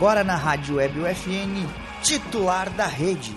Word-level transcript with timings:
Agora 0.00 0.24
na 0.24 0.34
Rádio 0.34 0.76
Web 0.76 0.98
UFN, 0.98 1.68
titular 2.02 2.70
da 2.70 2.86
rede. 2.86 3.36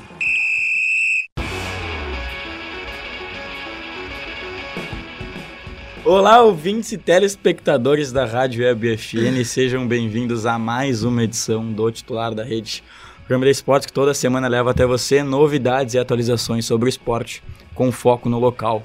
Olá, 6.06 6.42
ouvintes 6.42 6.94
e 6.94 6.98
telespectadores 6.98 8.14
da 8.14 8.24
Rádio 8.24 8.64
Web 8.64 8.94
UFN, 8.94 9.44
sejam 9.44 9.86
bem-vindos 9.86 10.46
a 10.46 10.58
mais 10.58 11.04
uma 11.04 11.26
edição 11.26 11.70
do 11.70 11.92
Titular 11.92 12.34
da 12.34 12.46
Rede, 12.46 12.82
programa 13.18 13.44
de 13.44 13.52
esportes 13.52 13.88
que 13.88 13.92
toda 13.92 14.14
semana 14.14 14.48
leva 14.48 14.72
até 14.72 14.86
você 14.86 15.22
novidades 15.22 15.96
e 15.96 16.00
atualizações 16.00 16.64
sobre 16.64 16.88
o 16.88 16.90
esporte, 16.90 17.44
com 17.76 17.92
foco 17.92 18.30
no 18.30 18.40
local, 18.40 18.84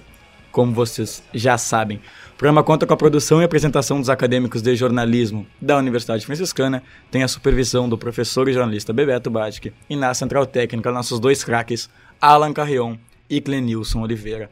como 0.50 0.72
vocês 0.72 1.22
já 1.33 1.56
sabem. 1.56 2.00
O 2.38 2.47
programa 2.47 2.62
conta 2.62 2.87
com 2.87 2.95
a 2.95 2.97
produção 2.97 3.42
e 3.42 3.45
apresentação 3.45 3.98
dos 3.98 4.09
acadêmicos 4.09 4.62
de 4.62 4.77
jornalismo 4.77 5.45
da 5.60 5.77
Universidade 5.77 6.24
Franciscana, 6.24 6.84
tem 7.11 7.24
a 7.24 7.28
supervisão 7.28 7.88
do 7.88 7.98
professor 7.98 8.48
e 8.48 8.52
jornalista 8.52 8.92
Bebeto 8.92 9.28
Badic 9.28 9.74
e 9.91 9.97
na 9.97 10.14
central 10.14 10.47
técnica 10.47 10.92
nossos 10.92 11.19
dois 11.19 11.42
craques, 11.42 11.91
Alan 12.20 12.52
Carrion 12.52 12.97
e 13.28 13.41
Clenilson 13.41 14.02
Oliveira. 14.02 14.48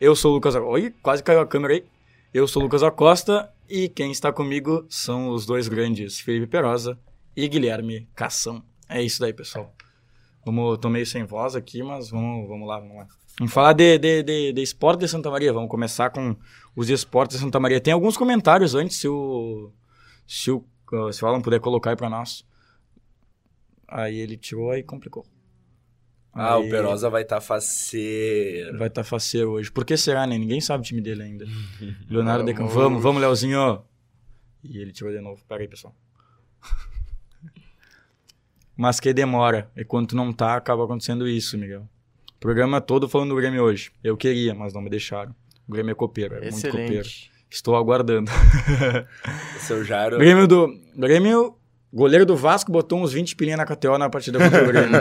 Eu 0.00 0.16
sou 0.16 0.30
o 0.30 0.34
Lucas... 0.36 0.54
Oi, 0.54 0.94
quase 1.02 1.22
caiu 1.22 1.40
a 1.40 1.46
câmera 1.46 1.74
aí. 1.74 1.84
Eu 2.32 2.48
sou 2.48 2.62
o 2.62 2.64
Lucas 2.64 2.82
Acosta 2.82 3.52
e 3.68 3.86
quem 3.86 4.10
está 4.10 4.32
comigo 4.32 4.86
são 4.88 5.28
os 5.28 5.44
dois 5.44 5.68
grandes, 5.68 6.18
Felipe 6.18 6.46
Perosa 6.46 6.98
e 7.36 7.46
Guilherme 7.46 8.08
Cação. 8.14 8.62
É 8.88 9.02
isso 9.02 9.20
daí, 9.20 9.34
pessoal. 9.34 9.74
Vamos, 10.42 10.78
tô 10.78 10.88
meio 10.88 11.04
sem 11.04 11.24
voz 11.24 11.54
aqui, 11.54 11.82
mas 11.82 12.08
vamos, 12.08 12.48
vamos 12.48 12.66
lá, 12.66 12.80
vamos 12.80 12.96
lá. 12.96 13.06
Vamos 13.38 13.52
falar 13.52 13.74
de, 13.74 13.98
de, 13.98 14.22
de, 14.22 14.52
de 14.52 14.62
esporte 14.62 15.00
de 15.00 15.08
Santa 15.08 15.30
Maria. 15.30 15.52
Vamos 15.52 15.68
começar 15.68 16.08
com 16.10 16.34
os 16.74 16.88
esportes 16.88 17.36
de 17.36 17.42
Santa 17.42 17.60
Maria. 17.60 17.80
Tem 17.80 17.92
alguns 17.92 18.16
comentários 18.16 18.74
antes, 18.74 18.96
se 18.96 19.08
o, 19.08 19.70
se 20.26 20.50
o, 20.50 20.64
se 21.12 21.22
o 21.22 21.28
Alan 21.28 21.42
puder 21.42 21.60
colocar 21.60 21.90
aí 21.90 21.96
para 21.96 22.08
nós. 22.08 22.46
Aí 23.86 24.18
ele 24.18 24.38
tirou 24.38 24.74
e 24.74 24.82
complicou. 24.82 25.26
Ah, 26.32 26.56
Aí 26.56 26.66
o 26.66 26.70
Perosa 26.70 27.08
vai 27.10 27.22
estar 27.22 27.36
tá 27.36 27.40
faceiro. 27.40 28.78
Vai 28.78 28.88
estar 28.88 29.02
tá 29.02 29.08
faceiro 29.08 29.52
hoje. 29.52 29.70
Por 29.70 29.84
que 29.84 29.96
será, 29.96 30.26
né? 30.26 30.36
Ninguém 30.36 30.60
sabe 30.60 30.82
o 30.82 30.84
time 30.84 31.00
dele 31.00 31.22
ainda. 31.22 31.46
Leonardo 32.08 32.44
Decan. 32.44 32.66
Vamos, 32.66 33.02
vamos, 33.02 33.20
Leozinho. 33.20 33.82
E 34.64 34.78
ele 34.78 34.92
tirou 34.92 35.12
de 35.12 35.20
novo. 35.20 35.42
Pera 35.46 35.62
aí, 35.62 35.68
pessoal. 35.68 35.94
Mas 38.76 38.98
que 38.98 39.12
demora. 39.12 39.70
E 39.76 39.84
quando 39.84 40.08
tu 40.08 40.16
não 40.16 40.32
tá, 40.32 40.56
acaba 40.56 40.84
acontecendo 40.84 41.28
isso, 41.28 41.56
Miguel. 41.56 41.88
Programa 42.40 42.80
todo 42.80 43.08
falando 43.08 43.30
do 43.30 43.36
Grêmio 43.36 43.62
hoje. 43.62 43.90
Eu 44.02 44.16
queria, 44.16 44.54
mas 44.54 44.72
não 44.72 44.80
me 44.82 44.90
deixaram. 44.90 45.34
O 45.68 45.72
Grêmio 45.72 45.92
é 45.92 45.94
copeiro, 45.94 46.34
é 46.36 46.50
muito 46.50 46.54
copeiro. 46.54 46.92
Excelente. 47.00 47.30
Estou 47.50 47.76
aguardando. 47.76 48.30
Seu 49.60 49.84
Jaro. 49.84 50.18
Grêmio 50.18 50.46
do. 50.46 50.68
Grêmio. 50.96 51.56
Goleiro 51.92 52.26
do 52.26 52.36
Vasco 52.36 52.70
botou 52.70 53.00
uns 53.00 53.12
20 53.12 53.36
pilinha 53.36 53.56
na 53.56 53.64
KTO 53.64 53.96
na 53.96 54.10
partida 54.10 54.38
contra 54.38 54.62
o 54.62 54.66
Grêmio. 54.68 55.00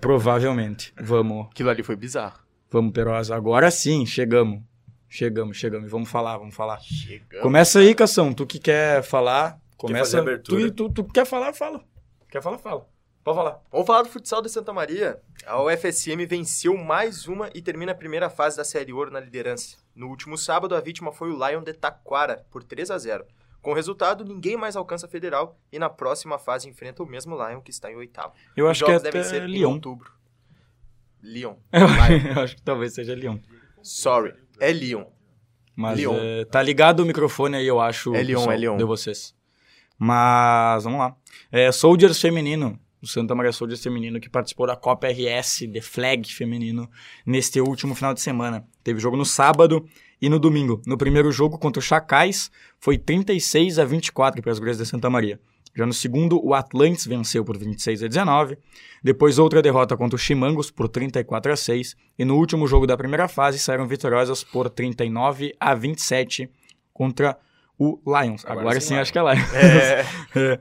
Provavelmente. 0.00 0.92
Vamos. 1.00 1.46
Aquilo 1.50 1.70
ali 1.70 1.82
foi 1.82 1.96
bizarro. 1.96 2.38
Vamos, 2.70 2.92
Perosa. 2.92 3.34
Agora 3.34 3.70
sim, 3.70 4.04
chegamos. 4.04 4.60
Chegamos, 5.08 5.56
chegamos. 5.56 5.90
Vamos 5.90 6.10
falar, 6.10 6.36
vamos 6.36 6.54
falar. 6.54 6.80
Chegamos. 6.80 7.42
Começa 7.42 7.78
aí, 7.78 7.94
Cação. 7.94 8.34
Tu 8.34 8.44
que 8.46 8.58
quer 8.58 9.02
falar, 9.02 9.58
começa. 9.76 10.18
abertura? 10.18 10.70
Tu, 10.70 10.90
tu, 10.90 11.04
tu 11.04 11.04
quer 11.04 11.24
falar, 11.24 11.54
fala. 11.54 11.80
Quer 12.28 12.42
falar, 12.42 12.58
fala. 12.58 12.86
Pode 13.24 13.36
falar. 13.36 13.60
Vamos 13.70 13.86
falar 13.86 14.02
do 14.02 14.08
futsal 14.08 14.40
de 14.40 14.48
Santa 14.48 14.72
Maria. 14.72 15.20
A 15.46 15.62
UFSM 15.62 16.24
venceu 16.26 16.76
mais 16.76 17.26
uma 17.26 17.50
e 17.54 17.60
termina 17.60 17.92
a 17.92 17.94
primeira 17.94 18.30
fase 18.30 18.56
da 18.56 18.64
Série 18.64 18.92
Ouro 18.92 19.10
na 19.10 19.20
liderança. 19.20 19.76
No 19.94 20.08
último 20.08 20.38
sábado, 20.38 20.74
a 20.74 20.80
vítima 20.80 21.12
foi 21.12 21.30
o 21.30 21.36
Lion 21.48 21.62
de 21.62 21.72
Taquara, 21.74 22.46
por 22.50 22.62
3 22.62 22.90
a 22.90 22.98
0 22.98 23.26
Com 23.60 23.72
o 23.72 23.74
resultado, 23.74 24.24
ninguém 24.24 24.56
mais 24.56 24.76
alcança 24.76 25.06
a 25.06 25.08
Federal 25.08 25.58
e 25.70 25.78
na 25.78 25.90
próxima 25.90 26.38
fase 26.38 26.68
enfrenta 26.68 27.02
o 27.02 27.06
mesmo 27.06 27.36
Lion 27.36 27.60
que 27.60 27.70
está 27.70 27.90
em 27.90 27.96
oitavo. 27.96 28.32
Eu 28.56 28.64
Os 28.66 28.70
acho 28.70 28.84
que 28.84 28.90
é 28.90 28.94
jogos 28.94 29.02
devem 29.02 29.24
ser 29.24 29.42
em 29.42 29.46
Lyon. 29.46 29.72
outubro. 29.72 30.10
Lyon. 31.22 31.56
Eu 32.36 32.42
acho 32.42 32.56
que 32.56 32.62
talvez 32.62 32.94
seja 32.94 33.14
Lyon. 33.14 33.38
Sorry, 33.82 34.34
é 34.60 34.72
Lyon. 34.72 35.04
Mas 35.74 35.98
Lyon. 35.98 36.14
é, 36.16 36.44
tá 36.44 36.62
ligado 36.62 37.00
o 37.00 37.06
microfone 37.06 37.56
aí, 37.56 37.66
eu 37.66 37.80
acho. 37.80 38.14
É 38.14 38.22
Lyon, 38.22 38.50
é 38.50 38.56
Lyon. 38.56 38.76
De 38.76 38.84
vocês. 38.84 39.34
Mas, 39.96 40.84
vamos 40.84 40.98
lá. 41.00 41.16
É, 41.52 41.70
Soldiers 41.72 42.20
feminino. 42.20 42.78
O 43.00 43.06
Santa 43.06 43.34
Maria 43.34 43.52
Soldiers 43.52 43.82
feminino 43.82 44.18
que 44.18 44.28
participou 44.28 44.66
da 44.66 44.74
Copa 44.74 45.08
RS, 45.08 45.68
The 45.72 45.80
Flag 45.80 46.32
feminino, 46.32 46.90
neste 47.24 47.60
último 47.60 47.94
final 47.94 48.12
de 48.12 48.20
semana. 48.20 48.66
Teve 48.82 48.98
jogo 48.98 49.16
no 49.16 49.24
sábado 49.24 49.86
e 50.20 50.28
no 50.28 50.38
domingo. 50.38 50.82
No 50.86 50.98
primeiro 50.98 51.30
jogo 51.30 51.58
contra 51.58 51.78
o 51.78 51.82
Chacais, 51.82 52.50
foi 52.80 52.98
36 52.98 53.78
a 53.78 53.84
24 53.84 54.42
para 54.42 54.50
as 54.50 54.58
gurias 54.58 54.78
de 54.78 54.86
Santa 54.86 55.08
Maria. 55.08 55.40
Já 55.74 55.86
no 55.86 55.92
segundo, 55.92 56.44
o 56.44 56.54
Atlantis 56.54 57.06
venceu 57.06 57.44
por 57.44 57.56
26 57.56 58.02
a 58.02 58.08
19. 58.08 58.58
Depois, 59.00 59.38
outra 59.38 59.62
derrota 59.62 59.96
contra 59.96 60.16
o 60.16 60.18
Chimangos 60.18 60.72
por 60.72 60.88
34 60.88 61.52
a 61.52 61.56
6. 61.56 61.96
E 62.18 62.24
no 62.24 62.36
último 62.36 62.66
jogo 62.66 62.84
da 62.84 62.96
primeira 62.96 63.28
fase, 63.28 63.60
saíram 63.60 63.86
vitoriosas 63.86 64.42
por 64.42 64.68
39 64.68 65.54
a 65.60 65.74
27 65.74 66.50
contra 66.92 67.38
o 67.78 68.00
Lions. 68.04 68.44
Agora, 68.44 68.60
Agora 68.60 68.80
sim, 68.80 68.88
sim, 68.88 68.94
acho 68.96 69.12
que 69.12 69.18
é 69.18 69.22
Lions. 69.22 69.54
É, 69.54 70.04
É. 70.34 70.60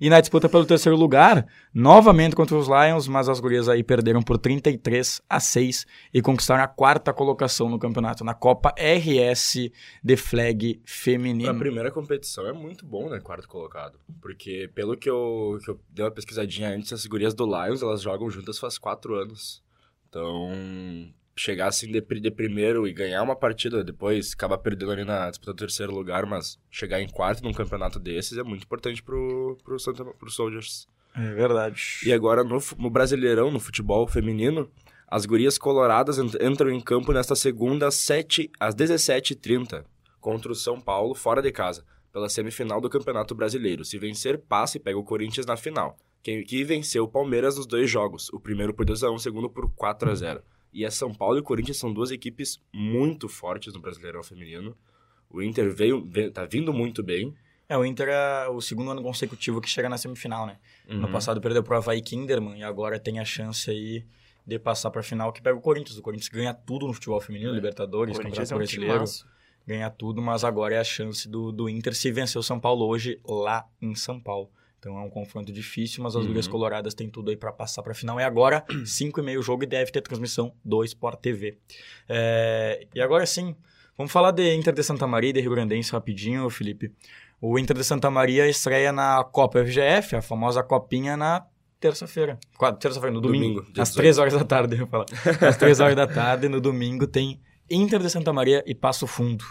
E 0.00 0.08
na 0.08 0.20
disputa 0.20 0.48
pelo 0.48 0.64
terceiro 0.64 0.96
lugar, 0.96 1.46
novamente 1.74 2.36
contra 2.36 2.56
os 2.56 2.68
Lions, 2.68 3.08
mas 3.08 3.28
as 3.28 3.40
gurias 3.40 3.68
aí 3.68 3.82
perderam 3.82 4.22
por 4.22 4.38
33 4.38 5.20
a 5.28 5.40
6 5.40 5.86
e 6.14 6.22
conquistaram 6.22 6.62
a 6.62 6.68
quarta 6.68 7.12
colocação 7.12 7.68
no 7.68 7.80
campeonato, 7.80 8.22
na 8.22 8.32
Copa 8.32 8.72
RS 8.78 9.70
de 10.02 10.16
Flag 10.16 10.80
feminino. 10.84 11.50
primeira 11.58 11.90
competição 11.90 12.46
é 12.46 12.52
muito 12.52 12.86
bom, 12.86 13.08
né? 13.08 13.18
Quarto 13.18 13.48
colocado. 13.48 13.98
Porque 14.20 14.70
pelo 14.72 14.96
que 14.96 15.10
eu, 15.10 15.58
que 15.64 15.70
eu 15.70 15.80
dei 15.90 16.04
uma 16.04 16.12
pesquisadinha 16.12 16.68
antes, 16.68 16.92
as 16.92 17.04
gurias 17.06 17.34
do 17.34 17.44
Lions, 17.44 17.82
elas 17.82 18.00
jogam 18.00 18.30
juntas 18.30 18.58
faz 18.58 18.78
quatro 18.78 19.16
anos. 19.16 19.62
Então, 20.08 20.50
chegar 21.38 21.68
assim 21.68 21.90
de, 21.90 22.00
de 22.00 22.30
primeiro 22.30 22.86
e 22.86 22.92
ganhar 22.92 23.22
uma 23.22 23.36
partida, 23.36 23.84
depois 23.84 24.32
acabar 24.34 24.58
perdendo 24.58 24.92
ali 24.92 25.04
na 25.04 25.30
disputa 25.30 25.52
do 25.52 25.56
terceiro 25.58 25.94
lugar, 25.94 26.26
mas 26.26 26.58
chegar 26.70 27.00
em 27.00 27.08
quarto 27.08 27.42
num 27.42 27.52
campeonato 27.52 27.98
desses 27.98 28.36
é 28.36 28.42
muito 28.42 28.64
importante 28.64 29.02
pro, 29.02 29.56
pro, 29.62 29.78
Santa, 29.78 30.04
pro 30.04 30.30
Soldiers. 30.30 30.86
É 31.14 31.34
verdade. 31.34 32.00
E 32.04 32.12
agora 32.12 32.42
no, 32.44 32.58
no 32.78 32.90
Brasileirão, 32.90 33.50
no 33.50 33.60
futebol 33.60 34.06
feminino, 34.06 34.70
as 35.06 35.24
gurias 35.26 35.56
coloradas 35.56 36.18
ent- 36.18 36.40
entram 36.42 36.70
em 36.70 36.80
campo 36.80 37.12
nesta 37.12 37.34
segunda 37.34 37.86
às, 37.88 37.94
7, 37.94 38.50
às 38.60 38.74
17h30 38.74 39.84
contra 40.20 40.52
o 40.52 40.54
São 40.54 40.80
Paulo, 40.80 41.14
fora 41.14 41.40
de 41.40 41.50
casa, 41.52 41.84
pela 42.12 42.28
semifinal 42.28 42.80
do 42.80 42.90
Campeonato 42.90 43.34
Brasileiro. 43.34 43.84
Se 43.84 43.98
vencer, 43.98 44.38
passa 44.38 44.76
e 44.76 44.80
pega 44.80 44.98
o 44.98 45.04
Corinthians 45.04 45.46
na 45.46 45.56
final. 45.56 45.96
Quem, 46.22 46.42
que 46.44 46.64
venceu 46.64 47.04
o 47.04 47.08
Palmeiras 47.08 47.56
nos 47.56 47.66
dois 47.66 47.88
jogos, 47.88 48.28
o 48.32 48.40
primeiro 48.40 48.74
por 48.74 48.84
2x1, 48.84 49.14
o 49.14 49.18
segundo 49.18 49.48
por 49.48 49.68
4x0. 49.70 50.40
E 50.72 50.84
a 50.84 50.90
São 50.90 51.12
Paulo 51.14 51.36
e 51.38 51.40
o 51.40 51.42
Corinthians 51.42 51.78
são 51.78 51.92
duas 51.92 52.10
equipes 52.10 52.60
muito 52.72 53.28
fortes 53.28 53.72
no 53.74 53.80
Brasileirão 53.80 54.22
feminino. 54.22 54.76
O 55.30 55.42
Inter 55.42 55.74
veio, 55.74 56.04
veio 56.04 56.30
tá 56.30 56.44
vindo 56.44 56.72
muito 56.72 57.02
bem. 57.02 57.34
É, 57.68 57.76
o 57.76 57.84
Inter 57.84 58.08
é 58.08 58.48
o 58.48 58.60
segundo 58.60 58.90
ano 58.90 59.02
consecutivo 59.02 59.60
que 59.60 59.68
chega 59.68 59.88
na 59.88 59.98
semifinal, 59.98 60.46
né? 60.46 60.58
No 60.86 61.06
Uhum. 61.06 61.12
passado 61.12 61.40
perdeu 61.40 61.62
pro 61.62 61.76
Havaí 61.76 62.00
Kinderman 62.00 62.58
e 62.60 62.62
agora 62.62 62.98
tem 62.98 63.18
a 63.18 63.24
chance 63.24 63.70
aí 63.70 64.06
de 64.46 64.58
passar 64.58 64.90
pra 64.90 65.02
final 65.02 65.30
que 65.32 65.42
pega 65.42 65.56
o 65.58 65.60
Corinthians. 65.60 65.98
O 65.98 66.02
Corinthians 66.02 66.28
ganha 66.30 66.54
tudo 66.54 66.86
no 66.86 66.94
futebol 66.94 67.20
feminino, 67.20 67.52
Libertadores, 67.52 68.16
Corinthians 68.16 68.48
Campeonato 68.48 68.52
é 68.54 68.56
um 68.56 68.88
Brasileiro. 68.88 69.04
ganhar 69.66 69.90
tudo, 69.90 70.22
mas 70.22 70.44
agora 70.44 70.74
é 70.76 70.78
a 70.78 70.84
chance 70.84 71.28
do, 71.28 71.52
do 71.52 71.68
Inter 71.68 71.94
se 71.94 72.10
vencer 72.10 72.38
o 72.38 72.42
São 72.42 72.58
Paulo 72.58 72.86
hoje 72.86 73.20
lá 73.26 73.66
em 73.82 73.94
São 73.94 74.18
Paulo. 74.18 74.50
Então 74.78 74.96
é 74.96 75.00
um 75.02 75.10
confronto 75.10 75.52
difícil, 75.52 76.02
mas 76.04 76.14
as 76.14 76.22
Uhum. 76.22 76.28
Gurias 76.28 76.46
Coloradas 76.46 76.94
têm 76.94 77.10
tudo 77.10 77.30
aí 77.30 77.36
para 77.36 77.52
passar 77.52 77.82
para 77.82 77.94
final. 77.94 78.20
E 78.20 78.22
agora, 78.22 78.64
5 78.86 79.20
e 79.20 79.22
meio 79.22 79.40
o 79.40 79.42
jogo 79.42 79.64
e 79.64 79.66
deve 79.66 79.90
ter 79.90 80.00
transmissão 80.02 80.54
do 80.64 80.84
Sport 80.84 81.20
TV. 81.20 81.58
É, 82.08 82.86
e 82.94 83.00
agora 83.00 83.26
sim, 83.26 83.56
vamos 83.96 84.12
falar 84.12 84.30
de 84.30 84.54
Inter 84.54 84.72
de 84.72 84.82
Santa 84.82 85.06
Maria 85.06 85.30
e 85.30 85.32
de 85.32 85.40
Rio 85.40 85.50
Grandense 85.50 85.90
rapidinho, 85.92 86.48
Felipe. 86.48 86.92
O 87.40 87.58
Inter 87.58 87.76
de 87.76 87.84
Santa 87.84 88.10
Maria 88.10 88.48
estreia 88.48 88.92
na 88.92 89.22
Copa 89.24 89.64
FGF, 89.64 90.16
a 90.16 90.22
famosa 90.22 90.62
copinha 90.62 91.16
na 91.16 91.44
terça-feira. 91.80 92.38
Terça-feira, 92.80 93.12
no 93.14 93.20
domingo. 93.20 93.60
Domingo, 93.62 93.80
às 93.80 93.90
18. 93.90 93.94
3 93.96 94.18
horas 94.18 94.32
da 94.34 94.44
tarde, 94.44 94.74
eu 94.76 94.80
ia 94.80 94.86
falar. 94.86 95.06
Às 95.48 95.56
3 95.56 95.80
horas 95.80 95.96
da 95.96 96.06
tarde, 96.12 96.48
no 96.48 96.60
domingo, 96.60 97.06
tem 97.06 97.40
Inter 97.70 98.00
de 98.00 98.10
Santa 98.10 98.32
Maria 98.32 98.62
e 98.66 98.74
Passo 98.74 99.06
Fundo. 99.06 99.44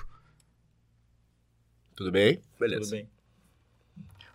Tudo 1.95 2.12
bem? 2.12 2.41
Beleza. 2.59 2.81
Tudo 2.81 2.91
bem. 2.91 3.09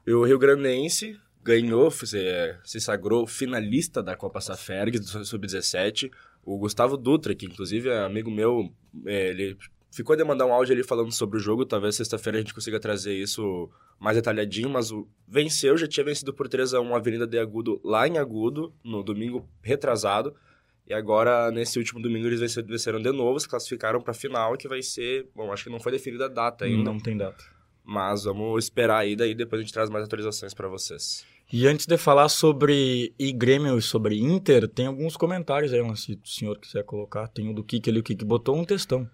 E 0.07 0.13
o 0.13 0.25
Rio 0.25 0.39
Grandense 0.39 1.19
ganhou, 1.43 1.91
se, 1.91 2.57
se 2.65 2.81
sagrou 2.81 3.27
finalista 3.27 4.03
da 4.03 4.17
Copa 4.17 4.41
Saferg 4.41 4.99
do 4.99 5.25
Sub-17. 5.25 6.11
O 6.45 6.59
Gustavo 6.59 6.97
Dutra, 6.97 7.35
que 7.35 7.47
inclusive 7.47 7.89
é 7.89 8.05
amigo 8.05 8.31
meu, 8.31 8.73
é, 9.07 9.29
ele 9.29 9.57
ficou 9.93 10.17
de 10.17 10.25
mandar 10.25 10.47
um 10.47 10.53
áudio 10.53 10.75
ali 10.75 10.83
falando 10.83 11.13
sobre 11.13 11.37
o 11.37 11.41
jogo. 11.41 11.65
Talvez 11.65 11.97
sexta-feira 11.97 12.39
a 12.39 12.41
gente 12.41 12.55
consiga 12.55 12.81
trazer 12.81 13.15
isso 13.15 13.71
mais 14.01 14.17
detalhadinho, 14.17 14.69
mas 14.69 14.91
o 14.91 15.07
venceu, 15.29 15.77
já 15.77 15.87
tinha 15.87 16.05
vencido 16.05 16.33
por 16.33 16.49
3 16.49 16.75
a 16.75 16.81
1 16.81 16.95
a 16.95 16.99
Avenida 16.99 17.27
de 17.27 17.39
Agudo 17.39 17.81
lá 17.85 18.09
em 18.09 18.19
Agudo, 18.19 18.75
no 18.83 19.03
domingo 19.03 19.49
retrasado. 19.63 20.35
E 20.89 20.93
agora, 20.93 21.51
nesse 21.53 21.79
último 21.79 22.03
domingo, 22.03 22.27
eles 22.27 22.41
venceram, 22.41 22.67
venceram 22.67 23.01
de 23.01 23.13
novo, 23.13 23.39
se 23.39 23.49
classificaram 23.49 24.01
para 24.01 24.11
a 24.11 24.15
final, 24.15 24.57
que 24.57 24.67
vai 24.67 24.83
ser. 24.83 25.29
Bom, 25.35 25.53
acho 25.53 25.65
que 25.65 25.71
não 25.71 25.79
foi 25.79 25.93
definida 25.93 26.25
a 26.27 26.29
data 26.29 26.65
ainda. 26.65 26.91
Não 26.91 26.99
tem 26.99 27.17
data. 27.17 27.45
Mas 27.85 28.25
vamos 28.25 28.65
esperar 28.65 28.99
aí, 28.99 29.17
daí 29.17 29.35
depois 29.35 29.61
a 29.61 29.63
gente 29.63 29.73
traz 29.73 29.91
mais 29.91 30.05
atualizações 30.05 30.55
para 30.55 30.69
vocês. 30.69 31.25
E 31.53 31.67
antes 31.67 31.87
de 31.87 31.99
falar 31.99 32.29
sobre 32.29 33.13
e 33.19 33.33
Grêmio 33.33 33.77
e 33.77 33.83
sobre 33.83 34.19
Inter, 34.19 34.67
tem 34.69 34.87
alguns 34.87 35.17
comentários 35.17 35.73
aí, 35.73 35.97
se 35.97 36.13
o 36.13 36.27
senhor 36.27 36.59
quiser 36.59 36.83
colocar. 36.85 37.29
Tem 37.29 37.51
o 37.51 37.55
do 37.55 37.63
Kik 37.63 37.91
ali, 37.91 37.99
o 37.99 38.03
Kik 38.03 38.25
botou 38.25 38.57
um 38.57 38.65
textão. 38.65 39.09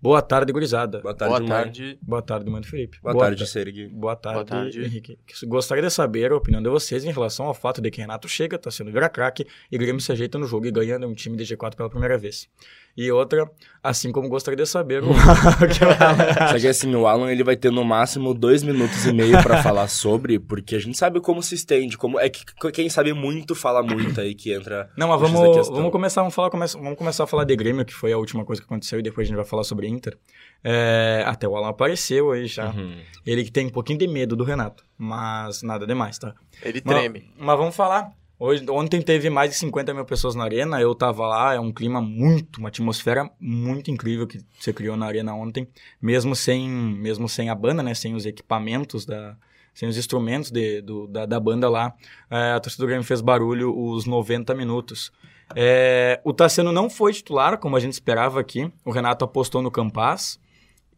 Boa 0.00 0.20
tarde, 0.20 0.52
gurizada. 0.52 1.00
Boa 1.00 1.14
tarde, 1.14 1.30
Boa 1.30 1.40
mãe. 1.40 1.48
tarde. 1.48 1.98
Boa 2.02 2.22
tarde, 2.22 2.50
mano 2.50 2.66
Felipe. 2.66 2.98
Boa, 3.00 3.16
tarde, 3.18 3.46
Sergui. 3.46 3.88
Boa 3.88 4.14
tarde, 4.14 4.50
Boa 4.50 4.62
tarde. 4.62 4.84
Henrique. 4.84 5.18
Gostaria 5.46 5.82
de 5.82 5.90
saber 5.90 6.32
a 6.32 6.36
opinião 6.36 6.62
de 6.62 6.68
vocês 6.68 7.04
em 7.04 7.10
relação 7.10 7.46
ao 7.46 7.54
fato 7.54 7.80
de 7.80 7.90
que 7.90 8.00
Renato 8.00 8.28
chega, 8.28 8.58
tá 8.58 8.70
sendo 8.70 8.92
vira 8.92 9.08
craque 9.08 9.46
e 9.72 9.78
Grêmio 9.78 10.00
se 10.00 10.12
ajeita 10.12 10.38
no 10.38 10.46
jogo 10.46 10.66
e 10.66 10.70
ganha 10.70 10.98
um 10.98 11.14
time 11.14 11.36
de 11.36 11.44
G4 11.44 11.74
pela 11.74 11.88
primeira 11.88 12.18
vez. 12.18 12.48
E 12.96 13.12
outra, 13.12 13.44
assim 13.82 14.10
como 14.10 14.28
gostaria 14.28 14.56
de 14.56 14.66
saber 14.68 15.02
o 15.04 15.08
Só 16.50 16.58
que 16.58 16.66
assim, 16.66 16.94
o 16.94 17.06
Alan 17.06 17.30
ele 17.30 17.44
vai 17.44 17.56
ter 17.56 17.70
no 17.70 17.84
máximo 17.84 18.32
dois 18.32 18.62
minutos 18.62 19.04
e 19.04 19.12
meio 19.12 19.42
pra 19.42 19.62
falar 19.62 19.86
sobre, 19.88 20.38
porque 20.38 20.74
a 20.74 20.78
gente 20.78 20.96
sabe 20.96 21.20
como 21.20 21.42
se 21.42 21.54
estende, 21.54 21.98
como 21.98 22.18
é 22.18 22.28
que 22.30 22.42
quem 22.72 22.88
sabe 22.88 23.12
muito 23.12 23.54
fala 23.54 23.82
muito 23.82 24.20
aí 24.20 24.34
que 24.34 24.52
entra. 24.52 24.90
Não, 24.96 25.08
mas 25.08 25.20
vamos, 25.20 25.56
questão. 25.56 25.76
vamos 25.76 25.92
começar, 25.92 26.22
vamos, 26.22 26.34
falar, 26.34 26.50
come- 26.50 26.66
vamos 26.66 26.96
começar 26.98 27.24
a 27.24 27.26
falar 27.26 27.44
de 27.44 27.54
Grêmio, 27.54 27.84
que 27.84 27.92
foi 27.94 28.12
a 28.12 28.18
última 28.18 28.44
coisa 28.44 28.62
que 28.62 28.66
aconteceu, 28.66 28.98
e 28.98 29.02
depois 29.02 29.26
a 29.26 29.28
gente 29.28 29.36
vai 29.36 29.44
falar 29.46 29.64
sobre 29.64 29.86
Inter. 29.88 30.16
É, 30.64 31.22
até 31.26 31.46
o 31.46 31.54
Alan 31.54 31.68
apareceu 31.68 32.32
aí 32.32 32.46
já. 32.46 32.70
Uhum. 32.70 32.96
Ele 33.26 33.44
que 33.44 33.52
tem 33.52 33.66
um 33.66 33.70
pouquinho 33.70 33.98
de 33.98 34.08
medo 34.08 34.34
do 34.34 34.42
Renato, 34.42 34.84
mas 34.96 35.62
nada 35.62 35.86
demais, 35.86 36.18
tá? 36.18 36.34
Ele 36.62 36.80
Mas- 36.84 36.96
treme. 36.98 37.30
Mas, 37.38 37.58
vamos 37.58 37.76
falar. 37.76 38.10
Hoje, 38.38 38.64
ontem 38.68 39.00
teve 39.00 39.30
mais 39.30 39.50
de 39.50 39.56
50 39.56 39.94
mil 39.94 40.04
pessoas 40.04 40.34
na 40.34 40.44
arena, 40.44 40.78
eu 40.80 40.94
tava 40.94 41.26
lá, 41.26 41.54
é 41.54 41.60
um 41.60 41.72
clima 41.72 42.02
muito, 42.02 42.58
uma 42.58 42.68
atmosfera 42.68 43.30
muito 43.40 43.90
incrível 43.90 44.26
que 44.26 44.44
você 44.58 44.72
criou 44.74 44.94
na 44.96 45.06
arena 45.06 45.34
ontem, 45.34 45.66
mesmo 46.02 46.36
sem, 46.36 46.68
mesmo 46.68 47.28
sem 47.30 47.48
a 47.48 47.54
banda, 47.54 47.82
né, 47.82 47.94
sem 47.94 48.14
os 48.14 48.26
equipamentos 48.26 49.06
da, 49.06 49.34
sem 49.72 49.88
os 49.88 49.96
instrumentos 49.96 50.50
de, 50.50 50.82
do- 50.82 51.06
da, 51.06 51.24
da 51.24 51.40
banda 51.40 51.66
lá, 51.70 51.94
é, 52.30 52.52
a 52.52 52.60
torcida 52.60 52.84
do 52.84 52.86
Grêmio 52.88 53.04
fez 53.04 53.22
barulho 53.22 53.74
os 53.74 54.04
90 54.04 54.54
minutos. 54.54 55.10
É, 55.54 56.20
o 56.22 56.32
Tassiano 56.34 56.72
não 56.72 56.90
foi 56.90 57.14
titular, 57.14 57.56
como 57.56 57.74
a 57.74 57.80
gente 57.80 57.92
esperava 57.94 58.38
aqui, 58.38 58.70
o 58.84 58.90
Renato 58.90 59.24
apostou 59.24 59.62
no 59.62 59.70
Campaz, 59.70 60.38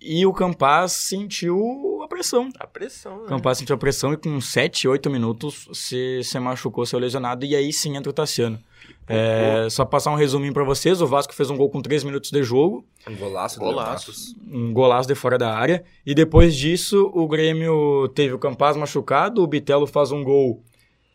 e 0.00 0.24
o 0.26 0.32
Campaz 0.32 0.90
sentiu 0.92 1.97
a 2.08 2.14
pressão. 2.16 2.48
A 2.58 2.66
pressão, 2.66 3.18
O 3.18 3.22
né? 3.22 3.28
Campaz 3.28 3.58
sentiu 3.58 3.74
a 3.74 3.78
pressão 3.78 4.12
e 4.12 4.16
com 4.16 4.40
7, 4.40 4.88
8 4.88 5.10
minutos 5.10 5.68
se, 5.72 6.22
se 6.24 6.38
machucou, 6.40 6.84
se 6.86 6.96
lesionado, 6.96 7.44
e 7.44 7.54
aí 7.54 7.72
sim 7.72 7.96
entra 7.96 8.10
o 8.10 8.12
Tassiano. 8.12 8.58
É, 9.06 9.68
só 9.70 9.84
passar 9.84 10.10
um 10.10 10.16
resuminho 10.16 10.52
pra 10.52 10.64
vocês, 10.64 11.00
o 11.00 11.06
Vasco 11.06 11.34
fez 11.34 11.50
um 11.50 11.56
gol 11.56 11.70
com 11.70 11.80
3 11.80 12.04
minutos 12.04 12.30
de 12.30 12.42
jogo, 12.42 12.84
Um 13.08 13.16
golaço 13.16 13.58
Golaço. 13.58 14.36
Um 14.50 14.72
golaço 14.72 15.08
de 15.08 15.14
fora 15.14 15.38
da 15.38 15.54
área, 15.54 15.84
e 16.04 16.14
depois 16.14 16.54
disso 16.54 17.10
o 17.14 17.26
Grêmio 17.26 18.08
teve 18.14 18.34
o 18.34 18.38
Campaz 18.38 18.76
machucado, 18.76 19.42
o 19.42 19.46
Bitelo 19.46 19.86
faz 19.86 20.12
um 20.12 20.22
gol 20.22 20.62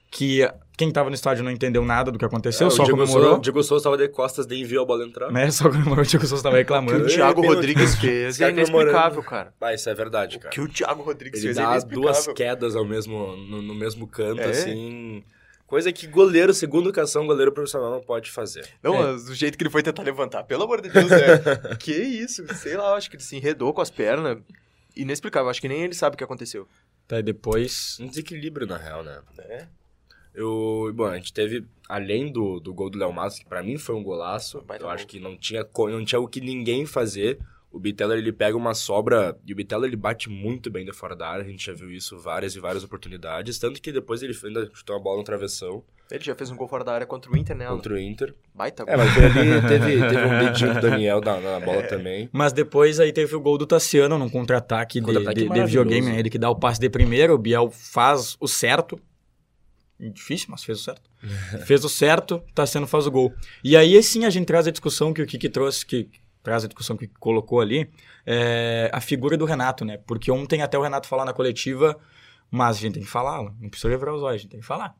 que 0.09 0.47
quem 0.77 0.91
tava 0.91 1.09
no 1.09 1.15
estádio 1.15 1.43
não 1.43 1.51
entendeu 1.51 1.83
nada 1.85 2.11
do 2.11 2.17
que 2.17 2.25
aconteceu, 2.25 2.67
É, 2.67 2.69
só 2.69 2.81
o 2.83 2.85
Diego 2.85 2.99
comemorou. 2.99 3.27
Souza, 3.29 3.41
Diego 3.41 3.63
Souza 3.63 3.83
tava 3.83 3.97
de 3.97 4.07
costas, 4.09 4.45
daí 4.45 4.61
enviou 4.61 4.83
a 4.83 4.85
bola 4.87 5.05
entrar. 5.05 5.31
Né, 5.31 5.49
só 5.51 5.69
comemorou, 5.69 6.03
o 6.03 6.07
Diego 6.07 6.25
Souza 6.25 6.43
tava 6.43 6.55
O 6.55 6.57
que 6.57 6.61
reclamando. 6.63 7.03
o 7.05 7.07
Thiago 7.07 7.41
Rodrigues 7.45 7.95
fez 7.95 8.41
é 8.41 8.49
inexplicável, 8.49 9.21
cara. 9.23 9.53
Ah, 9.61 9.73
isso 9.73 9.89
é 9.89 9.93
verdade, 9.93 10.37
O 10.37 10.39
cara. 10.39 10.51
que 10.53 10.61
o 10.61 10.67
Thiago 10.67 11.03
Rodrigues 11.03 11.43
Ele 11.43 11.53
fez 11.53 11.57
é 11.57 11.61
dá 11.61 11.77
duas 11.79 12.17
inexplicável. 12.25 12.33
quedas 12.35 12.75
ao 12.75 12.85
mesmo, 12.85 13.35
no, 13.37 13.61
no 13.61 13.75
mesmo 13.75 14.07
canto, 14.07 14.41
É. 14.41 14.45
assim. 14.49 15.23
Coisa 15.65 15.91
que 15.91 16.05
goleiro, 16.05 16.53
segundo 16.53 16.89
educação, 16.89 17.25
goleiro 17.25 17.51
profissional 17.51 17.89
não 17.89 18.01
pode 18.01 18.29
fazer. 18.29 18.67
Não, 18.83 18.95
É. 18.95 19.03
mas 19.13 19.25
do 19.25 19.33
jeito 19.33 19.57
que 19.57 19.63
ele 19.63 19.71
foi 19.71 19.81
tentar 19.81 20.03
levantar, 20.03 20.43
pelo 20.43 20.63
amor 20.63 20.81
de 20.81 20.89
Deus, 20.89 21.09
né? 21.09 21.17
que 21.79 21.91
isso? 21.91 22.45
Sei 22.55 22.75
lá, 22.77 22.89
eu 22.89 22.95
acho 22.95 23.09
que 23.09 23.15
ele 23.15 23.23
se 23.23 23.35
enredou 23.35 23.73
com 23.73 23.81
as 23.81 23.89
pernas. 23.89 24.37
Inexplicável, 24.95 25.49
acho 25.49 25.59
que 25.61 25.67
nem 25.67 25.83
ele 25.83 25.95
sabe 25.95 26.13
o 26.13 26.17
que 26.17 26.23
aconteceu. 26.23 26.67
Tá, 27.07 27.17
e 27.19 27.23
depois. 27.23 27.97
Um 27.99 28.05
desequilíbrio, 28.07 28.67
na 28.67 28.77
real, 28.77 29.03
né? 29.03 29.19
É. 29.39 29.65
Eu, 30.35 30.91
bom, 30.95 31.05
a 31.05 31.15
gente 31.15 31.31
teve, 31.33 31.65
além 31.87 32.31
do, 32.31 32.59
do 32.59 32.73
gol 32.73 32.89
do 32.89 32.97
Léo 32.97 33.13
Matos, 33.13 33.39
que 33.39 33.45
pra 33.45 33.61
mim 33.63 33.77
foi 33.77 33.95
um 33.95 34.03
golaço, 34.03 34.57
eu 34.57 34.79
gol. 34.79 34.89
acho 34.89 35.05
que 35.07 35.19
não 35.19 35.37
tinha, 35.37 35.65
não 35.89 36.03
tinha 36.03 36.19
o 36.19 36.27
que 36.27 36.41
ninguém 36.41 36.85
fazer. 36.85 37.39
O 37.71 37.79
Bitelo, 37.79 38.13
ele 38.13 38.31
pega 38.31 38.55
uma 38.55 38.75
sobra, 38.75 39.35
e 39.47 39.51
o 39.51 39.55
Bitelo, 39.55 39.83
ele 39.83 39.95
bate 39.95 40.29
muito 40.29 40.69
bem 40.69 40.85
de 40.85 40.93
fora 40.93 41.15
da 41.15 41.27
área, 41.27 41.43
a 41.43 41.47
gente 41.47 41.65
já 41.65 41.73
viu 41.73 41.89
isso 41.89 42.19
várias 42.19 42.55
e 42.55 42.59
várias 42.59 42.83
oportunidades, 42.83 43.57
tanto 43.57 43.81
que 43.81 43.91
depois 43.91 44.21
ele 44.21 44.37
ainda 44.43 44.69
chutou 44.75 44.95
uma 44.95 45.01
bola 45.01 45.17
no 45.17 45.23
travessão 45.23 45.83
Ele 46.11 46.23
já 46.23 46.35
fez 46.35 46.51
um 46.51 46.55
gol 46.55 46.67
fora 46.67 46.83
da 46.83 46.93
área 46.93 47.07
contra 47.07 47.31
o 47.31 47.35
Inter, 47.35 47.55
né? 47.55 47.65
Alan? 47.65 47.77
contra 47.77 47.95
o 47.95 47.97
Inter. 47.99 48.35
Baita 48.53 48.85
gol. 48.85 48.93
É, 48.93 48.97
mas 48.97 49.09
ali 49.17 49.67
teve, 49.67 50.07
teve 50.07 50.23
um 50.23 50.39
dedinho 50.45 50.73
do 50.75 50.81
Daniel 50.81 51.19
na, 51.19 51.39
na 51.39 51.59
bola 51.59 51.79
É. 51.81 51.87
também. 51.87 52.29
Mas 52.31 52.53
depois 52.53 52.99
aí 52.99 53.11
teve 53.11 53.35
o 53.35 53.41
gol 53.41 53.57
do 53.57 53.65
Tassiano 53.65 54.19
num 54.19 54.29
contra-ataque 54.29 54.99
de, 54.99 55.05
Contra-ataque 55.07 55.35
de- 55.39 55.41
de 55.45 55.49
maravilhoso. 55.49 55.83
videogame, 55.89 56.13
né? 56.13 56.19
Ele 56.19 56.29
que 56.29 56.37
dá 56.37 56.51
o 56.51 56.55
passe 56.55 56.79
de 56.79 56.91
primeiro, 56.91 57.33
o 57.33 57.39
Biel 57.39 57.71
faz 57.71 58.37
o 58.39 58.47
certo. 58.47 58.99
Difícil, 60.09 60.47
mas 60.49 60.63
fez 60.63 60.79
o 60.79 60.83
certo. 60.83 61.09
fez 61.65 61.83
o 61.85 61.89
certo, 61.89 62.43
Tassiano 62.53 62.87
faz 62.87 63.07
o 63.07 63.11
gol. 63.11 63.33
E 63.63 63.77
aí 63.77 64.01
sim 64.03 64.25
a 64.25 64.29
gente 64.29 64.45
traz 64.45 64.67
a 64.67 64.71
discussão 64.71 65.13
que 65.13 65.21
o 65.21 65.25
Kiki 65.25 65.49
trouxe, 65.49 65.85
que 65.85 66.09
traz 66.41 66.63
a 66.63 66.67
discussão 66.67 66.97
que 66.97 67.07
colocou 67.07 67.61
ali, 67.61 67.89
é 68.25 68.89
a 68.93 68.99
figura 68.99 69.37
do 69.37 69.45
Renato, 69.45 69.85
né? 69.85 69.97
Porque 70.05 70.29
ontem 70.29 70.61
até 70.61 70.77
o 70.77 70.81
Renato 70.81 71.07
falar 71.07 71.25
na 71.25 71.33
coletiva, 71.33 71.97
mas 72.51 72.77
a 72.77 72.79
gente 72.81 72.95
tem 72.95 73.03
que 73.03 73.09
falar, 73.09 73.41
não 73.59 73.69
precisa 73.69 73.87
levar 73.87 74.11
os 74.11 74.21
olhos, 74.21 74.35
a 74.35 74.37
gente 74.37 74.51
tem 74.51 74.59
que 74.59 74.65
falar. 74.65 74.93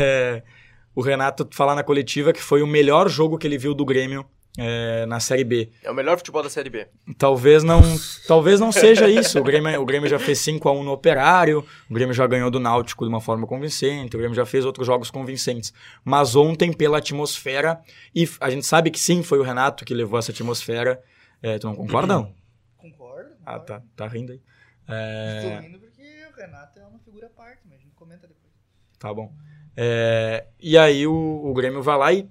É, 0.00 0.42
o 0.94 1.02
Renato 1.02 1.46
falar 1.52 1.74
na 1.74 1.82
coletiva 1.82 2.32
que 2.32 2.42
foi 2.42 2.62
o 2.62 2.66
melhor 2.66 3.08
jogo 3.08 3.38
que 3.38 3.46
ele 3.46 3.58
viu 3.58 3.74
do 3.74 3.84
Grêmio 3.84 4.26
é, 4.58 5.06
na 5.06 5.18
Série 5.18 5.44
B. 5.44 5.70
É 5.82 5.90
o 5.90 5.94
melhor 5.94 6.16
futebol 6.18 6.42
da 6.42 6.50
Série 6.50 6.68
B. 6.68 6.86
Talvez 7.16 7.62
não, 7.62 7.80
talvez 8.26 8.60
não 8.60 8.70
seja 8.70 9.08
isso. 9.08 9.38
O 9.38 9.42
Grêmio, 9.42 9.80
o 9.80 9.84
Grêmio 9.86 10.08
já 10.08 10.18
fez 10.18 10.38
5 10.40 10.68
a 10.68 10.72
1 10.72 10.82
no 10.82 10.92
Operário, 10.92 11.66
o 11.88 11.94
Grêmio 11.94 12.14
já 12.14 12.26
ganhou 12.26 12.50
do 12.50 12.60
Náutico 12.60 13.04
de 13.04 13.08
uma 13.08 13.20
forma 13.20 13.46
convincente, 13.46 14.14
o 14.14 14.18
Grêmio 14.18 14.34
já 14.34 14.44
fez 14.44 14.64
outros 14.64 14.86
jogos 14.86 15.10
convincentes. 15.10 15.72
Mas 16.04 16.36
ontem, 16.36 16.72
pela 16.72 16.98
atmosfera, 16.98 17.80
e 18.14 18.28
a 18.40 18.50
gente 18.50 18.66
sabe 18.66 18.90
que 18.90 19.00
sim, 19.00 19.22
foi 19.22 19.38
o 19.38 19.42
Renato 19.42 19.84
que 19.84 19.94
levou 19.94 20.18
essa 20.18 20.32
atmosfera. 20.32 21.02
É, 21.42 21.58
tu 21.58 21.66
não 21.66 21.74
concorda, 21.74 22.14
não? 22.14 22.34
Concordo. 22.76 23.30
Ah, 23.44 23.58
concordo. 23.58 23.66
tá, 23.66 23.82
tá 23.96 24.08
rindo 24.08 24.32
aí. 24.32 24.40
É, 24.88 25.42
Estou 25.44 25.60
rindo 25.60 25.78
porque 25.78 26.02
o 26.02 26.36
Renato 26.36 26.78
é 26.78 26.86
uma 26.86 26.98
figura 26.98 27.26
à 27.26 27.30
parte, 27.30 27.62
mas 27.64 27.78
a 27.78 27.82
gente 27.82 27.94
comenta 27.94 28.26
depois. 28.26 28.52
Tá 28.98 29.12
bom. 29.12 29.32
É, 29.76 30.46
e 30.60 30.76
aí 30.76 31.06
o, 31.06 31.12
o 31.12 31.54
Grêmio 31.54 31.82
vai 31.82 31.96
lá 31.96 32.12
e, 32.12 32.28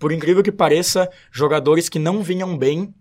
por 0.00 0.10
incrível 0.10 0.42
que 0.42 0.50
pareça, 0.50 1.10
jogadores 1.30 1.88
que 1.90 1.98
não 1.98 2.22
vinham 2.22 2.56
bem, 2.56 2.92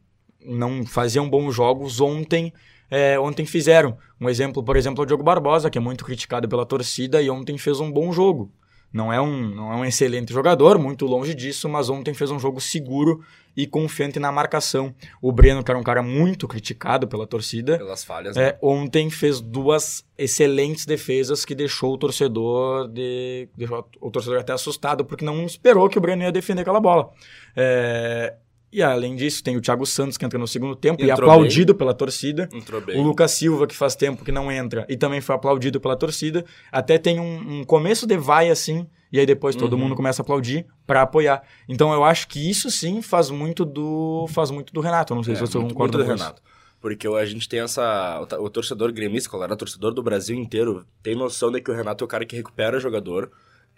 não 0.45 0.85
faziam 0.85 1.29
bons 1.29 1.55
jogos, 1.55 2.01
ontem, 2.01 2.53
é, 2.91 3.17
ontem 3.17 3.45
fizeram. 3.45 3.97
Um 4.19 4.29
exemplo, 4.29 4.61
por 4.61 4.75
exemplo, 4.75 5.01
é 5.01 5.03
o 5.03 5.07
Diogo 5.07 5.23
Barbosa, 5.23 5.69
que 5.69 5.77
é 5.77 5.81
muito 5.81 6.03
criticado 6.03 6.47
pela 6.49 6.65
torcida 6.65 7.21
e 7.21 7.29
ontem 7.29 7.57
fez 7.57 7.79
um 7.79 7.89
bom 7.89 8.11
jogo. 8.11 8.51
Não 8.91 9.13
é 9.13 9.21
um, 9.21 9.55
não 9.55 9.71
é 9.71 9.75
um 9.77 9.85
excelente 9.85 10.33
jogador, 10.33 10.77
muito 10.77 11.05
longe 11.05 11.33
disso, 11.33 11.69
mas 11.69 11.89
ontem 11.89 12.13
fez 12.13 12.31
um 12.31 12.39
jogo 12.39 12.59
seguro 12.59 13.23
e 13.55 13.67
confiante 13.67 14.19
na 14.19 14.31
marcação. 14.31 14.93
O 15.21 15.31
Breno, 15.31 15.63
que 15.63 15.71
era 15.71 15.79
um 15.79 15.83
cara 15.83 16.01
muito 16.01 16.47
criticado 16.47 17.07
pela 17.07 17.27
torcida, 17.27 17.77
Pelas 17.77 18.03
falhas, 18.03 18.35
né? 18.35 18.49
é, 18.49 18.59
ontem 18.61 19.09
fez 19.09 19.41
duas 19.41 20.05
excelentes 20.17 20.85
defesas 20.85 21.45
que 21.45 21.55
deixou 21.55 21.93
o 21.93 21.97
torcedor 21.97 22.87
de, 22.87 23.49
deixou 23.55 23.87
o 23.99 24.11
torcedor 24.11 24.39
até 24.39 24.53
assustado 24.53 25.05
porque 25.05 25.25
não 25.25 25.45
esperou 25.45 25.89
que 25.89 25.97
o 25.97 26.01
Breno 26.01 26.23
ia 26.23 26.31
defender 26.31 26.61
aquela 26.61 26.79
bola. 26.79 27.09
É, 27.55 28.35
e 28.71 28.83
além 28.83 29.15
disso 29.15 29.43
tem 29.43 29.57
o 29.57 29.61
Thiago 29.61 29.85
Santos 29.85 30.17
que 30.17 30.23
entra 30.23 30.37
no 30.37 30.47
segundo 30.47 30.75
tempo 30.75 31.01
e 31.01 31.09
é 31.09 31.13
Entrou 31.13 31.29
aplaudido 31.29 31.73
pela 31.73 31.93
torcida. 31.93 32.47
Entrou 32.53 32.79
bem. 32.79 32.99
O 32.99 33.03
Lucas 33.03 33.31
Silva, 33.31 33.65
que 33.65 33.75
faz 33.75 33.95
tempo 33.95 34.23
que 34.23 34.31
não 34.31 34.51
entra 34.51 34.85
e 34.87 34.95
também 34.95 35.21
foi 35.21 35.35
aplaudido 35.35 35.81
pela 35.81 35.95
torcida. 35.95 36.45
Até 36.71 36.97
tem 36.97 37.19
um, 37.19 37.59
um 37.59 37.63
começo 37.63 38.05
de 38.05 38.15
vai 38.15 38.49
assim, 38.49 38.87
e 39.11 39.19
aí 39.19 39.25
depois 39.25 39.55
todo 39.55 39.73
Uhum. 39.73 39.79
mundo 39.79 39.95
começa 39.95 40.21
a 40.21 40.23
aplaudir 40.23 40.65
para 40.85 41.01
apoiar. 41.01 41.41
Então 41.67 41.91
eu 41.93 42.03
acho 42.03 42.27
que 42.27 42.49
isso 42.49 42.69
sim 42.69 43.01
faz 43.01 43.29
muito 43.29 43.65
do 43.65 44.25
faz 44.29 44.51
muito 44.51 44.73
do 44.73 44.81
Renato. 44.81 45.13
Eu 45.13 45.15
não 45.15 45.23
sei 45.23 45.35
se 45.35 45.43
É, 45.43 45.45
você 45.45 45.57
muito, 45.57 45.73
concorda 45.73 45.97
muito 45.97 46.07
do 46.07 46.09
com 46.11 46.15
isso. 46.15 46.23
Renato. 46.23 46.41
Porque 46.81 47.07
a 47.07 47.25
gente 47.25 47.49
tem 47.49 47.59
essa. 47.59 48.21
o 48.39 48.49
torcedor 48.49 48.91
gremista, 48.93 49.35
o 49.35 49.55
torcedor 49.57 49.93
do 49.93 50.01
Brasil 50.01 50.37
inteiro, 50.37 50.85
tem 51.03 51.13
noção 51.15 51.51
de 51.51 51.59
que 51.61 51.69
o 51.69 51.73
Renato 51.73 52.03
é 52.03 52.05
o 52.05 52.07
cara 52.07 52.25
que 52.25 52.35
recupera 52.37 52.79
jogador. 52.79 53.29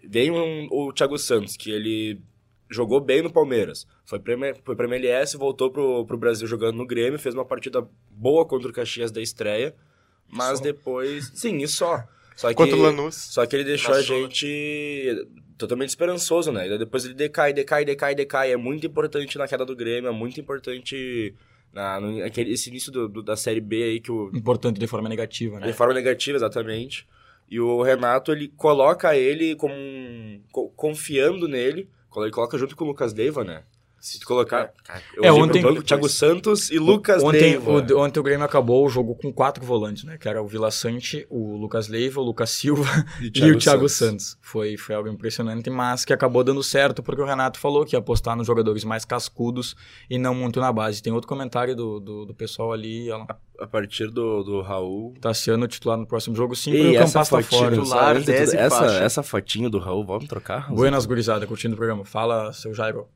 Vem 0.07 0.29
um- 0.31 0.67
o 0.71 0.93
Thiago 0.93 1.17
Santos, 1.17 1.55
que 1.57 1.71
ele 1.71 2.21
jogou 2.69 3.01
bem 3.01 3.21
no 3.23 3.31
Palmeiras. 3.31 3.87
Foi 4.05 4.19
pra, 4.19 4.33
M- 4.33 4.53
foi 4.63 4.75
pra 4.75 4.85
MLS, 4.85 5.35
voltou 5.35 5.71
pro, 5.71 6.05
pro 6.05 6.17
Brasil 6.17 6.47
jogando 6.47 6.75
no 6.77 6.85
Grêmio, 6.85 7.17
fez 7.19 7.33
uma 7.35 7.43
partida 7.43 7.85
boa 8.09 8.45
contra 8.45 8.69
o 8.69 8.73
Caxias 8.73 9.11
da 9.11 9.19
estreia. 9.21 9.75
Mas 10.27 10.59
Só. 10.59 10.63
depois. 10.63 11.31
Sim, 11.33 11.57
e 11.57 11.67
só. 11.67 12.03
Só 12.41 12.47
que, 12.49 12.55
Contra 12.55 12.75
o 12.75 12.81
Lanús. 12.81 13.13
só 13.15 13.45
que 13.45 13.55
ele 13.55 13.63
deixou 13.63 13.93
a 13.93 14.01
gente 14.01 15.27
totalmente 15.57 15.89
esperançoso, 15.89 16.51
né? 16.51 16.67
E 16.67 16.77
depois 16.77 17.05
ele 17.05 17.13
decai, 17.13 17.53
decai, 17.53 17.85
decai, 17.85 18.15
decai. 18.15 18.51
É 18.51 18.57
muito 18.57 18.85
importante 18.87 19.37
na 19.37 19.47
queda 19.47 19.63
do 19.65 19.75
Grêmio, 19.75 20.09
é 20.09 20.11
muito 20.11 20.39
importante 20.39 21.35
na, 21.71 21.99
no, 21.99 22.23
aquele, 22.23 22.51
esse 22.53 22.69
início 22.69 22.91
do, 22.91 23.07
do- 23.07 23.21
da 23.21 23.35
Série 23.35 23.61
B 23.61 23.83
aí 23.83 23.99
que 23.99 24.11
o, 24.11 24.31
Importante 24.33 24.79
de 24.79 24.87
forma 24.87 25.07
negativa, 25.07 25.59
né? 25.59 25.67
de 25.67 25.73
forma 25.73 25.93
negativa, 25.93 26.35
exatamente. 26.37 27.07
E 27.49 27.59
o 27.59 27.81
Renato, 27.83 28.31
ele 28.31 28.47
coloca 28.57 29.15
ele 29.15 29.55
como 29.55 29.73
um, 29.75 30.41
co- 30.51 30.69
confiando 30.69 31.47
nele, 31.47 31.87
quando 32.09 32.25
ele 32.25 32.33
coloca 32.33 32.57
junto 32.57 32.75
com 32.75 32.85
o 32.85 32.87
Lucas 32.87 33.13
Leiva, 33.13 33.43
né? 33.43 33.63
Se 34.01 34.19
tu 34.19 34.25
colocar. 34.25 34.73
Cara, 34.83 35.01
eu 35.15 35.23
É, 35.23 35.31
ontem- 35.31 35.61
banco, 35.61 35.83
Thiago 35.83 36.09
Santos 36.09 36.71
e 36.71 36.79
Lucas 36.79 37.21
ontem, 37.23 37.57
Leiva. 37.59 37.71
o, 37.71 37.99
ontem 37.99 38.19
o 38.19 38.23
Grêmio 38.23 38.43
acabou 38.43 38.83
o 38.83 38.89
jogo 38.89 39.13
com 39.13 39.31
quatro 39.31 39.63
volantes, 39.63 40.03
né? 40.03 40.17
Que 40.17 40.27
era 40.27 40.41
o 40.41 40.47
Vila 40.47 40.71
Sante, 40.71 41.25
o 41.29 41.55
Lucas 41.55 41.87
Leiva, 41.87 42.19
o 42.19 42.23
Lucas 42.23 42.49
Silva 42.49 42.83
E 43.21 43.31
e 43.39 43.51
o 43.51 43.57
Thiago 43.59 43.87
Santos. 43.87 44.37
Foi, 44.41 44.75
foi 44.75 44.95
algo 44.95 45.07
impressionante, 45.07 45.69
mas 45.69 46.03
que 46.03 46.11
acabou 46.11 46.43
dando 46.43 46.63
certo 46.63 47.03
porque 47.03 47.21
o 47.21 47.25
Renato 47.25 47.59
falou 47.59 47.85
que 47.85 47.95
ia 47.95 47.99
apostar 47.99 48.35
nos 48.35 48.47
jogadores 48.47 48.83
mais 48.83 49.05
cascudos 49.05 49.75
e 50.09 50.17
não 50.17 50.33
muito 50.33 50.59
na 50.59 50.73
base. 50.73 51.01
Tem 51.03 51.13
outro 51.13 51.27
comentário 51.29 51.75
do, 51.75 51.99
do, 51.99 52.25
do 52.25 52.33
pessoal 52.33 52.73
ali, 52.73 53.11
Alan. 53.11 53.27
A 53.59 53.67
partir 53.67 54.07
do, 54.09 54.41
do 54.43 54.61
Raul. 54.61 55.13
Tassiano 55.21 55.67
titular 55.67 55.95
no 55.95 56.07
próximo 56.07 56.35
jogo, 56.35 56.55
sim, 56.55 56.71
E 56.71 56.81
o 56.81 56.99
essa 56.99 57.13
Campas 57.19 57.29
tá 57.29 57.41
fora. 57.43 57.75
Titular, 57.77 58.11
antes 58.15 58.25
de 58.25 58.31
10 58.31 58.49
tudo, 58.49 58.59
essa, 58.59 58.75
faixa. 58.79 58.95
essa 59.03 59.21
fotinho 59.21 59.69
do 59.69 59.77
Raul, 59.77 60.03
vamos 60.03 60.25
trocar? 60.27 60.73
Buenas, 60.73 61.05
gurizada, 61.05 61.45
curtindo 61.45 61.75
o 61.75 61.77
programa. 61.77 62.03
Fala, 62.03 62.51
seu 62.51 62.73
Jairo. 62.73 63.07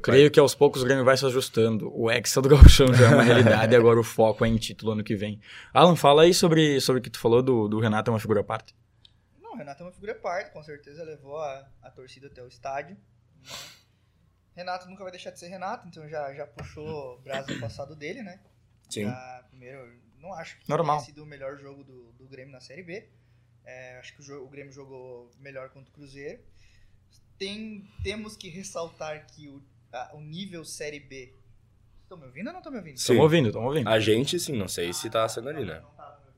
Pai. 0.00 0.14
Creio 0.14 0.30
que 0.30 0.38
aos 0.40 0.54
poucos 0.54 0.82
o 0.82 0.84
Grêmio 0.84 1.04
vai 1.04 1.16
se 1.16 1.24
ajustando. 1.26 1.90
O 1.94 2.10
Hexa 2.10 2.40
do 2.42 2.48
Gauchão 2.50 2.92
já 2.94 3.06
é 3.10 3.14
uma 3.14 3.22
realidade 3.22 3.72
e 3.72 3.76
agora 3.76 3.98
o 4.00 4.04
foco 4.04 4.44
é 4.44 4.48
em 4.48 4.56
título 4.56 4.92
ano 4.92 5.04
que 5.04 5.14
vem. 5.16 5.40
Alan, 5.72 5.96
fala 5.96 6.22
aí 6.22 6.32
sobre, 6.34 6.80
sobre 6.80 7.00
o 7.00 7.02
que 7.02 7.10
tu 7.10 7.18
falou 7.18 7.42
do, 7.42 7.68
do 7.68 7.80
Renato, 7.80 8.10
é 8.10 8.12
uma 8.14 8.20
figura 8.20 8.40
à 8.40 8.44
parte. 8.44 8.74
Não, 9.40 9.52
o 9.52 9.56
Renato 9.56 9.82
é 9.82 9.86
uma 9.86 9.92
figura 9.92 10.12
à 10.12 10.16
parte, 10.16 10.52
com 10.52 10.62
certeza 10.62 11.02
levou 11.04 11.38
a, 11.38 11.68
a 11.82 11.90
torcida 11.90 12.26
até 12.28 12.42
o 12.42 12.48
estádio. 12.48 12.96
né? 12.96 13.50
Renato 14.56 14.88
nunca 14.88 15.02
vai 15.02 15.10
deixar 15.10 15.30
de 15.30 15.38
ser 15.40 15.48
Renato, 15.48 15.86
então 15.88 16.08
já, 16.08 16.32
já 16.32 16.46
puxou 16.46 17.16
o 17.16 17.18
braço 17.18 17.48
do 17.52 17.58
passado 17.60 17.96
dele, 17.96 18.22
né? 18.22 18.40
Sim. 18.88 19.04
Já, 19.04 19.44
primeiro, 19.48 19.92
não 20.20 20.32
acho 20.32 20.58
que 20.60 20.68
Normal. 20.68 20.96
tenha 20.98 21.06
sido 21.06 21.22
o 21.24 21.26
melhor 21.26 21.58
jogo 21.58 21.82
do, 21.82 22.12
do 22.12 22.28
Grêmio 22.28 22.52
na 22.52 22.60
Série 22.60 22.82
B. 22.82 23.08
É, 23.64 23.98
acho 23.98 24.14
que 24.14 24.20
o, 24.20 24.22
jogo- 24.22 24.46
o 24.46 24.48
Grêmio 24.48 24.72
jogou 24.72 25.28
melhor 25.40 25.70
contra 25.70 25.90
o 25.90 25.92
Cruzeiro. 25.92 26.40
Tem, 27.36 27.90
temos 28.04 28.36
que 28.36 28.48
ressaltar 28.48 29.26
que 29.26 29.48
o, 29.48 29.60
o 30.14 30.20
nível 30.20 30.64
Série 30.64 31.00
B. 31.00 31.32
Estão 32.02 32.18
me 32.18 32.26
ouvindo 32.26 32.46
ou 32.48 32.52
não 32.52 32.60
estão 32.60 32.72
me 32.72 32.78
ouvindo? 32.78 32.96
Estamos 32.96 33.22
ouvindo, 33.22 33.46
estamos 33.48 33.68
ouvindo. 33.68 33.88
A 33.88 33.98
gente, 33.98 34.38
sim, 34.38 34.52
não 34.56 34.68
sei 34.68 34.92
se 34.92 35.08
tá 35.10 35.26
sendo 35.28 35.48
ali, 35.48 35.64
né? 35.64 35.82
Tava 35.96 36.10
ouvindo. 36.18 36.34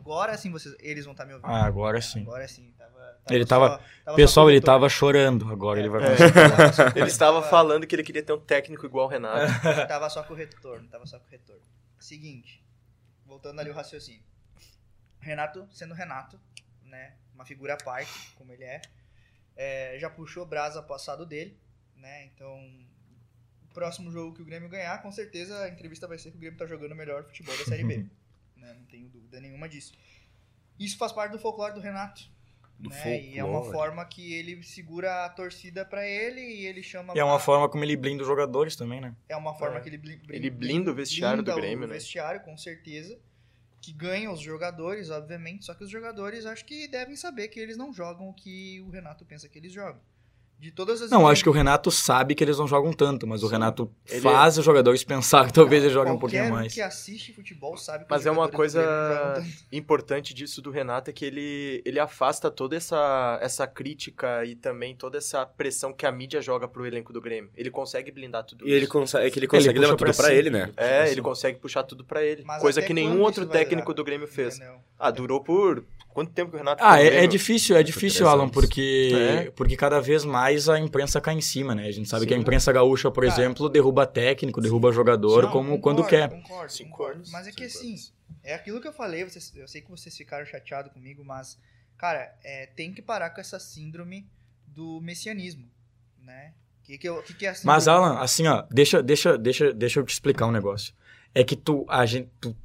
Agora 0.00 0.38
sim 0.38 0.50
vocês, 0.50 0.74
eles 0.80 1.04
vão 1.04 1.12
estar 1.12 1.26
me 1.26 1.34
ouvindo. 1.34 1.50
Ah, 1.50 1.64
agora 1.64 2.00
sim. 2.00 2.22
Agora 2.22 2.48
sim. 2.48 2.72
Tava, 2.78 3.20
Ele 3.30 3.44
só- 3.44 3.48
tava- 3.48 3.82
só 4.04 4.14
Pessoal, 4.14 4.46
com 4.46 4.48
o 4.48 4.52
ele 4.52 4.60
tava 4.62 4.88
chorando, 4.88 5.52
agora 5.52 5.78
ele 5.78 5.88
vai 5.90 6.02
É. 6.02 6.98
Ele 6.98 7.06
estava 7.06 7.42
falando 7.42 7.86
que 7.86 7.94
ele 7.94 8.02
queria 8.02 8.22
ter 8.22 8.32
um 8.32 8.40
técnico 8.40 8.86
igual 8.86 9.04
o 9.06 9.08
Renato. 9.08 9.52
Tava 9.86 10.08
só 10.08 10.22
com 10.22 10.32
o 10.32 10.36
retorno, 10.36 10.88
tava 10.88 11.04
só 11.06 11.18
com 11.18 11.26
o 11.26 11.30
retorno. 11.30 11.60
Seguinte, 11.98 12.64
voltando 13.26 13.60
ali 13.60 13.68
o 13.68 13.74
raciocínio. 13.74 14.22
Renato, 15.20 15.68
sendo 15.70 15.92
Renato, 15.94 16.40
né, 16.84 17.12
uma 17.34 17.44
figura 17.44 17.74
à 17.74 17.76
parte, 17.76 18.32
como 18.36 18.50
ele 18.52 18.64
é, 18.64 18.80
é, 19.56 19.98
já 19.98 20.08
puxou 20.08 20.46
brasa 20.46 20.82
passado 20.82 21.26
dele, 21.26 21.58
né, 21.98 22.24
então 22.26 22.58
o 23.62 23.74
próximo 23.74 24.10
jogo 24.10 24.34
que 24.34 24.42
o 24.42 24.44
Grêmio 24.44 24.68
ganhar, 24.68 25.00
com 25.02 25.10
certeza 25.12 25.58
a 25.64 25.68
entrevista 25.68 26.06
vai 26.06 26.18
ser 26.18 26.30
que 26.30 26.36
o 26.36 26.40
Grêmio 26.40 26.58
tá 26.58 26.66
jogando 26.66 26.92
o 26.92 26.96
melhor 26.96 27.24
futebol 27.24 27.56
da 27.56 27.64
Série 27.64 27.84
B, 27.84 28.06
né, 28.56 28.74
não 28.74 28.84
tenho 28.86 29.08
dúvida 29.08 29.40
nenhuma 29.40 29.68
disso. 29.68 29.92
Isso 30.78 30.96
faz 30.96 31.12
parte 31.12 31.32
do 31.32 31.38
folclore 31.38 31.74
do 31.74 31.80
Renato, 31.80 32.22
Do 32.78 32.88
né, 32.90 33.20
e 33.20 33.38
é 33.38 33.44
uma 33.44 33.64
forma 33.64 34.04
que 34.04 34.32
ele 34.34 34.62
segura 34.62 35.24
a 35.24 35.28
torcida 35.28 35.84
pra 35.84 36.06
ele 36.06 36.40
e 36.40 36.66
ele 36.66 36.82
chama 36.82 37.14
E 37.16 37.18
é 37.18 37.24
uma 37.24 37.36
a- 37.36 37.40
forma 37.40 37.68
como 37.68 37.82
ele 37.84 37.96
blinda 37.96 38.22
os 38.22 38.28
jogadores 38.28 38.76
também, 38.76 39.00
né? 39.00 39.14
é 39.28 39.36
uma 39.36 39.54
forma 39.54 39.78
É. 39.78 39.80
que 39.80 39.88
ele, 39.88 39.98
bli- 39.98 40.16
bli- 40.16 40.36
Ele 40.36 40.50
blinda 40.50 40.90
o 40.90 40.94
vestiário 40.94 41.42
do 41.42 41.46
blinda 41.46 41.60
Grêmio, 41.60 41.84
o 41.84 41.88
né? 41.88 41.94
vestiário, 41.94 42.40
com 42.42 42.56
certeza. 42.56 43.18
Que 43.80 43.92
ganha 43.92 44.30
os 44.30 44.40
jogadores, 44.40 45.08
obviamente. 45.08 45.64
Só 45.64 45.72
que 45.72 45.82
os 45.84 45.88
jogadores 45.90 46.44
acho 46.46 46.64
que 46.64 46.88
devem 46.88 47.14
saber 47.16 47.48
que 47.48 47.58
eles 47.60 47.76
não 47.76 47.92
jogam 47.92 48.28
o 48.28 48.34
que 48.34 48.80
o 48.82 48.90
Renato 48.90 49.24
pensa 49.24 49.48
que 49.48 49.56
eles 49.56 49.72
jogam. 49.72 50.00
De 50.58 50.72
todas 50.72 51.00
as 51.00 51.10
Não, 51.10 51.28
acho 51.28 51.42
que 51.44 51.48
o 51.48 51.52
Renato 51.52 51.88
sabe 51.90 52.34
que 52.34 52.42
eles 52.42 52.58
não 52.58 52.66
jogam 52.66 52.92
tanto, 52.92 53.26
mas 53.28 53.42
o 53.44 53.46
Sim. 53.46 53.52
Renato 53.52 53.90
Ele- 54.08 54.20
faz 54.20 54.58
os 54.58 54.64
jogadores 54.64 55.04
pensar 55.04 55.46
que 55.46 55.52
talvez 55.52 55.82
eles 55.84 55.92
joguem 55.94 56.12
um 56.14 56.18
pouquinho 56.18 56.50
mais. 56.50 56.74
que 56.74 56.80
assiste 56.80 57.32
futebol 57.32 57.76
sabe 57.76 58.04
que 58.04 58.10
Mas 58.10 58.26
é 58.26 58.30
uma 58.30 58.48
coisa 58.48 58.82
importante 59.72 60.34
disso 60.34 60.60
do 60.60 60.70
Renato 60.70 61.10
é 61.10 61.12
que 61.12 61.24
ele, 61.24 61.82
ele 61.84 61.98
afasta 62.00 62.50
toda 62.50 62.76
essa, 62.76 63.38
essa 63.40 63.66
crítica 63.66 64.44
e 64.44 64.54
também 64.54 64.94
toda 64.96 65.18
essa 65.18 65.44
pressão 65.46 65.92
que 65.92 66.06
a 66.06 66.12
mídia 66.12 66.40
joga 66.40 66.66
pro 66.66 66.86
elenco 66.86 67.12
do 67.12 67.20
Grêmio. 67.20 67.50
Ele 67.56 67.70
consegue 67.70 68.10
blindar 68.10 68.44
tudo 68.44 68.66
E 68.66 68.72
ele 68.72 68.82
isso. 68.84 68.92
consegue, 68.92 69.26
é 69.26 69.30
que 69.30 69.38
ele 69.38 69.46
consegue 69.46 69.74
puxa 69.74 69.80
levar 69.80 69.96
tudo 69.96 70.16
pra 70.16 70.34
ele, 70.34 70.50
né? 70.50 70.72
É, 70.76 71.10
ele 71.10 71.22
consegue 71.22 71.58
puxar 71.58 71.82
tudo 71.84 72.04
pra 72.04 72.22
ele. 72.24 72.42
Mas 72.44 72.60
coisa 72.60 72.82
que 72.82 72.92
nenhum 72.92 73.20
outro 73.20 73.46
técnico 73.46 73.92
do 73.94 74.02
Grêmio 74.04 74.26
fez. 74.26 74.56
Entendeu? 74.56 74.80
Ah, 74.98 75.10
durou 75.10 75.42
por. 75.42 75.84
Quanto 76.18 76.32
tempo 76.32 76.50
que 76.50 76.56
o 76.56 76.58
Renato 76.58 76.82
Ah, 76.84 77.00
é, 77.00 77.22
é 77.22 77.26
difícil, 77.28 77.76
é 77.76 77.82
difícil, 77.84 78.26
Alan, 78.28 78.48
porque, 78.48 79.12
É. 79.14 79.50
porque 79.52 79.76
cada 79.76 80.00
vez 80.00 80.24
mais 80.24 80.68
a 80.68 80.76
imprensa 80.76 81.20
cai 81.20 81.34
em 81.34 81.40
cima, 81.40 81.76
né? 81.76 81.86
A 81.86 81.92
gente 81.92 82.08
sabe 82.08 82.22
Sim. 82.22 82.26
que 82.28 82.34
a 82.34 82.36
imprensa 82.36 82.72
gaúcha, 82.72 83.08
por 83.08 83.24
Cara, 83.24 83.40
exemplo, 83.40 83.68
derruba 83.68 84.04
técnico, 84.04 84.60
derruba 84.60 84.90
jogador 84.90 85.44
Não, 85.44 85.52
como 85.52 85.76
concordo, 85.76 86.02
quando 86.02 86.08
quer. 86.08 86.28
Concordo, 86.28 86.72
Cinco 86.72 86.90
concordo. 86.90 87.14
anos, 87.18 87.30
Mas 87.30 87.46
é 87.46 87.52
que 87.52 87.62
assim, 87.62 87.90
anos. 87.90 88.12
é 88.42 88.52
aquilo 88.54 88.80
que 88.80 88.88
eu 88.88 88.92
falei, 88.92 89.22
vocês, 89.22 89.52
eu 89.54 89.68
sei 89.68 89.80
que 89.80 89.88
vocês 89.88 90.16
ficaram 90.16 90.44
chateados 90.44 90.92
comigo, 90.92 91.24
mas, 91.24 91.56
cara, 91.96 92.34
é, 92.42 92.66
tem 92.66 92.92
que 92.92 93.00
parar 93.00 93.30
com 93.30 93.40
essa 93.40 93.60
síndrome 93.60 94.26
do 94.66 95.00
messianismo, 95.00 95.70
né? 96.20 96.52
Que, 96.82 96.98
que, 96.98 97.08
eu- 97.08 97.22
que, 97.22 97.32
que 97.32 97.46
é? 97.46 97.54
Mas, 97.62 97.86
Alan, 97.86 98.18
assim, 98.18 98.48
ó, 98.48 98.64
deixa, 98.70 99.00
deixa, 99.00 99.38
deixa, 99.38 99.72
deixa 99.72 100.00
eu 100.00 100.04
te 100.04 100.12
explicar 100.14 100.46
um 100.46 100.50
negócio. 100.50 100.92
É 101.32 101.44
que 101.44 101.54
tu, 101.54 101.86
a 101.88 102.04
gente, 102.06 102.28
tu, 102.40 102.56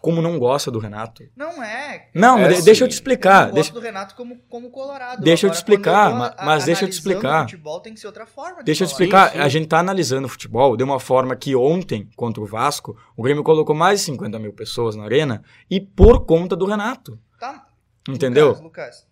como 0.00 0.20
não 0.22 0.38
gosta 0.38 0.70
do 0.70 0.78
Renato. 0.78 1.22
Não 1.36 1.62
é. 1.62 2.08
Não, 2.14 2.38
É, 2.38 2.42
mas 2.42 2.50
de- 2.50 2.58
sim. 2.60 2.64
deixa 2.64 2.84
eu 2.84 2.88
te 2.88 2.92
Eu 2.92 2.94
explicar. 2.94 3.46
não 3.46 3.54
Deixa, 3.54 3.70
gosto 3.70 3.80
do 3.80 3.84
Renato 3.84 4.14
como, 4.14 4.38
como 4.48 4.70
colorado. 4.70 5.22
Deixa 5.22 5.46
eu 5.46 5.50
Agora, 5.50 5.54
te 5.54 5.62
explicar, 5.62 6.10
eu 6.10 6.44
mas 6.46 6.64
deixa 6.64 6.84
eu 6.84 6.88
te 6.88 6.92
explicar. 6.92 7.42
futebol 7.44 7.80
tem 7.80 7.94
que 7.94 8.00
ser 8.00 8.06
outra 8.06 8.26
forma 8.26 8.58
de 8.58 8.64
Deixa 8.64 8.84
eu 8.84 8.88
te 8.88 8.90
explicar, 8.92 9.32
sim. 9.32 9.38
a 9.38 9.48
gente 9.48 9.66
tá 9.68 9.78
analisando 9.78 10.26
o 10.26 10.28
futebol 10.30 10.76
de 10.76 10.82
uma 10.84 11.00
forma 11.00 11.34
que 11.36 11.54
ontem, 11.56 12.08
contra 12.16 12.42
o 12.42 12.46
Vasco, 12.46 12.96
o 13.16 13.22
Grêmio 13.22 13.42
colocou 13.44 13.74
mais 13.74 14.00
de 14.00 14.06
50 14.06 14.38
mil 14.38 14.52
pessoas 14.52 14.96
na 14.96 15.04
arena 15.04 15.42
e 15.70 15.80
por 15.80 16.24
conta 16.26 16.54
do 16.56 16.66
Renato. 16.66 17.18
Tá, 17.38 17.66
Entendeu? 18.08 18.48
Lucas, 18.48 18.62
Lucas, 18.62 19.06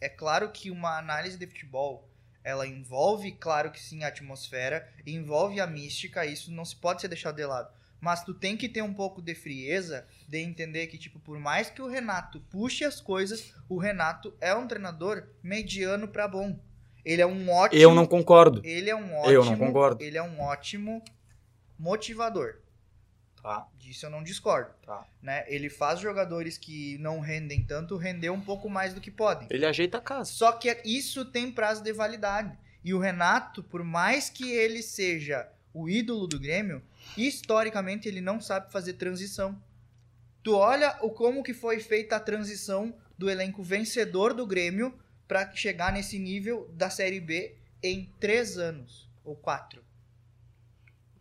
é 0.00 0.08
claro 0.08 0.50
que 0.50 0.70
uma 0.70 0.98
análise 0.98 1.36
de 1.38 1.46
futebol, 1.46 2.08
ela 2.44 2.66
envolve, 2.66 3.32
claro 3.32 3.70
que 3.72 3.80
sim, 3.80 4.04
a 4.04 4.08
atmosfera, 4.08 4.86
envolve 5.06 5.58
a 5.60 5.66
mística, 5.66 6.24
isso 6.24 6.52
não 6.52 6.64
se 6.64 6.76
pode 6.76 7.00
ser 7.00 7.08
deixado 7.08 7.34
de 7.36 7.44
lado. 7.44 7.68
Mas 8.06 8.22
tu 8.22 8.32
tem 8.32 8.56
que 8.56 8.68
ter 8.68 8.82
um 8.82 8.94
pouco 8.94 9.20
de 9.20 9.34
frieza 9.34 10.06
de 10.28 10.38
entender 10.38 10.86
que, 10.86 10.96
tipo, 10.96 11.18
por 11.18 11.40
mais 11.40 11.68
que 11.68 11.82
o 11.82 11.88
Renato 11.88 12.38
puxe 12.38 12.84
as 12.84 13.00
coisas, 13.00 13.52
o 13.68 13.78
Renato 13.78 14.32
é 14.40 14.54
um 14.54 14.68
treinador 14.68 15.26
mediano 15.42 16.06
pra 16.06 16.28
bom. 16.28 16.56
Ele 17.04 17.20
é 17.20 17.26
um 17.26 17.50
ótimo. 17.50 17.82
Eu 17.82 17.92
não 17.92 18.06
concordo. 18.06 18.60
Ele 18.64 18.88
é 18.88 18.94
um 18.94 19.12
ótimo. 19.12 19.32
Eu 19.32 19.44
não 19.44 19.56
concordo. 19.56 20.04
Ele 20.04 20.16
é 20.16 20.22
um 20.22 20.40
ótimo 20.40 21.02
motivador. 21.76 22.60
Tá. 23.42 23.66
Disso 23.76 24.06
eu 24.06 24.10
não 24.10 24.22
discordo. 24.22 24.70
Tá. 24.86 25.04
Né? 25.20 25.44
Ele 25.48 25.68
faz 25.68 25.98
jogadores 25.98 26.56
que 26.56 26.96
não 26.98 27.18
rendem 27.18 27.64
tanto 27.64 27.96
render 27.96 28.30
um 28.30 28.40
pouco 28.40 28.70
mais 28.70 28.94
do 28.94 29.00
que 29.00 29.10
podem. 29.10 29.48
Ele 29.50 29.66
ajeita 29.66 29.98
a 29.98 30.00
casa. 30.00 30.30
Só 30.30 30.52
que 30.52 30.80
isso 30.84 31.24
tem 31.24 31.50
prazo 31.50 31.82
de 31.82 31.92
validade. 31.92 32.56
E 32.84 32.94
o 32.94 33.00
Renato, 33.00 33.64
por 33.64 33.82
mais 33.82 34.30
que 34.30 34.48
ele 34.52 34.80
seja 34.80 35.48
o 35.78 35.88
ídolo 35.90 36.26
do 36.26 36.40
Grêmio, 36.40 36.82
historicamente 37.18 38.08
ele 38.08 38.20
não 38.22 38.40
sabe 38.40 38.72
fazer 38.72 38.94
transição. 38.94 39.60
Tu 40.42 40.54
olha 40.54 40.96
o 41.02 41.10
como 41.10 41.42
que 41.42 41.52
foi 41.52 41.80
feita 41.80 42.16
a 42.16 42.20
transição 42.20 42.94
do 43.18 43.28
elenco 43.28 43.62
vencedor 43.62 44.32
do 44.32 44.46
Grêmio 44.46 44.94
para 45.28 45.54
chegar 45.54 45.92
nesse 45.92 46.18
nível 46.18 46.70
da 46.72 46.88
Série 46.88 47.20
B 47.20 47.56
em 47.82 48.10
três 48.18 48.56
anos 48.56 49.06
ou 49.24 49.36
quatro. 49.36 49.84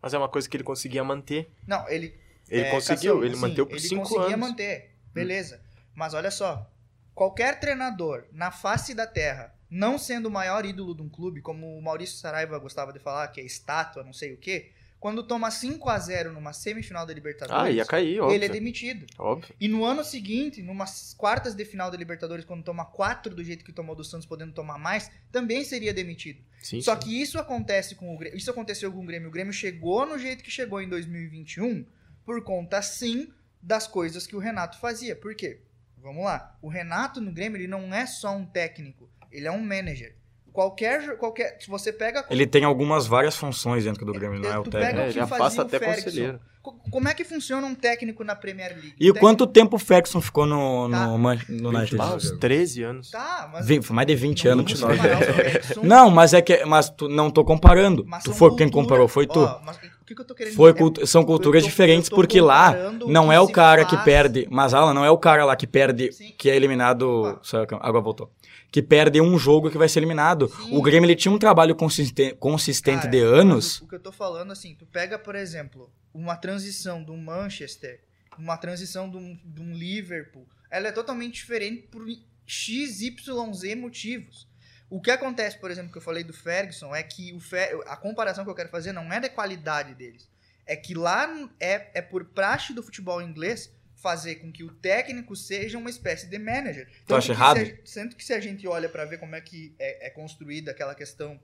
Mas 0.01 0.13
é 0.13 0.17
uma 0.17 0.29
coisa 0.29 0.47
que 0.47 0.55
ele 0.55 0.63
conseguia 0.63 1.03
manter. 1.03 1.51
Não, 1.67 1.87
ele 1.89 2.15
Ele 2.47 2.61
É, 2.61 2.71
conseguiu, 2.71 3.23
ele 3.25 3.33
sim, 3.35 3.41
manteve 3.41 3.65
por 3.67 3.75
ele 3.77 3.87
cinco 3.87 4.03
conseguia 4.03 4.35
anos. 4.35 4.39
manter, 4.49 4.95
beleza. 5.13 5.59
Mas 5.95 6.13
olha 6.13 6.29
só, 6.31 6.71
qualquer 7.13 7.59
treinador 7.59 8.25
na 8.31 8.51
face 8.51 8.93
da 8.93 9.07
terra, 9.07 9.53
não 9.75 9.97
sendo 9.97 10.27
o 10.27 10.31
maior 10.31 10.65
ídolo 10.65 10.95
de 10.95 11.01
um 11.01 11.09
clube, 11.09 11.41
como 11.41 11.77
o 11.77 11.81
Maurício 11.81 12.17
Saraiva 12.17 12.57
gostava 12.59 12.93
de 12.93 12.99
falar, 12.99 13.27
que 13.29 13.41
é 13.41 13.43
estátua, 13.43 14.03
não 14.03 14.13
sei 14.13 14.33
o 14.33 14.37
quê, 14.37 14.71
quando 14.99 15.21
toma 15.21 15.51
5 15.51 15.87
a 15.89 15.99
0 15.99 16.31
numa 16.33 16.51
semifinal 16.53 17.05
da 17.05 17.13
Libertadores, 17.13 17.61
Ah, 17.63 17.69
ia 17.69 17.85
cair, 17.85 18.19
óbvio. 18.19 18.35
ele 18.35 18.45
é 18.45 18.49
demitido. 18.49 19.05
Óbvio. 19.19 19.53
E 19.59 19.67
no 19.67 19.85
ano 19.85 20.03
seguinte, 20.03 20.63
numas 20.63 21.13
quartas 21.15 21.53
de 21.53 21.63
final 21.65 21.91
da 21.91 21.97
Libertadores, 21.97 22.43
quando 22.45 22.63
toma 22.63 22.85
4 22.85 23.35
do 23.35 23.43
jeito 23.43 23.63
que 23.63 23.71
tomou 23.73 23.95
do 23.95 24.03
Santos, 24.03 24.25
podendo 24.25 24.53
tomar 24.53 24.79
mais, 24.79 25.11
também 25.31 25.63
seria 25.63 25.93
demitido. 25.93 26.41
Sim, 26.61 26.81
Só 26.81 26.93
sim. 26.95 27.01
que 27.01 27.21
isso 27.21 27.37
acontece 27.37 27.93
com 27.95 28.15
o 28.15 28.17
Grêmio. 28.17 28.37
Isso 28.37 28.49
aconteceu 28.49 28.91
com 28.91 29.03
o 29.03 29.05
Grêmio. 29.05 29.27
O 29.27 29.31
Grêmio 29.31 29.53
chegou 29.53 30.07
no 30.07 30.17
jeito 30.17 30.43
que 30.43 30.49
chegou 30.49 30.81
em 30.81 30.89
2021 30.89 31.85
por 32.25 32.41
conta, 32.43 32.81
sim, 32.81 33.31
das 33.61 33.85
coisas 33.85 34.25
que 34.25 34.35
o 34.35 34.39
Renato 34.39 34.79
fazia. 34.79 35.15
Por 35.15 35.35
quê? 35.35 35.59
Vamos 35.97 36.23
lá. 36.23 36.57
O 36.61 36.67
Renato 36.69 37.19
no 37.21 37.31
Grêmio 37.31 37.57
ele 37.57 37.67
não 37.67 37.93
é 37.93 38.05
só 38.07 38.35
um 38.35 38.45
técnico, 38.45 39.07
ele 39.35 39.47
é 39.47 39.51
um 39.51 39.59
manager. 39.61 40.15
Qualquer, 40.53 41.17
qualquer. 41.17 41.57
Se 41.59 41.67
você 41.69 41.91
pega. 41.91 42.23
Ele 42.29 42.47
tem 42.47 42.63
algumas 42.63 43.05
várias 43.05 43.35
funções 43.35 43.83
dentro 43.83 44.05
do 44.05 44.13
Grêmio, 44.13 44.39
não 44.39 44.49
é 44.49 44.57
o 44.57 44.63
tu 44.63 44.69
técnico. 44.69 44.95
pega 44.95 45.05
É, 45.05 45.09
o 45.09 45.13
que 45.13 45.19
ele 45.19 45.27
fazia 45.27 45.35
afasta 45.45 45.61
o 45.61 45.65
até 45.65 45.79
Ferguson. 45.79 46.03
conselheiro. 46.05 46.39
Co- 46.61 46.71
Como 46.89 47.07
é 47.09 47.13
que 47.13 47.23
funciona 47.25 47.67
um 47.67 47.75
técnico 47.75 48.23
na 48.23 48.35
Premier 48.35 48.71
League? 48.71 48.95
E 48.97 49.11
Um 49.11 49.13
quanto 49.15 49.45
tempo 49.45 49.75
o 49.75 49.79
Ferguson 49.79 50.21
ficou 50.21 50.45
no, 50.45 50.87
no, 50.87 50.91
Tá. 50.97 51.07
No 51.49 51.69
United? 51.69 51.97
Ah, 51.99 52.15
uns 52.15 52.31
13 52.39 52.83
anos. 52.83 53.11
Tá, 53.11 53.49
mas. 53.51 53.67
Vin- 53.67 53.81
mais 53.91 54.07
de 54.07 54.15
20 54.15 54.45
não 54.45 54.51
anos. 54.53 54.79
vamos 54.79 54.95
que 54.95 54.95
isso 54.95 55.03
comparar 55.03 55.17
aí. 55.17 55.29
o 55.29 55.33
Ferguson. 55.51 55.81
Não, 55.83 56.09
mas 56.09 56.33
é 56.33 56.41
que 56.41 56.63
mas 56.65 56.89
tu, 56.89 57.09
não 57.09 57.29
tô 57.29 57.43
comparando. 57.43 58.05
Mas 58.07 58.23
tu 58.23 58.33
foi 58.33 58.49
quem 58.55 58.69
cultura- 58.69 58.81
comparou, 58.83 59.07
foi 59.09 59.27
tu. 59.27 59.41
Ó, 59.41 59.59
mas 59.63 59.75
o 59.75 60.05
que, 60.05 60.15
que 60.15 60.21
eu 60.21 60.25
tô 60.25 60.33
querendo 60.33 60.55
Foi 60.55 60.71
dizer? 60.71 60.81
cultu- 60.81 61.05
são 61.05 61.25
culturas 61.25 61.63
tô- 61.63 61.69
diferentes, 61.69 62.07
porque 62.09 62.39
lá 62.39 62.73
não 63.05 63.29
é 63.31 63.39
o 63.41 63.47
cara 63.49 63.83
que 63.83 63.95
faz- 63.95 64.05
perde. 64.05 64.47
Mas, 64.49 64.73
Alan, 64.73 64.93
não 64.93 65.03
é 65.03 65.11
o 65.11 65.17
cara 65.17 65.43
lá 65.43 65.55
que 65.57 65.67
perde, 65.67 66.13
Sim. 66.13 66.33
que 66.37 66.49
é 66.49 66.55
eliminado. 66.55 67.39
Agora 67.81 68.01
voltou. 68.01 68.31
Que 68.75 68.81
perde 68.81 69.21
um 69.21 69.39
jogo 69.39 69.71
que 69.71 69.77
vai 69.77 69.87
ser 69.87 69.99
eliminado. 69.99 70.49
Sim. 70.49 70.75
O 70.75 70.81
Grêmio 70.81 71.07
ele 71.07 71.15
tinha 71.15 71.31
um 71.31 71.39
trabalho 71.39 71.73
consistente, 71.73 72.35
consistente 72.35 73.03
Cara, 73.03 73.09
de 73.09 73.19
anos. 73.19 73.79
O, 73.79 73.87
que 73.87 73.95
eu 73.95 74.01
tô 74.01 74.11
falando, 74.11 74.51
assim, 74.51 74.75
tu 74.75 74.85
pega, 74.85 75.17
por 75.17 75.33
exemplo, 75.33 75.89
uma 76.13 76.35
transição 76.35 77.01
do 77.01 77.15
Manchester, 77.15 78.01
uma 78.37 78.57
transição 78.57 79.09
de 79.09 79.15
um, 79.15 79.39
de 79.45 79.61
um 79.61 79.73
Liverpool, 79.73 80.45
ela 80.69 80.89
é 80.89 80.91
totalmente 80.91 81.35
diferente 81.35 81.83
por 81.83 82.05
X, 82.45 82.99
Y, 82.99 83.53
Z 83.53 83.75
motivos. 83.77 84.45
O 84.89 84.99
que 84.99 85.09
acontece, 85.09 85.57
por 85.57 85.71
exemplo, 85.71 85.89
que 85.89 85.97
eu 85.97 86.01
falei 86.01 86.25
do 86.25 86.33
Ferguson, 86.33 86.93
é 86.93 87.01
que 87.01 87.31
o 87.31 87.39
Fer... 87.39 87.79
a 87.87 87.95
comparação 87.95 88.43
que 88.43 88.49
eu 88.49 88.55
quero 88.55 88.67
fazer 88.67 88.91
não 88.91 89.09
é 89.13 89.21
da 89.21 89.29
qualidade 89.29 89.95
deles. 89.95 90.29
É 90.65 90.75
que 90.75 90.93
lá 90.93 91.29
é, 91.61 91.91
é 91.93 92.01
por 92.01 92.25
praxe 92.25 92.73
do 92.73 92.83
futebol 92.83 93.21
inglês 93.21 93.73
fazer 93.95 94.35
com 94.35 94.51
que 94.51 94.63
o 94.63 94.71
técnico 94.71 95.35
seja 95.35 95.77
uma 95.77 95.89
espécie 95.89 96.27
de 96.27 96.37
manager. 96.37 96.87
Tanto 97.07 97.15
acha 97.15 97.27
que 97.27 97.31
errado? 97.31 97.59
Se 97.83 97.99
a, 97.99 98.03
tanto 98.03 98.15
que 98.15 98.23
se 98.23 98.33
a 98.33 98.39
gente 98.39 98.67
olha 98.67 98.89
para 98.89 99.05
ver 99.05 99.17
como 99.17 99.35
é 99.35 99.41
que 99.41 99.75
é, 99.79 100.07
é 100.07 100.09
construída 100.09 100.71
aquela 100.71 100.93
questão 100.93 101.39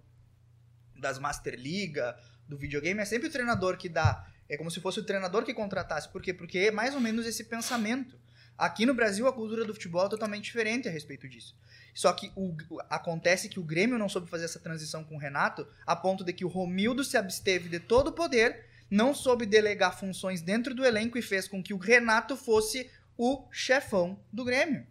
das 0.96 1.18
Master 1.18 1.56
Liga, 1.56 2.18
do 2.48 2.58
videogame, 2.58 3.00
é 3.00 3.06
sempre 3.06 3.28
o 3.28 3.32
treinador 3.32 3.78
que 3.78 3.90
dá. 3.90 4.28
É 4.48 4.58
como 4.58 4.70
se 4.70 4.82
fosse 4.82 5.00
o 5.00 5.04
treinador 5.04 5.44
que 5.44 5.54
contratasse. 5.54 6.10
Por 6.10 6.22
quê? 6.22 6.34
Porque 6.34 6.60
é 6.60 6.72
mais 6.72 6.94
ou 6.94 7.00
menos 7.00 7.26
esse 7.26 7.46
pensamento. 7.46 8.20
Aqui 8.58 8.86
no 8.86 8.94
Brasil, 8.94 9.28
a 9.28 9.34
cultura 9.34 9.66
do 9.66 9.74
futebol 9.74 10.06
é 10.06 10.10
totalmente 10.10 10.44
diferente 10.44 10.88
a 10.88 10.92
respeito 10.92 11.28
disso. 11.28 11.58
Só 11.94 12.12
que 12.14 12.32
o, 12.36 12.56
acontece 12.90 13.50
que 13.50 13.60
o 13.60 13.64
Grêmio 13.64 13.98
não 13.98 14.08
soube 14.08 14.30
fazer 14.30 14.46
essa 14.46 14.60
transição 14.60 15.04
com 15.04 15.16
o 15.16 15.18
Renato, 15.18 15.68
a 15.86 15.96
ponto 15.96 16.24
de 16.24 16.32
que 16.34 16.46
o 16.46 16.48
Romildo 16.48 17.04
se 17.04 17.18
absteve 17.18 17.70
de 17.70 17.80
todo 17.80 18.10
o 18.10 18.14
poder, 18.14 18.66
não 18.92 19.14
soube 19.14 19.46
delegar 19.46 19.98
funções 19.98 20.42
dentro 20.42 20.76
do 20.76 20.86
elenco 20.86 21.18
e 21.18 21.22
fez 21.22 21.48
com 21.48 21.64
que 21.64 21.74
o 21.74 21.78
Renato 21.78 22.36
fosse 22.36 22.92
o 23.18 23.48
chefão 23.50 24.20
do 24.32 24.44
Grêmio. 24.44 24.86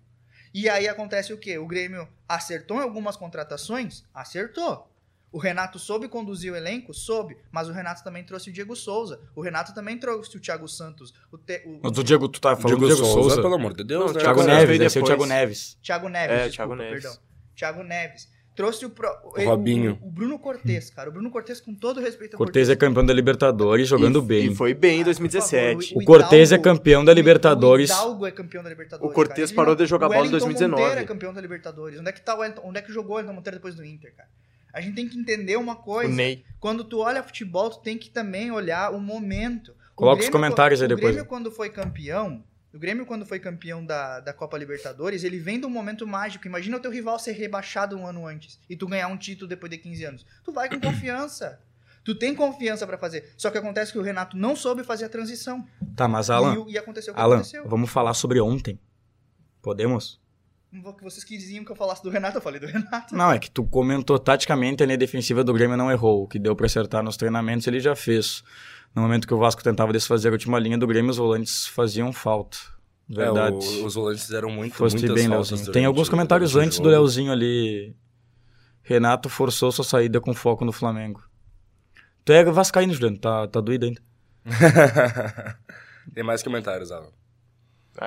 E 0.52 0.68
aí 0.68 0.88
acontece 0.88 1.32
o 1.32 1.38
quê? 1.38 1.58
O 1.58 1.66
Grêmio 1.66 2.08
acertou 2.28 2.78
em 2.78 2.82
algumas 2.82 3.14
contratações? 3.16 4.04
Acertou. 4.12 4.90
O 5.32 5.38
Renato 5.38 5.78
soube 5.78 6.08
conduzir 6.08 6.52
o 6.52 6.56
elenco? 6.56 6.92
Soube. 6.92 7.36
Mas 7.52 7.68
o 7.68 7.72
Renato 7.72 8.02
também 8.02 8.24
trouxe 8.24 8.50
o 8.50 8.52
Diego 8.52 8.74
Souza. 8.74 9.20
O 9.36 9.40
Renato 9.40 9.72
também 9.72 9.96
trouxe 9.96 10.36
o 10.36 10.40
Thiago 10.40 10.66
Santos. 10.66 11.14
O, 11.30 11.38
te, 11.38 11.62
o, 11.66 11.78
Mas 11.82 11.96
o 11.96 12.02
Diego, 12.02 12.28
tu 12.28 12.40
tá 12.40 12.56
falando 12.56 12.78
Diego, 12.78 12.80
do 12.80 12.86
Diego 12.86 13.04
Souza, 13.04 13.20
Souza. 13.28 13.42
pelo 13.42 13.54
amor 13.54 13.74
de 13.74 13.84
Deus, 13.84 14.06
Não, 14.06 14.12
né? 14.12 14.20
Thiago 14.20 14.42
Thiago? 14.42 14.60
Neves, 14.60 14.80
esse 14.80 14.98
é 14.98 15.02
o. 15.02 15.04
Thiago 15.04 15.26
Neves. 15.26 15.78
Thiago 15.80 16.08
Neves. 16.08 16.36
É, 16.36 16.48
desculpa, 16.48 16.56
Thiago 16.56 16.74
Neves. 16.74 17.02
Perdão. 17.02 17.22
Thiago 17.54 17.82
Neves. 17.84 18.28
Trouxe 18.60 18.84
o, 18.86 18.90
pro, 18.90 19.08
O 19.24 19.42
Robinho. 19.44 19.98
O, 20.02 20.08
o 20.08 20.10
Bruno 20.10 20.38
Cortes, 20.38 20.90
cara. 20.90 21.08
O 21.08 21.12
Bruno 21.12 21.30
Cortes, 21.30 21.60
com 21.60 21.74
todo 21.74 22.00
respeito 22.00 22.34
ao 22.34 22.38
Cortez 22.38 22.68
é 22.68 22.76
campeão 22.76 23.04
da 23.04 23.12
Libertadores 23.14 23.88
jogando 23.88 24.18
e, 24.18 24.22
bem. 24.22 24.46
E 24.52 24.54
foi 24.54 24.74
bem 24.74 24.98
em 24.98 25.02
Ah, 25.02 25.04
por 25.06 25.14
favor, 25.14 25.28
2017. 25.30 25.94
O 25.96 26.04
Cortez 26.04 26.52
é 26.52 26.54
Hidalgo- 26.56 26.64
campeão 26.78 27.04
da 27.04 27.14
Libertadores. 27.14 27.90
O 27.90 27.92
Hidalgo 27.94 28.26
é 28.26 28.30
campeão 28.30 28.62
da 28.62 28.68
Libertadores. 28.68 29.16
O. 29.16 29.40
Ele 29.40 29.52
parou 29.54 29.74
de 29.74 29.86
jogar 29.86 30.06
o 30.06 30.08
bola 30.10 30.20
em 30.20 30.28
Wellington 30.28 30.38
2019. 30.46 30.82
Monteiro 30.82 31.00
é 31.00 31.04
campeão 31.04 31.32
da 31.32 31.40
Libertadores. 31.40 31.98
Onde 32.00 32.08
é 32.08 32.12
que 32.12 32.20
tá 32.20 32.34
o 32.34 32.38
Wellington? 32.40 32.62
Onde 32.64 32.78
é 32.78 32.82
que 32.82 32.92
jogou 32.92 33.12
o 33.12 33.14
Wellington 33.16 33.34
Monteiro 33.34 33.56
depois 33.58 33.74
do 33.74 33.84
Inter, 33.84 34.14
cara? 34.14 34.28
A 34.72 34.80
gente 34.80 34.94
tem 34.94 35.08
que 35.08 35.18
entender 35.18 35.56
uma 35.56 35.72
O 35.72 35.76
coisa. 35.76 36.12
Ney. 36.14 36.44
Quando 36.60 36.84
tu 36.84 36.98
olha 37.00 37.22
futebol, 37.22 37.70
tu 37.70 37.80
tem 37.80 37.96
que 37.98 38.10
também 38.10 38.50
olhar 38.52 38.92
o 38.92 39.00
momento. 39.00 39.70
O 39.72 39.74
Coloca 39.96 40.22
os 40.22 40.28
comentários 40.28 40.80
aí 40.80 40.86
o 40.86 40.88
depois. 40.88 41.12
Grêmio, 41.14 41.28
quando 41.28 41.50
foi 41.50 41.70
campeão, 41.70 42.42
o 42.72 42.78
Grêmio, 42.78 43.04
quando 43.06 43.26
foi 43.26 43.38
campeão 43.40 43.84
da, 43.84 44.20
da 44.20 44.32
Copa 44.32 44.56
Libertadores, 44.56 45.24
ele 45.24 45.38
vem 45.38 45.58
de 45.58 45.66
um 45.66 45.70
momento 45.70 46.06
mágico. 46.06 46.46
Imagina 46.46 46.76
o 46.76 46.80
teu 46.80 46.90
rival 46.90 47.18
ser 47.18 47.32
rebaixado 47.32 47.96
um 47.96 48.06
ano 48.06 48.26
antes 48.26 48.58
e 48.68 48.76
tu 48.76 48.86
ganhar 48.86 49.08
um 49.08 49.16
título 49.16 49.48
depois 49.48 49.70
de 49.70 49.78
15 49.78 50.04
anos. 50.04 50.26
Tu 50.44 50.52
vai 50.52 50.68
com 50.68 50.78
confiança. 50.80 51.60
Tu 52.04 52.14
tem 52.14 52.34
confiança 52.34 52.86
pra 52.86 52.96
fazer. 52.96 53.32
Só 53.36 53.50
que 53.50 53.58
acontece 53.58 53.92
que 53.92 53.98
o 53.98 54.02
Renato 54.02 54.36
não 54.36 54.56
soube 54.56 54.82
fazer 54.84 55.04
a 55.04 55.08
transição. 55.08 55.66
Tá, 55.94 56.08
mas 56.08 56.28
E, 56.28 56.32
Alan, 56.32 56.60
o- 56.60 56.70
e 56.70 56.78
aconteceu 56.78 57.12
o 57.12 57.16
que 57.16 57.20
Alan, 57.20 57.36
aconteceu. 57.36 57.68
vamos 57.68 57.90
falar 57.90 58.14
sobre 58.14 58.40
ontem. 58.40 58.78
Podemos? 59.62 60.20
Que 60.70 61.02
vocês 61.02 61.24
quisiam 61.24 61.64
que 61.64 61.72
eu 61.72 61.76
falasse 61.76 62.00
do 62.02 62.08
Renato, 62.10 62.38
eu 62.38 62.40
falei 62.40 62.60
do 62.60 62.66
Renato. 62.66 63.14
Não, 63.14 63.32
é 63.32 63.40
que 63.40 63.50
tu 63.50 63.64
comentou 63.64 64.18
taticamente 64.20 64.82
a 64.82 64.86
linha 64.86 64.96
defensiva 64.96 65.42
do 65.42 65.52
Grêmio 65.52 65.76
não 65.76 65.90
errou. 65.90 66.22
O 66.22 66.28
que 66.28 66.38
deu 66.38 66.54
pra 66.54 66.66
acertar 66.66 67.02
nos 67.02 67.16
treinamentos 67.16 67.66
ele 67.66 67.80
já 67.80 67.96
fez. 67.96 68.44
No 68.94 69.02
momento 69.02 69.26
que 69.26 69.34
o 69.34 69.38
Vasco 69.38 69.62
tentava 69.62 69.92
desfazer 69.92 70.28
a 70.28 70.32
última 70.32 70.58
linha 70.58 70.76
do 70.76 70.86
Grêmio, 70.86 71.10
os 71.10 71.16
volantes 71.16 71.66
faziam 71.66 72.12
falta. 72.12 72.58
Verdade. 73.08 73.54
É, 73.56 73.82
o- 73.82 73.86
os 73.86 73.94
volantes 73.94 74.24
fizeram 74.24 74.50
muito, 74.50 74.74
Foste 74.74 74.98
muitas 74.98 75.14
bem, 75.14 75.28
faltas 75.28 75.50
Leozinho. 75.50 75.72
Tem 75.72 75.84
alguns 75.84 76.08
comentários 76.08 76.54
antes 76.56 76.78
do. 76.78 76.88
Leozinho 76.88 77.32
ali. 77.32 77.94
Renato 78.82 79.28
forçou 79.28 79.70
sua 79.70 79.84
saída 79.84 80.20
com 80.20 80.34
foco 80.34 80.64
no 80.64 80.72
Flamengo. 80.72 81.22
Tu 82.24 82.32
é 82.32 82.44
vascaíno, 82.44 82.92
Juliano. 82.92 83.18
Tá, 83.18 83.46
tá 83.46 83.60
doído 83.60 83.86
ainda. 83.86 84.00
Tem 86.14 86.24
mais 86.24 86.42
comentários, 86.42 86.90
Alan. 86.90 87.08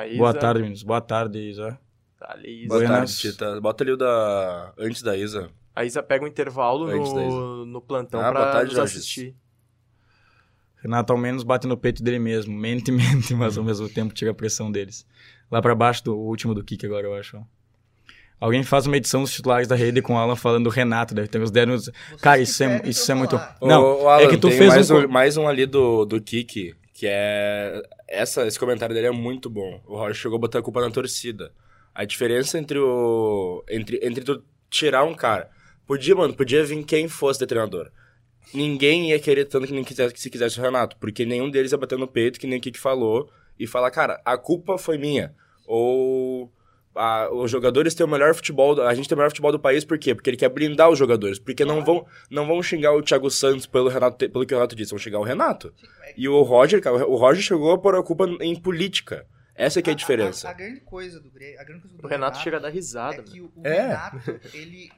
Isa, 0.07 0.17
Boa 0.17 0.33
tarde, 0.33 0.59
meninos. 0.61 0.83
Boa 0.83 1.01
tarde, 1.01 1.39
Isa. 1.39 1.79
A 2.21 2.37
Isa. 2.39 2.67
Boa 2.67 2.79
Buenas. 2.79 2.89
tarde, 3.15 3.17
Tita. 3.31 3.61
Bota 3.61 3.83
ali 3.83 3.91
o 3.91 3.97
da... 3.97 4.73
Antes 4.77 5.01
da 5.01 5.15
Isa. 5.15 5.49
A 5.75 5.83
Isa 5.85 6.01
pega 6.03 6.23
um 6.23 6.27
intervalo 6.27 6.85
Antes 6.87 7.11
no, 7.13 7.65
no 7.65 7.81
plantão 7.81 8.19
Ah, 8.19 8.31
boa 8.31 8.43
pra 8.43 8.51
tarde, 8.53 8.71
nos 8.71 8.79
assistir. 8.79 9.35
Renato 10.83 11.13
ao 11.13 11.17
menos 11.17 11.43
bate 11.43 11.65
no 11.65 11.77
peito 11.77 12.03
dele 12.03 12.19
mesmo. 12.19 12.53
Mente, 12.53 12.91
mente, 12.91 13.33
mas 13.35 13.57
ao 13.57 13.63
mesmo 13.63 13.87
tempo 13.87 14.13
tira 14.13 14.31
a 14.31 14.33
pressão 14.33 14.69
deles. 14.69 15.07
Lá 15.49 15.61
pra 15.61 15.73
baixo 15.73 16.03
do 16.03 16.13
o 16.13 16.27
último 16.27 16.53
do 16.53 16.63
Kik 16.63 16.85
agora, 16.85 17.07
eu 17.07 17.15
acho. 17.15 17.41
Alguém 18.39 18.61
faz 18.61 18.85
uma 18.85 18.97
edição 18.97 19.21
dos 19.21 19.31
titulares 19.31 19.69
da 19.69 19.75
rede 19.75 20.01
com 20.01 20.15
o 20.15 20.17
Alan 20.17 20.35
falando 20.35 20.65
do 20.65 20.69
Renato. 20.69 21.15
Deve 21.15 21.29
ter 21.29 21.39
uns 21.39 21.49
10 21.49 21.65
minutos. 21.65 21.89
Cara, 22.21 22.41
isso 22.41 22.61
é, 22.61 22.81
isso 22.83 23.09
é 23.09 23.15
muito. 23.15 23.39
Não, 23.61 23.81
Ô, 23.81 24.03
ô, 24.03 24.09
Alan, 24.09 24.23
é 24.23 24.27
que 24.27 24.37
tu 24.37 24.49
tem 24.49 24.57
fez 24.57 24.69
mais 24.69 24.91
um. 24.91 24.97
um, 24.97 25.07
mais 25.07 25.37
um 25.37 25.47
ali 25.47 25.65
do, 25.65 26.03
do 26.03 26.21
Kiki, 26.21 26.75
que 26.93 27.07
é... 27.07 27.81
Essa, 28.05 28.45
esse 28.45 28.59
comentário 28.59 28.93
dele 28.93 29.07
é 29.07 29.11
muito 29.11 29.49
bom. 29.49 29.81
O 29.87 29.95
Roger 29.95 30.15
chegou 30.15 30.35
a 30.35 30.41
botar 30.41 30.59
a 30.59 30.61
culpa 30.61 30.81
na 30.81 30.91
torcida. 30.91 31.53
A 31.95 32.03
diferença 32.03 32.59
entre 32.59 32.77
o... 32.77 33.63
Entre, 33.69 33.99
entre 34.03 34.25
tu 34.25 34.43
tirar 34.69 35.05
um 35.05 35.15
cara... 35.15 35.49
Podia, 35.87 36.15
mano, 36.15 36.33
podia 36.33 36.63
vir 36.65 36.83
quem 36.83 37.07
fosse 37.07 37.39
de 37.39 37.45
treinador. 37.45 37.89
Ninguém 38.53 39.09
ia 39.11 39.19
querer 39.19 39.45
tanto 39.45 39.67
que 39.67 39.73
nem 39.73 39.83
quisesse, 39.83 40.13
que 40.13 40.19
se 40.21 40.29
quisesse 40.29 40.59
o 40.59 40.63
Renato. 40.63 40.97
Porque 40.97 41.25
nenhum 41.25 41.49
deles 41.49 41.71
ia 41.71 41.77
bater 41.77 41.97
no 41.97 42.07
peito, 42.07 42.39
que 42.39 42.47
nem 42.47 42.57
o 42.57 42.61
Kiki 42.61 42.79
falou, 42.79 43.29
e 43.59 43.67
falar, 43.67 43.91
cara, 43.91 44.21
a 44.25 44.37
culpa 44.37 44.77
foi 44.77 44.97
minha. 44.97 45.33
Ou... 45.65 46.51
ah, 46.95 47.29
os 47.31 47.49
jogadores 47.49 47.95
têm 47.95 48.05
o 48.05 48.09
melhor 48.09 48.33
futebol, 48.35 48.81
a 48.81 48.93
gente 48.93 49.07
tem 49.07 49.15
o 49.15 49.17
melhor 49.17 49.29
futebol 49.29 49.51
do 49.51 49.59
país, 49.59 49.83
por 49.85 49.97
quê? 49.97 50.13
Porque 50.13 50.29
ele 50.29 50.37
quer 50.37 50.49
blindar 50.49 50.89
os 50.89 50.99
jogadores, 50.99 51.39
porque 51.39 51.65
não 51.65 51.83
vão, 51.83 52.05
não 52.29 52.45
vão 52.45 52.61
xingar 52.61 52.93
o 52.93 53.01
Thiago 53.01 53.29
Santos 53.31 53.65
pelo, 53.65 53.89
Renato, 53.89 54.17
pelo 54.29 54.45
que 54.45 54.53
o 54.53 54.57
Renato 54.57 54.75
disse, 54.75 54.91
vão 54.91 54.99
xingar 54.99 55.19
o 55.19 55.23
Renato. 55.23 55.73
E 56.15 56.27
o 56.27 56.41
Roger, 56.43 56.81
cara, 56.81 57.07
o 57.07 57.15
Roger 57.15 57.41
chegou 57.41 57.71
a 57.71 57.77
pôr 57.77 57.95
a 57.95 58.03
culpa 58.03 58.25
em 58.41 58.55
política. 58.59 59.25
Essa 59.55 59.81
que 59.81 59.89
é 59.89 59.93
a 59.93 59.95
diferença. 59.95 60.47
A, 60.47 60.51
a 60.51 60.53
grande 60.53 60.81
coisa 60.81 61.19
do 61.19 61.29
Grêmio, 61.29 61.59
a 61.59 61.63
grande 61.63 61.81
coisa 61.81 61.97
do 61.97 62.03
O 62.03 62.07
Renato 62.07 62.39
chega 62.39 62.57
a 62.57 62.59
dar 62.59 62.69
é 62.69 62.71
risada. 62.71 63.17
né? 63.17 63.23
que 63.23 63.39
o, 63.39 63.51
o 63.55 63.67
É. 63.67 63.87
Renato, 63.87 64.17
ele 64.53 64.91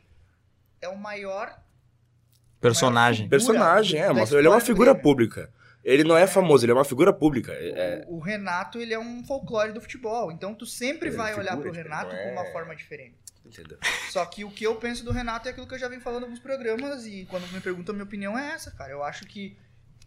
é 0.82 0.88
o 0.88 0.98
maior 0.98 1.54
Personagem. 2.70 3.30
Personagem, 3.30 4.00
é, 4.00 4.10
uma, 4.12 4.24
história 4.24 4.42
ele 4.42 4.48
é 4.48 4.52
uma 4.52 4.60
figura 4.62 4.94
pública. 4.96 5.50
Ele 5.84 6.04
não 6.04 6.18
é 6.18 6.26
famoso, 6.26 6.66
ele 6.66 6.72
é 6.72 6.76
uma 6.76 6.84
figura 6.84 7.14
pública. 7.14 7.52
É, 7.54 8.04
O, 8.08 8.16
o 8.16 8.20
Renato, 8.20 8.80
ele 8.80 8.94
é 8.94 9.00
um 9.00 9.24
folclore 9.24 9.72
do 9.72 9.80
futebol. 9.80 10.32
Então 10.32 10.54
tu 10.56 10.66
sempre 10.66 11.10
Ele 11.10 11.16
é 11.16 11.18
vai 11.18 11.34
olhar 11.36 11.52
figura, 11.52 11.70
pro 11.70 11.80
ele 11.80 11.84
Renato 11.84 12.16
não 12.16 12.24
com 12.24 12.32
uma 12.32 12.46
é- 12.48 12.52
forma 12.52 12.76
diferente. 12.76 13.16
entendeu? 13.46 13.78
Só 14.10 14.26
que 14.26 14.44
o 14.44 14.50
que 14.50 14.64
eu 14.66 14.76
penso 14.78 15.06
do 15.06 15.12
Renato 15.12 15.48
é 15.48 15.52
aquilo 15.52 15.68
que 15.68 15.76
eu 15.76 15.80
já 15.80 15.88
venho 15.88 16.02
falando 16.02 16.22
em 16.22 16.26
alguns 16.26 16.40
programas 16.40 17.06
e 17.06 17.26
quando 17.30 17.48
me 17.54 17.60
perguntam 17.62 17.94
a 17.94 17.96
minha 17.98 18.06
opinião 18.06 18.38
é 18.38 18.54
essa, 18.54 18.72
cara. 18.72 18.92
Eu 18.92 19.04
acho 19.04 19.26
que 19.26 19.56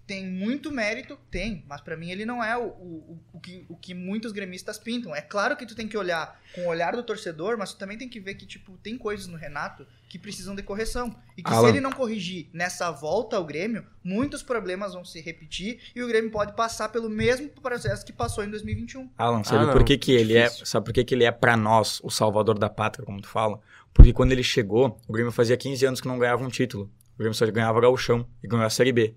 tem 0.09 0.25
muito 0.27 0.73
mérito, 0.73 1.19
tem, 1.31 1.63
mas 1.69 1.83
pra 1.83 1.95
mim 1.95 2.11
ele 2.11 2.25
não 2.25 2.43
é 2.43 2.57
o, 2.57 2.63
o, 2.69 3.19
o, 3.35 3.39
que, 3.41 3.67
o 3.69 3.77
que 3.77 3.93
muitos 3.93 4.33
gremistas 4.33 4.79
pintam. 4.79 5.15
É 5.15 5.21
claro 5.21 5.55
que 5.55 5.67
tu 5.67 5.77
tem 5.77 5.87
que 5.87 5.99
olhar 5.99 6.41
com 6.55 6.63
o 6.63 6.69
olhar 6.69 6.97
do 6.97 7.03
torcedor, 7.03 7.59
mas 7.59 7.75
tu 7.75 7.79
também 7.79 7.99
tem 7.99 8.09
que 8.09 8.19
ver 8.19 8.35
que, 8.35 8.47
tipo, 8.47 8.73
tem 8.79 8.97
coisas 8.97 9.27
no 9.27 9.37
Renato 9.37 9.87
que 10.09 10.19
precisam 10.19 10.55
de 10.55 10.63
correção. 10.63 11.15
E 11.37 11.43
que 11.43 11.53
Alan. 11.53 11.61
se 11.65 11.69
ele 11.69 11.81
não 11.83 11.93
corrigir 11.93 12.49
nessa 12.55 12.91
volta 12.91 13.37
ao 13.37 13.45
Grêmio, 13.45 13.85
muitos 14.03 14.43
problemas 14.43 14.95
vão 14.95 15.05
se 15.05 15.21
repetir 15.21 15.79
e 15.95 16.03
o 16.03 16.09
Grêmio 16.09 16.31
pode 16.31 16.57
passar 16.57 16.89
pelo 16.89 17.11
mesmo 17.11 17.51
processo 17.51 18.03
que 18.07 18.13
passou 18.13 18.43
em 18.43 18.49
2021. 18.51 19.11
Alan, 19.19 19.45
sabe 19.45 19.65
Ah, 19.65 19.67
não, 19.67 19.73
por 19.75 19.85
que, 19.85 19.99
que 19.99 20.13
ele 20.13 20.33
difícil. 20.41 20.63
é. 20.63 20.67
Sabe 20.67 20.87
por 20.87 20.95
que, 20.95 21.05
que 21.05 21.15
ele 21.15 21.25
é 21.25 21.31
pra 21.31 21.55
nós 21.55 22.01
o 22.03 22.09
salvador 22.11 22.59
da 22.59 22.71
pátria, 22.71 23.05
como 23.05 23.21
tu 23.21 23.29
fala? 23.29 23.61
Porque 23.93 24.15
quando 24.15 24.33
ele 24.33 24.43
chegou, 24.43 24.99
o 25.07 25.13
Grêmio 25.13 25.31
fazia 25.31 25.55
15 25.57 25.85
anos 25.85 26.01
que 26.01 26.09
não 26.09 26.19
ganhava 26.19 26.43
um 26.43 26.49
título. 26.49 26.91
O 27.15 27.19
Grêmio 27.19 27.35
só 27.35 27.45
ganhava 27.51 27.79
gauchão 27.79 28.27
e 28.43 28.49
ganhou 28.49 28.65
a 28.65 28.71
Série 28.71 28.93
B. 28.93 29.15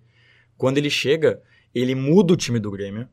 Quando 0.62 0.78
ele 0.78 0.92
chega, 0.92 1.42
ele 1.74 1.96
muda 1.96 2.34
o 2.34 2.38
time 2.38 2.60
do 2.60 2.70
Grêmio 2.70 3.10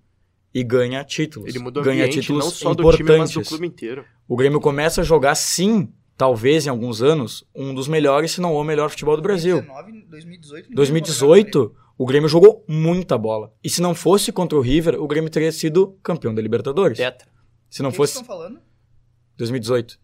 e 0.52 0.62
ganha 0.62 1.02
títulos. 1.02 1.48
Ele 1.48 1.58
mudou 1.58 1.82
o 1.82 1.86
ganha 1.86 2.04
ambiente 2.04 2.20
títulos 2.20 2.44
não 2.44 2.50
só 2.50 2.74
do 2.74 2.82
importantes. 2.82 3.06
time, 3.06 3.18
mas 3.18 3.32
do 3.32 3.42
clube 3.42 3.66
inteiro. 3.66 4.04
O 4.28 4.36
Grêmio 4.36 4.60
começa 4.60 5.00
a 5.00 5.04
jogar 5.04 5.34
sim 5.34 5.90
talvez 6.14 6.66
em 6.66 6.68
alguns 6.68 7.00
anos, 7.00 7.48
um 7.54 7.72
dos 7.72 7.88
melhores, 7.88 8.32
se 8.32 8.40
não 8.42 8.52
o 8.52 8.62
melhor 8.62 8.90
futebol 8.90 9.16
do 9.16 9.22
Brasil. 9.22 9.62
2019, 9.62 9.92
2018. 10.10 10.62
ninguém 10.64 10.76
2018, 10.76 11.74
o 11.96 12.04
Grêmio 12.04 12.28
jogou 12.28 12.62
muita 12.68 13.16
bola. 13.16 13.50
E 13.64 13.70
se 13.70 13.80
não 13.80 13.94
fosse 13.94 14.30
contra 14.30 14.58
o 14.58 14.60
River, 14.60 15.02
o 15.02 15.06
Grêmio 15.08 15.30
teria 15.30 15.50
sido 15.50 15.98
campeão 16.02 16.34
da 16.34 16.42
Libertadores. 16.42 16.98
Tetra. 16.98 17.28
Se 17.70 17.80
não 17.80 17.88
O 17.88 17.92
que 17.92 17.96
fosse 17.96 18.12
vocês 18.12 18.24
estão 18.24 18.36
falando? 18.36 18.60
2018. 19.38 19.98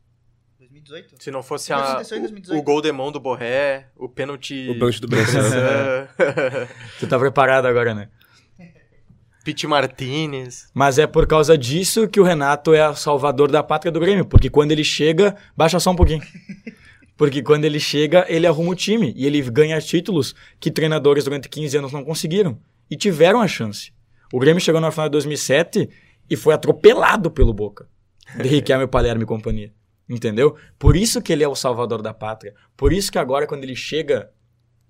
2018? 0.85 1.23
Se 1.23 1.31
não 1.31 1.43
fosse 1.43 1.73
a, 1.73 1.93
o, 1.93 1.95
2018? 1.97 2.59
o 2.59 2.63
gol 2.63 2.81
de 2.81 2.93
mão 2.93 3.11
do 3.11 3.19
Borré, 3.19 3.89
o 3.97 4.09
pênalti... 4.09 4.69
O 4.69 4.75
pênalti 4.75 5.01
do 5.01 5.09
Bressan. 5.09 6.09
Tu 7.01 7.07
tá 7.07 7.19
preparado 7.19 7.67
agora, 7.67 7.95
né? 7.95 8.09
Pete 9.45 9.67
Martinez. 9.67 10.69
Mas 10.75 10.99
é 10.99 11.07
por 11.07 11.27
causa 11.27 11.57
disso 11.57 12.09
que 12.09 12.21
o 12.21 12.25
Renato 12.25 12.75
é 12.75 12.89
o 12.89 12.95
salvador 12.95 13.51
da 13.51 13.63
pátria 13.63 13.91
do 13.91 14.01
Grêmio. 14.01 14.25
Porque 14.25 14.51
quando 14.51 14.73
ele 14.73 14.85
chega, 14.85 15.37
baixa 15.57 15.81
só 15.81 15.91
um 15.91 15.97
pouquinho. 15.97 16.23
Porque 17.17 17.43
quando 17.43 17.65
ele 17.65 17.79
chega, 17.79 18.27
ele 18.29 18.47
arruma 18.47 18.73
o 18.73 18.75
time. 18.75 19.13
E 19.17 19.27
ele 19.27 19.41
ganha 19.43 19.81
títulos 19.81 20.35
que 20.59 20.71
treinadores 20.71 21.25
durante 21.25 21.49
15 21.49 21.79
anos 21.79 21.93
não 21.93 22.05
conseguiram. 22.05 22.59
E 22.91 22.97
tiveram 22.97 23.41
a 23.41 23.49
chance. 23.49 23.93
O 24.33 24.39
Grêmio 24.39 24.61
chegou 24.61 24.81
na 24.81 24.91
final 24.91 25.09
de 25.09 25.13
2007 25.13 25.89
e 26.29 26.37
foi 26.37 26.55
atropelado 26.55 27.31
pelo 27.31 27.55
Boca. 27.55 27.87
De 28.37 28.49
Riquelme, 28.49 28.87
Palermo 28.87 29.23
e 29.23 29.27
companhia. 29.27 29.73
Entendeu? 30.09 30.57
Por 30.79 30.97
isso 30.97 31.23
que 31.23 31.33
ele 31.33 31.43
é 31.43 31.49
o 31.49 31.55
salvador 31.55 32.03
da 32.03 32.13
pátria. 32.13 32.55
Por 32.77 32.93
isso 32.93 33.11
que 33.11 33.19
agora, 33.19 33.47
quando 33.47 33.65
ele 33.65 33.75
chega 33.75 34.31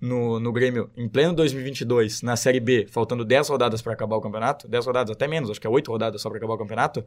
no, 0.01 0.39
no 0.41 0.51
Grêmio 0.51 0.91
em 0.97 1.07
pleno 1.07 1.33
2022, 1.33 2.21
na 2.21 2.35
Série 2.35 2.59
B, 2.59 2.85
faltando 2.89 3.23
10 3.23 3.47
rodadas 3.47 3.81
para 3.81 3.93
acabar 3.93 4.17
o 4.17 4.21
campeonato, 4.21 4.67
10 4.67 4.85
rodadas, 4.85 5.11
até 5.15 5.25
menos, 5.27 5.49
acho 5.49 5.59
que 5.61 5.65
é 5.65 5.69
8 5.69 5.89
rodadas 5.89 6.21
só 6.21 6.29
para 6.29 6.37
acabar 6.37 6.55
o 6.55 6.57
campeonato, 6.57 7.05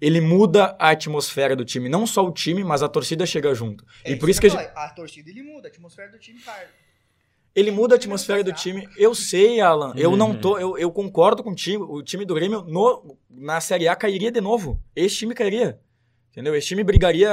ele 0.00 0.20
muda 0.22 0.74
a 0.78 0.90
atmosfera 0.90 1.54
do 1.54 1.64
time. 1.66 1.88
Não 1.88 2.06
só 2.06 2.26
o 2.26 2.32
time, 2.32 2.64
mas 2.64 2.82
a 2.82 2.88
torcida 2.88 3.26
chega 3.26 3.54
junto. 3.54 3.84
É 4.02 4.12
e 4.12 4.16
por 4.16 4.30
isso 4.30 4.40
que 4.40 4.46
eu 4.46 4.58
a 4.58 4.62
gente- 4.62 4.72
a 4.74 4.88
torcida 4.88 5.28
ele 5.30 5.42
muda, 5.42 5.68
a 5.68 5.70
atmosfera 5.70 6.10
do 6.10 6.18
time 6.18 6.40
cai. 6.40 6.66
ele 7.54 7.70
muda 7.70 7.94
a 7.94 7.98
atmosfera 7.98 8.42
do 8.42 8.52
time. 8.54 8.88
Eu 8.96 9.14
sei, 9.14 9.60
Alan. 9.60 9.92
Eu 9.96 10.16
não 10.16 10.30
Uhum. 10.30 10.40
tô. 10.40 10.58
Eu, 10.58 10.76
eu 10.78 10.90
concordo 10.90 11.42
contigo. 11.44 11.84
O 11.84 12.02
time 12.02 12.24
do 12.24 12.34
Grêmio 12.34 12.62
no, 12.62 13.16
na 13.30 13.60
Série 13.60 13.86
A 13.86 13.94
cairia 13.94 14.32
de 14.32 14.40
novo. 14.40 14.80
Esse 14.96 15.16
time 15.18 15.34
cairia. 15.34 15.78
Entendeu? 16.34 16.54
Esse 16.56 16.66
time 16.66 16.82
brigaria 16.82 17.30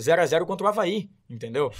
0 0.00 0.22
a 0.22 0.26
0 0.26 0.46
contra 0.46 0.66
o 0.66 0.68
Havaí. 0.68 1.08
Entendeu? 1.28 1.70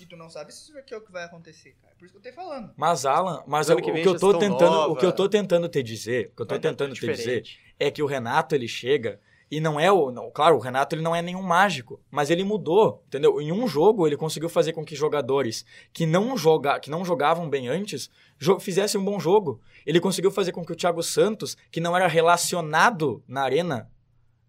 E 0.00 0.06
tu 0.06 0.16
não 0.16 0.28
sabe 0.28 0.52
se 0.52 0.70
isso 0.70 0.78
aqui 0.78 0.92
é 0.92 0.96
o 0.96 1.00
que 1.00 1.10
vai 1.12 1.24
acontecer, 1.24 1.76
cara. 1.80 1.94
Por 1.96 2.04
isso 2.04 2.18
que 2.20 2.28
eu 2.28 2.32
tô 2.32 2.36
falando. 2.36 2.72
Mas, 2.76 3.06
Alan, 3.06 3.42
mas 3.46 3.70
o, 3.70 3.76
que 3.76 3.90
o 3.90 3.94
que 3.94 4.06
eu 4.08 4.18
tô 4.18 4.36
tentando, 4.38 4.70
nova. 4.70 4.92
o 4.92 4.96
que 4.96 5.06
eu 5.06 5.12
tô 5.12 5.28
tentando 5.28 5.68
te 5.68 5.82
dizer, 5.82 6.30
o 6.32 6.36
que 6.36 6.42
eu 6.42 6.46
tô 6.46 6.54
Vai 6.54 6.58
dar 6.60 6.70
tentando 6.70 6.94
tudo 6.94 7.00
te 7.00 7.12
dizer 7.16 7.44
é 7.78 7.90
que 7.90 8.02
o 8.02 8.06
Renato 8.06 8.54
ele 8.54 8.68
chega 8.68 9.20
e 9.50 9.60
não 9.60 9.78
é 9.78 9.90
o, 9.92 10.10
não, 10.10 10.30
claro, 10.30 10.56
o 10.56 10.60
Renato 10.60 10.94
ele 10.94 11.02
não 11.02 11.14
é 11.14 11.20
nenhum 11.22 11.42
mágico, 11.42 12.00
mas 12.10 12.30
ele 12.30 12.42
mudou, 12.42 13.02
entendeu? 13.06 13.40
Em 13.40 13.52
um 13.52 13.66
jogo 13.68 14.06
ele 14.06 14.16
conseguiu 14.16 14.48
fazer 14.48 14.72
com 14.72 14.84
que 14.84 14.96
jogadores 14.96 15.64
que 15.92 16.06
não 16.06 16.36
joga, 16.36 16.78
que 16.80 16.90
não 16.90 17.04
jogavam 17.04 17.48
bem 17.48 17.68
antes, 17.68 18.10
jo- 18.38 18.58
fizessem 18.58 19.00
um 19.00 19.04
bom 19.04 19.18
jogo. 19.20 19.60
Ele 19.86 20.00
conseguiu 20.00 20.30
fazer 20.30 20.50
com 20.52 20.64
que 20.64 20.72
o 20.72 20.76
Thiago 20.76 21.02
Santos, 21.02 21.56
que 21.70 21.80
não 21.80 21.96
era 21.96 22.06
relacionado 22.06 23.22
na 23.28 23.42
arena, 23.42 23.90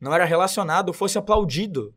não 0.06 0.14
era 0.14 0.24
relacionado, 0.24 0.94
fosse 0.94 1.18
aplaudido. 1.18 1.94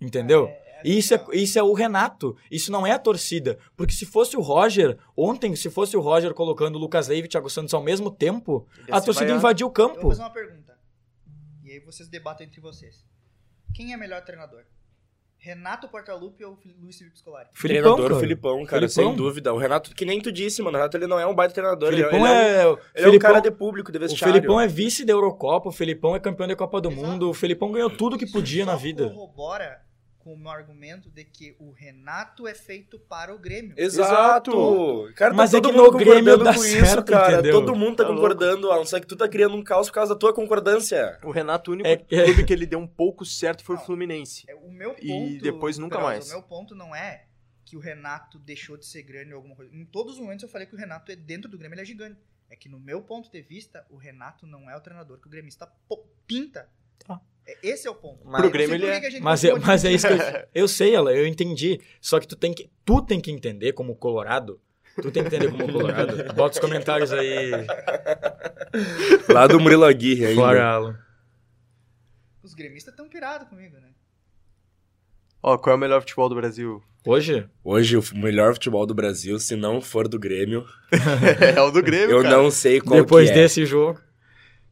Entendeu? 0.00 0.46
É, 0.46 0.80
E 0.84 0.96
Isso 0.98 1.14
é, 1.14 1.24
isso 1.32 1.58
é 1.58 1.62
o 1.62 1.72
Renato. 1.72 2.36
Isso 2.50 2.70
não 2.70 2.86
é 2.86 2.92
a 2.92 2.98
torcida. 2.98 3.58
Porque 3.76 3.92
se 3.92 4.06
fosse 4.06 4.36
o 4.36 4.40
Roger, 4.40 4.96
ontem, 5.16 5.56
se 5.56 5.68
fosse 5.70 5.96
o 5.96 6.00
Roger 6.00 6.32
colocando 6.34 6.76
o 6.76 6.78
Lucas 6.78 7.08
Leiva 7.08 7.26
e 7.26 7.28
Thiago 7.28 7.50
Santos 7.50 7.74
ao 7.74 7.82
mesmo 7.82 8.10
tempo, 8.10 8.66
Ia 8.86 8.94
a 8.94 9.00
ser 9.00 9.06
torcida 9.06 9.26
vaiado. 9.26 9.38
invadiu 9.40 9.66
o 9.66 9.70
Eu 9.70 9.74
vou 9.74 9.94
campo. 9.94 10.08
fazer 10.10 10.22
uma 10.22 10.30
pergunta. 10.30 10.78
E 11.64 11.72
aí 11.72 11.80
vocês 11.80 12.08
debatem 12.08 12.46
entre 12.46 12.60
vocês. 12.60 13.04
Quem 13.74 13.92
é 13.92 13.96
melhor 13.96 14.22
treinador? 14.24 14.62
Renato 15.40 15.88
Portaluppi 15.88 16.44
ou 16.44 16.58
Luiz 16.82 16.98
Felipe 16.98 17.16
Scolari? 17.18 17.48
Filipão, 17.52 17.82
treinador, 17.94 18.08
cara. 18.08 18.20
Filipão, 18.20 18.66
cara, 18.66 18.88
Filipão. 18.88 19.04
sem 19.08 19.14
dúvida. 19.16 19.54
O 19.54 19.58
Renato, 19.58 19.94
que 19.94 20.04
nem 20.04 20.20
tu 20.20 20.32
disse, 20.32 20.60
mano, 20.62 20.76
o 20.76 20.80
Renato 20.80 20.96
ele 20.96 21.06
não 21.06 21.18
é 21.18 21.26
um 21.26 21.34
baita 21.34 21.54
treinador. 21.54 21.88
ele- 21.92 21.98
Filipão 22.04 22.26
ele, 22.26 22.28
é, 22.28 22.38
um, 22.38 22.38
é. 22.60 22.66
o 22.66 22.72
ele 22.72 22.78
é 22.94 23.00
um 23.00 23.04
Filipão- 23.04 23.30
cara 23.30 23.40
de 23.40 23.50
público, 23.52 23.92
de 23.92 23.98
O 23.98 24.00
vestiário. 24.00 24.34
Felipão 24.34 24.60
é 24.60 24.66
vice 24.66 25.04
da 25.04 25.12
Eurocopa, 25.12 25.68
o 25.68 25.72
Felipão 25.72 26.16
é 26.16 26.20
campeão 26.20 26.48
da 26.48 26.56
Copa 26.56 26.80
do 26.80 26.90
Exato. 26.90 27.06
Mundo, 27.06 27.30
o 27.30 27.34
Felipão 27.34 27.70
ganhou 27.72 27.88
tudo 27.88 28.18
que 28.18 28.26
podia 28.26 28.64
Só 28.64 28.70
na 28.72 28.76
vida. 28.76 29.08
corrobora 29.10 29.80
com 30.28 30.34
o 30.34 30.36
meu 30.36 30.50
argumento 30.50 31.08
de 31.08 31.24
que 31.24 31.56
o 31.58 31.70
Renato 31.70 32.46
é 32.46 32.54
feito 32.54 32.98
para 32.98 33.34
o 33.34 33.38
Grêmio. 33.38 33.72
Exato! 33.78 35.10
Cara, 35.16 35.32
Mas 35.32 35.52
tá 35.52 35.56
é 35.56 35.60
todo 35.62 35.72
que 35.72 35.78
mundo 35.78 35.92
no 35.92 35.98
Grêmio 35.98 36.14
concordando 36.16 36.44
dá 36.44 36.52
com 36.54 36.60
certo, 36.60 36.84
isso, 36.84 37.04
cara. 37.04 37.32
entendeu? 37.32 37.52
Todo 37.52 37.74
mundo 37.74 37.96
tá, 37.96 38.02
Tá 38.04 38.08
louco. 38.10 38.22
concordando, 38.22 38.70
Alan. 38.70 38.84
Só 38.84 39.00
que 39.00 39.06
tu 39.06 39.16
tá 39.16 39.26
criando 39.26 39.56
um 39.56 39.64
caos 39.64 39.88
por 39.88 39.94
causa 39.94 40.12
da 40.12 40.18
tua 40.20 40.34
concordância. 40.34 41.18
O 41.24 41.30
Renato, 41.30 41.70
o 41.70 41.74
único 41.74 41.88
É- 41.88 41.92
é- 41.92 42.24
clube 42.24 42.44
que 42.44 42.52
ele 42.52 42.66
deu 42.66 42.78
um 42.78 42.86
pouco 42.86 43.24
certo 43.24 43.64
foi 43.64 43.76
o 43.76 43.78
Não. 43.78 43.86
Fluminense. 43.86 44.44
É, 44.48 44.54
O 44.54 44.70
meu 44.70 44.90
ponto, 44.90 45.02
E 45.06 45.38
depois 45.40 45.78
nunca 45.78 45.98
mais. 45.98 46.26
O 46.26 46.32
meu 46.32 46.42
ponto 46.42 46.74
não 46.74 46.94
é 46.94 47.24
que 47.64 47.74
o 47.74 47.80
Renato 47.80 48.38
deixou 48.38 48.76
de 48.76 48.84
ser 48.84 49.02
grande 49.02 49.32
ou 49.32 49.36
alguma 49.36 49.56
coisa. 49.56 49.74
Em 49.74 49.84
todos 49.86 50.14
os 50.14 50.20
momentos 50.20 50.42
eu 50.42 50.48
falei 50.48 50.66
que 50.66 50.74
o 50.74 50.78
Renato 50.78 51.10
é 51.10 51.16
dentro 51.16 51.50
do 51.50 51.56
Grêmio, 51.56 51.74
ele 51.74 51.82
é 51.82 51.86
gigante. 51.86 52.18
É 52.50 52.56
que 52.56 52.68
no 52.68 52.78
meu 52.78 53.00
ponto 53.02 53.30
de 53.30 53.40
vista, 53.40 53.84
o 53.90 53.96
Renato 53.96 54.46
não 54.46 54.68
é 54.70 54.76
o 54.76 54.80
treinador 54.80 55.18
que 55.18 55.26
o 55.26 55.30
gremista 55.30 55.66
pinta. 56.26 56.68
Tá. 56.98 57.20
É- 57.48 57.56
Esse 57.70 57.88
é 57.88 57.90
o 57.90 57.94
ponto. 57.94 58.20
Mas- 58.26 58.40
Pro 58.42 58.50
Grêmio 58.50 58.76
Eu 58.76 58.80
sei 58.80 59.06
ele 59.06 59.16
é. 59.16 59.20
Mas 59.20 59.42
é, 59.44 59.54
mas 59.58 59.84
é 59.84 59.90
isso 59.92 60.06
que 60.06 60.12
eu, 60.12 60.18
eu 60.62 60.68
sei, 60.68 60.94
ela, 60.94 61.12
eu 61.14 61.26
entendi. 61.26 61.80
Só 62.00 62.20
que 62.20 62.28
tu 62.28 62.36
tem 62.36 62.52
que, 62.52 62.70
tu 62.84 63.00
tem 63.02 63.20
que 63.20 63.30
entender 63.30 63.72
como 63.72 63.96
colorado. 63.96 64.60
Tu 65.00 65.10
tem 65.10 65.22
que 65.22 65.28
entender 65.34 65.50
como 65.50 65.72
colorado. 65.72 66.24
Bota 66.34 66.54
os 66.54 66.58
comentários 66.58 67.12
aí. 67.12 67.50
Lá 69.28 69.46
do 69.46 69.58
Murilo 69.60 69.84
Aguirre 69.84 70.26
ainda. 70.26 70.40
Fora, 70.40 70.64
Alan. 70.66 70.98
Os 72.42 72.52
gremistas 72.54 72.92
estão 72.92 73.08
pirados 73.08 73.48
comigo, 73.48 73.76
né? 73.76 73.88
Ó, 75.42 75.56
qual 75.56 75.74
é 75.74 75.76
o 75.76 75.80
melhor 75.80 76.00
futebol 76.00 76.28
do 76.28 76.34
Brasil? 76.34 76.82
Hoje? 77.06 77.48
Hoje, 77.62 77.96
o 77.96 78.02
melhor 78.14 78.54
futebol 78.54 78.84
do 78.84 78.94
Brasil, 78.94 79.38
se 79.38 79.54
não 79.54 79.80
for 79.80 80.08
do 80.08 80.18
Grêmio, 80.18 80.66
é 81.56 81.60
o 81.62 81.70
do 81.70 81.80
Grêmio, 81.82 82.16
eu 82.16 82.22
cara. 82.22 82.36
não 82.36 82.50
sei 82.50 82.80
qual 82.80 83.00
Depois 83.00 83.30
que 83.30 83.38
é. 83.38 83.42
desse 83.42 83.64
jogo. 83.64 84.00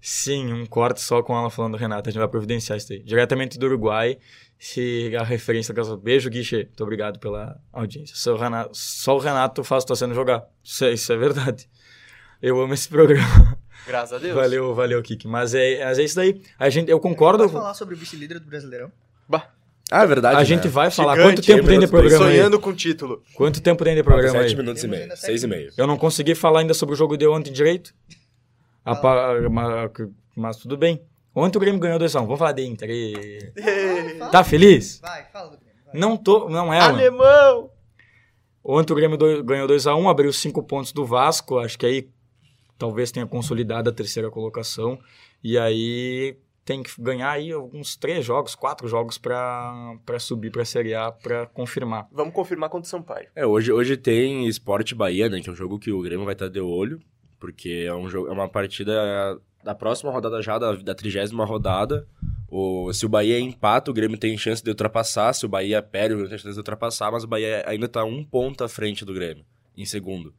Sim, 0.09 0.53
um 0.53 0.65
corte 0.67 1.01
só 1.01 1.21
com 1.21 1.37
ela 1.37 1.51
falando 1.51 1.73
do 1.73 1.79
Renato. 1.79 2.09
A 2.09 2.13
gente 2.13 2.21
vai 2.21 2.29
providenciar 2.29 2.77
isso 2.79 2.93
aí. 2.93 3.03
Diretamente 3.03 3.59
do 3.59 3.67
Uruguai. 3.67 4.17
Se 4.57 5.13
a 5.19 5.25
referência 5.25 5.75
da 5.75 5.83
casa. 5.83 5.97
Beijo, 5.97 6.31
Guiche. 6.31 6.59
Muito 6.59 6.81
obrigado 6.85 7.19
pela 7.19 7.61
audiência. 7.73 8.15
Só 8.15 8.35
o 8.35 8.37
Renato, 8.39 8.71
só 8.73 9.17
o 9.17 9.19
Renato 9.19 9.65
faz 9.65 9.83
o 9.83 9.87
Tassiano 9.89 10.15
jogar. 10.15 10.45
Isso 10.63 10.85
é, 10.85 10.93
isso 10.93 11.13
é 11.13 11.17
verdade. 11.17 11.69
Eu 12.41 12.61
amo 12.61 12.73
esse 12.73 12.89
programa. 12.89 13.59
Graças 13.85 14.13
a 14.13 14.19
Deus. 14.19 14.37
Valeu, 14.37 14.73
valeu, 14.77 15.03
Kiki. 15.03 15.27
Mas 15.27 15.55
é, 15.57 15.85
mas 15.85 15.99
é 15.99 16.05
isso 16.05 16.15
daí. 16.15 16.41
A 16.57 16.71
gente, 16.71 16.89
eu 16.89 17.01
concordo. 17.01 17.43
Pode 17.43 17.53
falar 17.55 17.75
sobre 17.75 17.97
o 17.97 17.99
vice-líder 17.99 18.39
do 18.39 18.47
Brasileirão? 18.47 18.93
Bah, 19.29 19.51
Ah, 19.91 20.05
é 20.05 20.07
verdade. 20.07 20.37
A 20.37 20.39
né? 20.39 20.45
gente 20.45 20.69
vai 20.69 20.89
falar. 20.89 21.17
Gigante, 21.17 21.35
Quanto 21.43 21.47
tempo 21.47 21.67
tem 21.69 21.81
de 21.81 21.87
programa 21.89 22.27
aí? 22.27 22.33
sonhando 22.37 22.61
com 22.61 22.71
o 22.71 22.75
título. 22.75 23.25
Quanto 23.35 23.61
tempo 23.61 23.83
tem 23.83 23.97
de 23.97 24.05
programa 24.05 24.39
Sete 24.39 24.51
aí? 24.51 24.57
minutos 24.57 24.85
e 24.85 24.87
meio. 24.89 25.17
Seis 25.17 25.43
e 25.43 25.49
meio. 25.49 25.73
Eu 25.77 25.87
não 25.89 25.97
consegui 25.99 26.37
falar 26.37 26.61
ainda 26.61 26.75
sobre 26.75 26.95
o 26.95 26.97
jogo 26.97 27.17
de 27.17 27.27
ontem 27.27 27.53
direito. 27.53 27.93
A 28.87 29.91
mas, 30.37 30.57
tudo 30.59 30.77
bem. 30.77 31.03
Ontem 31.35 31.59
o 31.59 31.61
Grêmio 31.61 31.81
ganhou 31.81 31.99
2x1. 31.99 32.21
Vamos 32.23 32.39
falar 32.39 32.53
de 32.53 32.65
Inter. 32.65 32.89
E... 32.91 33.53
Tá 34.31 34.43
feliz? 34.45 35.01
Vai, 35.01 35.25
fala 35.33 35.51
do 35.51 35.59
Grêmio. 35.59 35.83
vai. 35.85 35.95
Não 36.01 36.17
tô, 36.17 36.49
não 36.49 36.73
é, 36.73 36.79
mano. 36.79 36.95
Alemão! 36.95 37.71
Ontem 38.65 38.93
o 38.93 38.97
Grêmio 38.97 39.17
do- 39.19 39.45
ganhou 39.45 39.69
2x1, 39.69 40.11
abriu 40.11 40.33
5 40.33 40.63
pontos 40.63 40.93
do 40.93 41.05
Vasco. 41.05 41.59
Acho 41.59 41.79
que 41.79 41.87
aí 41.87 42.09
talvez 42.79 43.11
tenha 43.13 43.27
consolidado 43.27 43.91
a 43.91 43.93
terceira 43.93 44.31
colocação. 44.31 44.99
E 45.43 45.59
aí 45.59 46.37
tem 46.65 46.83
que 46.83 46.91
ganhar 47.01 47.31
aí 47.31 47.53
alguns 47.53 47.97
3 47.97 48.25
jogos, 48.25 48.55
4 48.55 48.89
jogos 48.89 49.19
pra, 49.19 49.95
pra 50.05 50.19
subir 50.19 50.51
pra 50.51 50.65
Série 50.65 50.95
A 50.95 51.13
pra 51.13 51.47
confirmar. 51.47 52.09
Vamos 52.11 52.35
confirmar 52.35 52.69
contra 52.71 52.87
o 52.87 52.91
Sampaio. 52.91 53.29
É, 53.37 53.47
hoje, 53.47 53.71
hoje 53.73 53.97
tem 53.97 54.47
Esporte 54.49 54.95
Bahia, 54.95 55.29
né? 55.29 55.41
Que 55.41 55.49
é 55.49 55.53
um 55.53 55.57
jogo 55.57 55.79
que 55.79 55.93
o 55.93 56.03
Grêmio 56.03 56.25
vai 56.25 56.35
estar 56.35 56.49
de 56.49 56.61
olho, 56.61 57.01
porque 57.39 57.85
é, 57.89 57.95
um 57.95 58.09
jogo, 58.09 58.29
é 58.29 58.33
uma 58.33 58.49
partida 58.49 59.39
da 59.65 59.75
próxima 59.75 60.11
rodada 60.13 60.41
já, 60.43 60.59
da, 60.59 60.73
da 60.75 60.95
trigésima 60.95 61.45
rodada. 61.45 62.07
O, 62.49 62.93
se 62.93 63.05
o 63.05 63.09
Bahia 63.09 63.39
empata, 63.41 63.91
o 63.91 63.95
Grêmio 63.95 64.17
tem 64.17 64.37
chance 64.39 64.63
de 64.63 64.71
ultrapassar. 64.71 65.33
Se 65.33 65.45
o 65.45 65.49
Bahia 65.49 65.83
perde, 65.83 66.15
o 66.15 66.17
Grêmio 66.19 66.31
tem 66.31 66.39
chance 66.39 66.53
de 66.55 66.61
ultrapassar, 66.61 67.11
mas 67.11 67.25
o 67.25 67.27
Bahia 67.27 67.65
ainda 67.67 67.89
tá 67.89 68.05
um 68.05 68.25
ponto 68.25 68.63
à 68.63 68.69
frente 68.69 69.05
do 69.05 69.13
Grêmio, 69.13 69.45
em 69.77 69.85
segundo. 69.85 70.33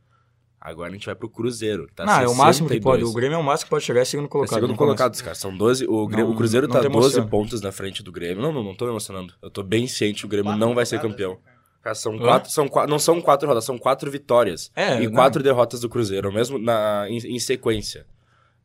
Agora 0.59 0.89
a 0.89 0.93
gente 0.93 1.05
vai 1.05 1.13
pro 1.15 1.29
Cruzeiro. 1.29 1.85
que 1.87 1.93
Tá 1.93 2.05
não, 2.05 2.13
é 2.19 2.27
o 2.27 2.33
máximo 2.35 2.67
que 2.67 2.73
62. 2.75 2.81
pode. 3.01 3.03
O 3.03 3.13
Grêmio 3.13 3.35
é 3.35 3.37
o 3.37 3.43
máximo 3.43 3.65
que 3.65 3.69
pode 3.69 3.83
chegar 3.85 4.01
é 4.01 4.05
segundo 4.05 4.25
É 4.25 4.29
colocado. 4.29 4.53
segundo 4.55 4.69
não 4.71 4.75
começa. 4.75 4.97
colocado, 4.97 5.21
cara. 5.23 5.35
São 5.35 5.55
12. 5.55 5.85
O, 5.87 6.07
Grêmio- 6.07 6.25
Não- 6.27 6.33
o 6.33 6.37
Cruzeiro 6.37 6.67
tá 6.67 6.79
te 6.79 6.83
12 6.89 6.95
emociona. 6.97 7.27
pontos 7.27 7.61
na 7.61 7.71
frente 7.71 8.01
do 8.01 8.11
Grêmio. 8.11 8.41
Não, 8.41 8.51
não, 8.51 8.63
não 8.63 8.75
tô 8.75 8.85
me 8.85 8.91
emocionando. 8.91 9.33
Eu 9.41 9.51
tô 9.51 9.61
bem 9.61 9.85
ciente 9.87 10.21
que 10.21 10.25
o 10.25 10.29
Grêmio 10.29 10.51
Quatro 10.51 10.59
não 10.59 10.73
vai 10.73 10.85
ser 10.85 10.99
campeão. 10.99 11.33
né, 11.33 11.37
cara? 11.45 11.56
Cara, 11.87 11.95
são 11.95 12.15
Hã? 12.15 12.19
quatro, 12.19 12.51
são 12.51 12.67
quatro, 12.67 12.89
não 12.91 12.99
são 12.99 13.21
quatro 13.21 13.47
rodadas, 13.47 13.63
são 13.65 13.77
quatro 13.77 14.11
vitórias. 14.11 14.69
É, 14.75 15.01
e 15.01 15.05
não. 15.07 15.13
quatro 15.13 15.41
derrotas 15.41 15.79
do 15.79 15.87
Cruzeiro, 15.89 16.31
mesmo 16.33 16.57
na, 16.59 17.05
em, 17.09 17.17
em 17.17 17.39
sequência. 17.39 18.05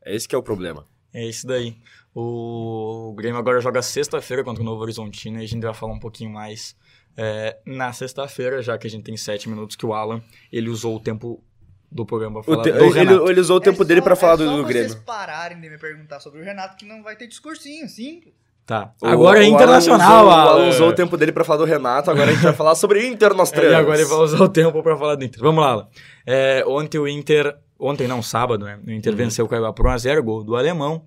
É 0.05 0.13
esse 0.15 0.27
que 0.27 0.35
é 0.35 0.37
o 0.37 0.43
problema. 0.43 0.85
É 1.13 1.25
isso 1.25 1.45
daí. 1.47 1.77
O 2.13 3.13
Grêmio 3.17 3.37
agora 3.39 3.59
joga 3.61 3.81
sexta-feira 3.81 4.43
contra 4.43 4.61
o 4.61 4.65
Novo 4.65 4.81
Horizontino 4.81 5.39
e 5.39 5.43
a 5.43 5.47
gente 5.47 5.63
vai 5.63 5.73
falar 5.73 5.93
um 5.93 5.99
pouquinho 5.99 6.29
mais 6.31 6.75
é, 7.15 7.57
na 7.65 7.93
sexta-feira, 7.93 8.61
já 8.61 8.77
que 8.77 8.87
a 8.87 8.89
gente 8.89 9.03
tem 9.03 9.15
sete 9.15 9.47
minutos 9.47 9.75
que 9.75 9.85
o 9.85 9.93
Alan 9.93 10.21
ele 10.51 10.69
usou 10.69 10.95
o 10.95 10.99
tempo 10.99 11.43
do 11.91 12.05
programa 12.05 12.41
pra 12.41 12.53
falar 12.55 12.63
te- 12.63 12.71
do 12.71 12.83
ele, 12.85 12.93
Renato. 12.93 13.29
ele 13.29 13.39
usou 13.39 13.57
o 13.57 13.61
tempo 13.61 13.83
É 13.83 13.85
dele 13.85 14.01
pra 14.01 14.15
falar 14.15 14.33
é 14.33 14.37
do, 14.37 14.45
só 14.45 14.55
do 14.57 14.63
vocês 14.63 14.87
Grêmio. 14.87 15.03
pararem 15.05 15.61
de 15.61 15.69
me 15.69 15.77
perguntar 15.77 16.19
sobre 16.19 16.41
o 16.41 16.43
Renato 16.43 16.75
que 16.75 16.85
não 16.85 17.03
vai 17.03 17.15
ter 17.15 17.27
discursinho, 17.27 17.87
simples. 17.87 18.33
Tá. 18.65 18.93
O- 19.01 19.07
Agora 19.07 19.39
é 19.39 19.41
o 19.41 19.45
Alan 19.45 19.55
internacional, 19.55 20.23
usou- 20.25 20.27
O 20.27 20.31
Alan. 20.33 20.67
Usou 20.69 20.87
o 20.89 20.93
tempo 20.93 21.17
dele 21.17 21.31
pra 21.31 21.43
falar 21.43 21.57
do 21.59 21.65
Renato, 21.65 22.09
agora 22.09 22.31
a 22.31 22.33
gente 22.33 22.43
vai 22.43 22.53
falar 22.53 22.75
sobre 22.75 23.05
Inter 23.05 23.33
nós 23.33 23.51
três. 23.51 23.71
E 23.71 23.75
agora 23.75 23.97
ele 23.99 24.07
vai 24.07 24.17
usar 24.19 24.41
o 24.41 24.47
tempo 24.49 24.81
pra 24.81 24.95
falar 24.97 25.15
do 25.15 25.23
Inter. 25.25 25.41
Vamos 25.41 25.61
lá, 25.63 25.71
Alan. 25.71 25.87
É, 26.25 26.63
ontem 26.67 26.97
o 26.97 27.07
Inter. 27.07 27.55
Ontem 27.79 28.07
não, 28.07 28.21
sábado, 28.21 28.63
né? 28.63 28.79
O 28.87 28.91
Inter 28.91 29.11
Uhum. 29.11 29.17
venceu 29.17 29.43
o 29.45 29.47
Cuiabá 29.49 29.73
por 29.73 29.85
1x0, 29.87 30.21
gol 30.23 30.43
do 30.43 30.55
alemão. 30.55 31.03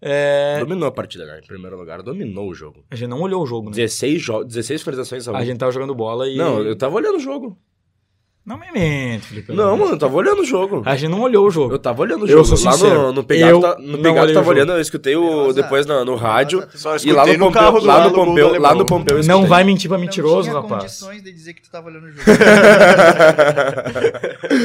É, 0.00 0.58
Dominou 0.60 0.88
a 0.88 0.92
partida, 0.92 1.24
né? 1.26 1.40
Em 1.42 1.46
primeiro 1.46 1.76
lugar, 1.78 2.02
dominou 2.02 2.48
o 2.48 2.54
jogo. 2.54 2.84
a 2.90 2.96
gente 2.96 3.08
não 3.08 3.20
olhou 3.20 3.42
o 3.42 3.46
jogo, 3.46 3.68
né? 3.70 3.76
16, 3.76 4.20
jo 4.22 4.44
16 4.44 4.82
finalizações 4.82 5.26
a. 5.28 5.36
A 5.36 5.44
gente 5.44 5.58
tava 5.58 5.72
jogando 5.72 5.94
bola 5.94 6.28
e. 6.28 6.36
Não, 6.36 6.60
eu 6.62 6.76
tava 6.76 6.96
olhando 6.96 7.16
o 7.16 7.20
jogo. 7.20 7.56
Não 8.46 8.58
me 8.58 8.70
mente, 8.70 9.26
Felipe. 9.28 9.54
Não, 9.54 9.74
mano, 9.74 9.92
eu 9.92 9.98
tava 9.98 10.14
olhando 10.16 10.42
o 10.42 10.44
jogo. 10.44 10.82
A 10.84 10.94
gente 10.96 11.10
não 11.10 11.22
olhou 11.22 11.46
o 11.46 11.50
jogo. 11.50 11.72
Eu 11.72 11.78
tava 11.78 12.02
olhando 12.02 12.24
o 12.24 12.28
Eu 12.28 12.44
jogo. 12.44 12.56
sou 12.56 12.66
Lá 12.66 12.72
sincero, 12.72 13.02
no, 13.04 13.12
no 13.14 13.24
Pegado, 13.24 13.50
eu 13.52 13.60
tá- 13.62 13.76
no 13.78 13.92
não 13.96 14.02
Pegado 14.02 14.34
tava 14.34 14.50
olhando, 14.50 14.72
eu 14.72 14.80
escutei 14.82 15.16
o, 15.16 15.26
Rosa, 15.46 15.62
depois 15.62 15.86
no, 15.86 16.04
no 16.04 16.14
rádio. 16.14 16.62
Só 16.74 16.94
E 16.96 17.10
lá 17.10 17.24
no 17.24 17.38
Pompeu, 17.38 17.72
do 17.80 17.86
lá 17.86 17.96
lado 17.96 18.10
no 18.10 18.14
Pompeu, 18.14 18.60
lá 18.60 18.74
no 18.74 18.84
Pompeu 18.84 19.16
eu 19.16 19.24
Não 19.24 19.46
vai 19.46 19.64
mentir 19.64 19.88
pra 19.88 19.96
não 19.96 20.04
mentiroso, 20.04 20.42
tinha 20.50 20.60
rapaz. 20.60 20.82
condições 20.82 21.22
de 21.22 21.32
dizer 21.32 21.54
que 21.54 21.62
tu 21.62 21.70
tava 21.70 21.88
olhando 21.88 22.04
o 22.04 22.10
jogo. 22.10 22.20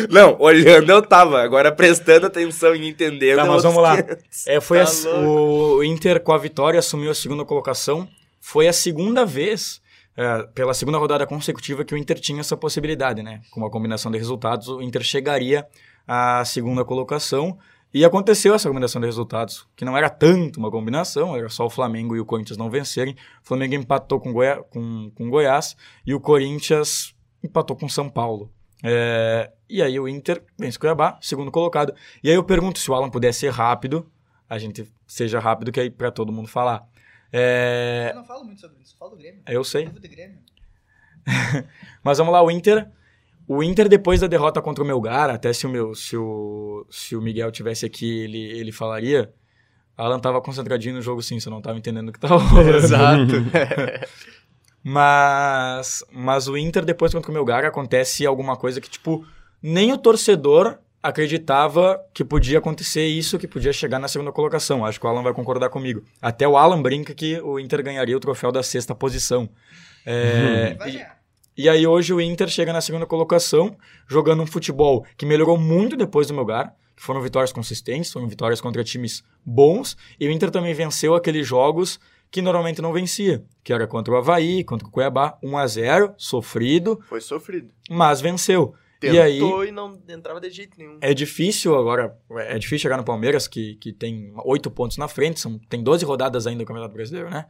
Não, 0.10 0.36
olhando 0.39 0.92
eu 0.92 1.02
tava, 1.02 1.42
agora 1.42 1.72
prestando 1.72 2.28
atenção 2.28 2.76
e 2.76 2.88
entendendo. 2.88 3.38
Tá, 3.38 3.46
é 3.46 3.48
mas 3.48 3.63
vamos 3.63 3.82
lá. 3.82 4.02
500. 4.02 4.48
É, 4.48 4.62
foi 4.62 4.80
Tá 4.84 4.92
a- 5.10 5.20
o 5.20 5.84
Inter 5.84 6.20
com 6.20 6.32
a 6.34 6.38
vitória 6.38 6.80
assumiu 6.80 7.12
a 7.12 7.15
segunda 7.15 7.46
colocação. 7.46 8.08
Foi 8.42 8.68
a 8.68 8.74
segunda 8.74 9.26
vez, 9.26 9.82
é, 10.19 10.43
pela 10.53 10.73
segunda 10.73 10.97
rodada 10.97 11.25
consecutiva, 11.25 11.86
que 11.86 11.93
o 11.93 11.97
Inter 11.97 12.19
tinha 12.19 12.41
essa 12.41 12.58
possibilidade, 12.58 13.23
né? 13.23 13.41
Com 13.51 13.62
uma 13.62 13.69
combinação 13.69 14.12
de 14.12 14.17
resultados, 14.17 14.67
o 14.67 14.82
Inter 14.82 15.01
chegaria 15.01 15.65
à 16.05 16.43
segunda 16.43 16.84
colocação. 16.84 17.58
E 17.93 18.03
aconteceu 18.03 18.53
essa 18.53 18.67
combinação 18.67 18.99
de 18.99 19.08
resultados, 19.08 19.65
que 19.77 19.86
não 19.86 19.97
era 19.97 20.10
tanto 20.10 20.60
uma 20.60 20.69
combinação, 20.69 21.38
era 21.38 21.47
só 21.47 21.65
o 21.65 21.69
Flamengo 21.69 22.17
e 22.17 22.19
o 22.19 22.25
Corinthians 22.25 22.58
não 22.58 22.69
vencerem. 22.69 23.15
O 23.41 23.47
Flamengo 23.47 23.75
empatou 23.75 24.19
com, 24.19 24.34
Goiá 24.34 24.62
com, 24.62 25.10
com 25.15 25.29
Goiás 25.29 25.77
e 26.05 26.13
o 26.13 26.19
Corinthians 26.19 27.15
empatou 27.41 27.77
com 27.77 27.88
São 27.88 28.10
Paulo. 28.10 28.51
É, 28.84 29.49
e 29.69 29.82
aí 29.82 29.97
o 29.97 30.05
Inter 30.05 30.43
vence 30.58 30.75
o 30.75 30.82
Cuiabá, 30.82 31.17
segundo 31.21 31.49
colocado. 31.49 31.95
E 32.21 32.29
aí 32.29 32.36
eu 32.36 32.43
pergunto 32.43 32.77
se 32.77 32.91
o 32.91 32.93
Alan 32.93 33.10
puder 33.10 33.34
ser 33.34 33.53
rápido, 33.53 34.05
a 34.49 34.60
gente 34.60 34.86
seja 35.08 35.39
rápido, 35.39 35.71
que 35.71 35.79
aí 35.79 35.89
pra 35.89 36.12
todo 36.12 36.29
mundo 36.29 36.49
falar. 36.49 36.86
É, 37.32 38.10
Eu 38.12 38.15
não 38.15 38.26
falo 38.26 38.44
muito 38.44 38.60
sobre 38.62 38.82
isso, 38.82 38.96
falo 38.98 39.12
do 39.12 39.18
Grêmio. 39.18 39.42
eu 39.48 39.63
sei. 39.63 39.86
Do 39.88 40.00
Grêmio. 40.02 40.39
Mas 42.04 42.18
vamos 42.18 42.34
lá, 42.34 42.42
o 42.42 42.50
Inter. 42.50 42.89
O 43.48 43.63
Inter, 43.63 43.89
depois 43.89 44.20
da 44.22 44.28
derrota 44.28 44.62
contra 44.62 44.84
o 44.84 44.88
Melgar, 44.88 45.30
até 45.30 45.52
se 45.54 45.65
o, 45.65 45.70
meu, 45.70 45.96
se 45.96 46.15
o, 46.15 46.86
se 46.89 47.15
o 47.15 47.22
Miguel 47.22 47.52
tivesse 47.52 47.86
aqui, 47.86 48.20
ele, 48.20 48.39
ele 48.60 48.72
falaria. 48.72 49.34
Alan 49.98 50.20
tava 50.20 50.42
concentradinho 50.42 50.96
no 50.96 51.02
jogo 51.02 51.22
sim, 51.22 51.39
você 51.39 51.50
não 51.50 51.62
tava 51.62 51.78
entendendo 51.78 52.10
o 52.10 52.13
que 52.13 52.20
tava 52.20 52.38
rolando. 52.39 52.78
Exato. 52.78 53.34
Mas, 54.82 56.06
mas 56.10 56.48
o 56.48 56.56
Inter, 56.58 56.86
depois 56.86 57.13
contra 57.13 57.30
o 57.30 57.34
Melgar, 57.34 57.65
acontece 57.65 58.26
alguma 58.26 58.56
coisa 58.56 58.80
que, 58.80 58.89
tipo, 58.89 59.26
nem 59.62 59.92
o 59.92 59.98
torcedor 59.98 60.80
acreditava 61.02 62.00
que 62.14 62.24
podia 62.24 62.58
acontecer 62.60 63.06
isso, 63.08 63.38
que 63.40 63.48
podia 63.48 63.72
chegar 63.74 64.00
na 64.00 64.08
segunda 64.08 64.32
colocação. 64.32 64.86
Acho 64.86 65.00
que 65.00 65.06
o 65.06 65.10
Alan 65.10 65.24
vai 65.24 65.34
concordar 65.34 65.70
comigo. 65.70 66.04
Até 66.22 66.48
o 66.48 66.58
Alan 66.58 66.82
brinca 66.82 67.14
que 67.14 67.40
o 67.42 67.60
Inter 67.60 67.84
ganharia 67.84 68.16
o 68.16 68.20
troféu 68.20 68.52
da 68.52 68.64
sexta 68.64 68.94
posição. 68.96 69.50
É, 70.06 70.74
Vai 70.76 70.90
e- 70.92 71.06
e 71.64 71.70
aí 71.70 71.86
hoje 71.86 72.14
o 72.14 72.22
Inter 72.22 72.48
chega 72.48 72.72
na 72.72 72.82
segunda 72.82 73.06
colocação, 73.06 73.76
jogando 74.08 74.42
um 74.44 74.48
futebol 74.48 75.06
que 75.18 75.26
melhorou 75.26 75.58
muito 75.58 75.96
depois 75.98 76.28
do 76.28 76.34
Melgar, 76.34 76.74
que 76.96 77.04
foram 77.04 77.22
vitórias 77.22 77.52
consistentes, 77.52 78.12
foram 78.12 78.28
vitórias 78.28 78.60
contra 78.62 78.84
times 78.84 79.24
bons, 79.46 79.98
e 80.20 80.28
o 80.28 80.32
Inter 80.32 80.52
também 80.52 80.74
venceu 80.74 81.16
aqueles 81.16 81.46
jogos 81.48 82.00
que 82.32 82.42
normalmente 82.42 82.82
não 82.82 82.94
vencia, 82.94 83.44
que 83.64 83.74
era 83.74 83.88
contra 83.88 84.14
o 84.14 84.18
Havaí, 84.18 84.64
contra 84.64 84.88
o 84.88 84.92
Cuiabá, 84.92 85.38
1 85.42 85.58
a 85.58 85.66
0 85.68 86.14
sofrido, 86.18 87.00
Foi 87.10 87.20
sofrido. 87.20 87.70
mas 87.90 88.22
venceu. 88.22 88.74
Tentou 89.00 89.16
E 89.16 89.22
aí 89.22 89.40
e 89.70 89.72
não 89.72 89.98
entrava 90.10 90.42
de 90.42 90.50
jeito 90.50 90.78
nenhum. 90.78 90.98
é 91.00 91.14
difícil 91.14 91.78
agora, 91.78 92.18
é 92.32 92.60
difícil 92.60 92.80
chegar 92.80 92.98
no 92.98 93.04
Palmeiras, 93.04 93.48
que, 93.48 93.76
que 93.76 93.94
tem 93.94 94.34
oito 94.44 94.70
pontos 94.70 94.98
na 94.98 95.08
frente, 95.08 95.40
são, 95.40 95.58
tem 95.70 95.82
12 95.82 96.04
rodadas 96.04 96.46
ainda 96.46 96.60
no 96.62 96.66
Campeonato 96.68 96.94
Brasileiro, 96.94 97.30
né? 97.30 97.46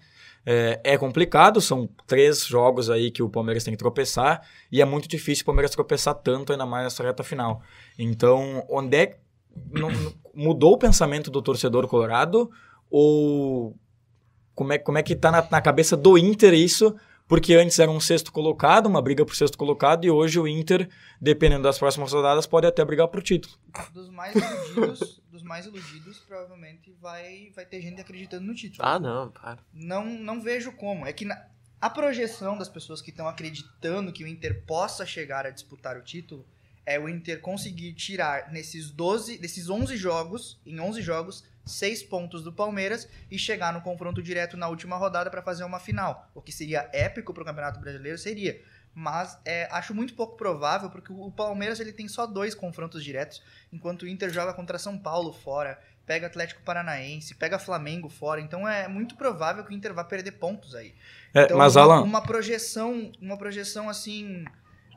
É, 0.46 0.80
é 0.84 0.98
complicado, 0.98 1.60
são 1.60 1.90
três 2.08 2.46
jogos 2.46 2.90
aí 2.90 3.12
que 3.12 3.22
o 3.24 3.30
Palmeiras 3.30 3.64
tem 3.64 3.74
que 3.74 3.78
tropeçar, 3.80 4.42
e 4.72 4.82
é 4.82 4.86
muito 4.86 5.08
difícil 5.08 5.42
o 5.44 5.46
Palmeiras 5.48 5.72
tropeçar 5.72 6.14
tanto, 6.16 6.52
ainda 6.52 6.66
mais 6.66 6.84
nessa 6.84 7.04
reta 7.04 7.24
final. 7.24 7.62
Então, 7.98 8.64
onde 8.70 8.96
é. 8.96 9.18
não- 9.72 9.90
mudou 10.34 10.74
o 10.74 10.78
pensamento 10.78 11.30
do 11.32 11.42
torcedor 11.42 11.88
colorado? 11.88 12.50
Ou 12.90 13.76
como 14.56 14.74
é, 14.74 14.78
como 14.78 14.98
é 14.98 15.04
que 15.04 15.16
tá 15.16 15.32
na, 15.32 15.48
na 15.50 15.62
cabeça 15.62 15.98
do 15.98 16.18
Inter 16.18 16.54
isso? 16.54 16.96
Porque 17.30 17.54
antes 17.54 17.78
era 17.78 17.92
um 17.92 18.00
sexto 18.00 18.32
colocado, 18.32 18.88
uma 18.88 19.02
briga 19.04 19.24
por 19.24 19.36
sexto 19.36 19.56
colocado, 19.56 20.04
e 20.04 20.10
hoje 20.10 20.39
o 20.39 20.48
Inter, 20.48 20.89
dependendo 21.22 21.62
das 21.62 21.78
próximas 21.78 22.12
rodadas, 22.12 22.48
pode 22.48 22.65
até 22.65 22.84
brigar 22.84 23.08
por 23.08 23.22
título. 23.22 23.54
Dos 23.94 24.10
mais 24.10 24.36
iludidos, 24.36 25.22
dos 25.32 25.44
mais 25.44 25.65
iludidos, 25.68 26.18
provavelmente 26.28 26.92
vai, 27.00 27.52
vai 27.56 27.65
ter 27.68 27.82
gente 27.82 28.02
acreditando 28.02 28.46
no 28.48 28.56
título. 28.56 28.82
Ah, 28.84 29.00
não, 29.00 29.30
para. 29.30 29.60
Não, 29.72 30.04
não 30.06 30.42
vejo 30.42 30.72
como. 30.72 31.06
É 31.06 31.13
que 31.13 31.24
na- 31.24 31.46
a 31.80 31.88
projeção 31.88 32.58
das 32.58 32.68
pessoas 32.68 33.00
que 33.00 33.12
estão 33.12 33.28
acreditando 33.28 34.12
que 34.12 34.24
o 34.24 34.28
Inter 34.28 34.63
possa 34.65 35.06
chegar 35.06 35.46
a 35.46 35.52
disputar 35.52 35.98
o 35.98 36.02
título 36.04 36.44
é 36.89 36.97
o 36.97 37.08
Inter 37.08 37.39
conseguir 37.39 37.93
tirar 37.93 38.52
nesses 38.52 38.89
12, 38.89 39.38
desses 39.38 39.69
11 39.69 39.95
jogos, 39.95 40.60
em 40.65 40.80
11 40.80 41.04
jogos, 41.04 41.43
6 41.63 42.02
pontos 42.02 42.43
do 42.43 42.52
Palmeiras 42.52 43.08
e 43.30 43.38
chegar 43.38 43.71
no 43.71 43.80
confronto 43.80 44.23
direto 44.23 44.58
na 44.58 44.67
última 44.67 44.97
rodada 44.97 45.30
para 45.30 45.43
fazer 45.43 45.63
uma 45.63 45.80
final. 45.80 46.28
O 46.34 46.41
que 46.41 46.52
seria 46.52 46.89
épico 46.91 47.32
para 47.32 47.43
o 47.43 47.45
Campeonato 47.45 47.80
Brasileiro 47.80 48.17
seria. 48.17 48.60
Mas 48.91 49.39
é, 49.45 49.67
acho 49.71 49.93
muito 49.93 50.15
pouco 50.15 50.36
provável, 50.36 50.89
porque 50.89 51.13
o 51.13 51.30
Palmeiras 51.30 51.80
ele 51.80 51.93
tem 51.93 52.08
só 52.08 52.25
dois 52.25 52.56
confrontos 52.56 53.04
diretos, 53.04 53.39
enquanto 53.71 54.02
o 54.02 54.08
Inter 54.08 54.32
joga 54.32 54.52
contra 54.52 54.80
São 54.80 54.97
Paulo 54.97 55.32
fora, 55.32 55.80
pega 56.08 56.25
Atlético 56.25 56.63
Paranaense, 56.63 57.36
pega 57.36 57.60
Flamengo 57.60 58.10
fora. 58.10 58.41
Então 58.41 58.67
é 58.67 58.88
muito 58.88 59.15
provável 59.15 59.63
que 59.63 59.71
o 59.71 59.75
Inter 59.75 59.93
vá 59.93 60.04
perder 60.04 60.32
pontos 60.32 60.73
aí. 60.73 60.95
É, 61.36 61.43
Então, 61.43 61.56
mas, 61.60 61.75
uma, 61.75 61.84
Alan, 61.84 62.02
uma 62.02 62.21
projeção, 62.23 63.12
uma 63.21 63.38
projeção 63.38 63.88
assim 63.88 64.43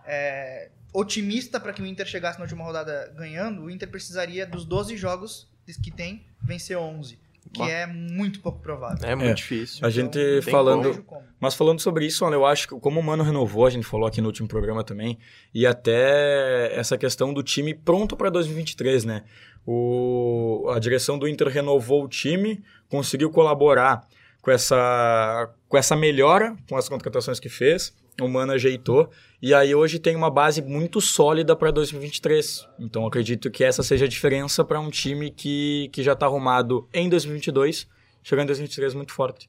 é, 0.06 0.70
otimista 0.92 1.58
para 1.58 1.72
que 1.72 1.80
o 1.82 1.86
Inter 1.86 2.06
chegasse 2.06 2.38
na 2.38 2.44
última 2.44 2.64
rodada 2.64 3.12
ganhando, 3.16 3.62
o 3.62 3.70
Inter 3.70 3.88
precisaria 3.90 4.46
dos 4.46 4.64
12 4.64 4.96
jogos 4.96 5.48
que 5.82 5.90
tem 5.90 6.26
vencer 6.42 6.76
11, 6.76 7.18
que 7.52 7.60
Bah. 7.60 7.68
é 7.70 7.86
muito 7.86 8.40
pouco 8.40 8.58
provável. 8.60 8.98
É 9.08 9.14
muito 9.14 9.30
É. 9.30 9.34
difícil. 9.34 9.84
a 9.86 9.88
gente 9.90 10.18
Então, 10.18 10.50
falando. 10.50 11.04
Mas 11.40 11.54
falando 11.54 11.80
sobre 11.80 12.04
isso, 12.06 12.24
olha, 12.24 12.34
eu 12.34 12.44
acho 12.44 12.68
que 12.68 12.78
como 12.80 13.00
o 13.00 13.02
Mano 13.02 13.22
renovou, 13.22 13.64
a 13.66 13.70
gente 13.70 13.86
falou 13.86 14.06
aqui 14.06 14.20
no 14.20 14.26
último 14.26 14.46
programa 14.48 14.84
também, 14.84 15.18
e 15.54 15.66
até 15.66 16.72
essa 16.78 16.98
questão 16.98 17.32
do 17.32 17.42
time 17.42 17.74
pronto 17.74 18.16
para 18.16 18.28
2023, 18.30 19.04
né? 19.04 19.24
O, 19.66 20.68
a 20.74 20.78
direção 20.78 21.18
do 21.18 21.26
Inter 21.28 21.48
renovou 21.48 22.04
o 22.04 22.08
time, 22.08 22.62
conseguiu 22.88 23.30
colaborar 23.30 24.06
com 24.42 24.50
essa, 24.50 25.48
com 25.68 25.78
essa 25.78 25.94
melhora, 25.96 26.56
com 26.68 26.76
as 26.76 26.88
contratações 26.88 27.38
que 27.40 27.48
fez, 27.48 27.94
o 28.20 28.28
Mano 28.28 28.52
ajeitou, 28.52 29.08
e 29.40 29.52
aí 29.54 29.74
hoje 29.74 29.98
tem 29.98 30.14
uma 30.14 30.30
base 30.30 30.60
muito 30.62 31.00
sólida 31.00 31.56
para 31.56 31.70
2023. 31.70 32.68
Então 32.78 33.06
acredito 33.06 33.50
que 33.50 33.64
essa 33.64 33.82
seja 33.82 34.04
a 34.04 34.08
diferença 34.08 34.64
para 34.64 34.78
um 34.80 34.90
time 34.90 35.30
que, 35.30 35.88
que 35.92 36.02
já 36.02 36.12
está 36.12 36.26
arrumado 36.26 36.88
em 36.92 37.08
2022, 37.08 37.88
chegando 38.22 38.44
em 38.44 38.46
2023 38.48 38.94
muito 38.94 39.12
forte. 39.12 39.48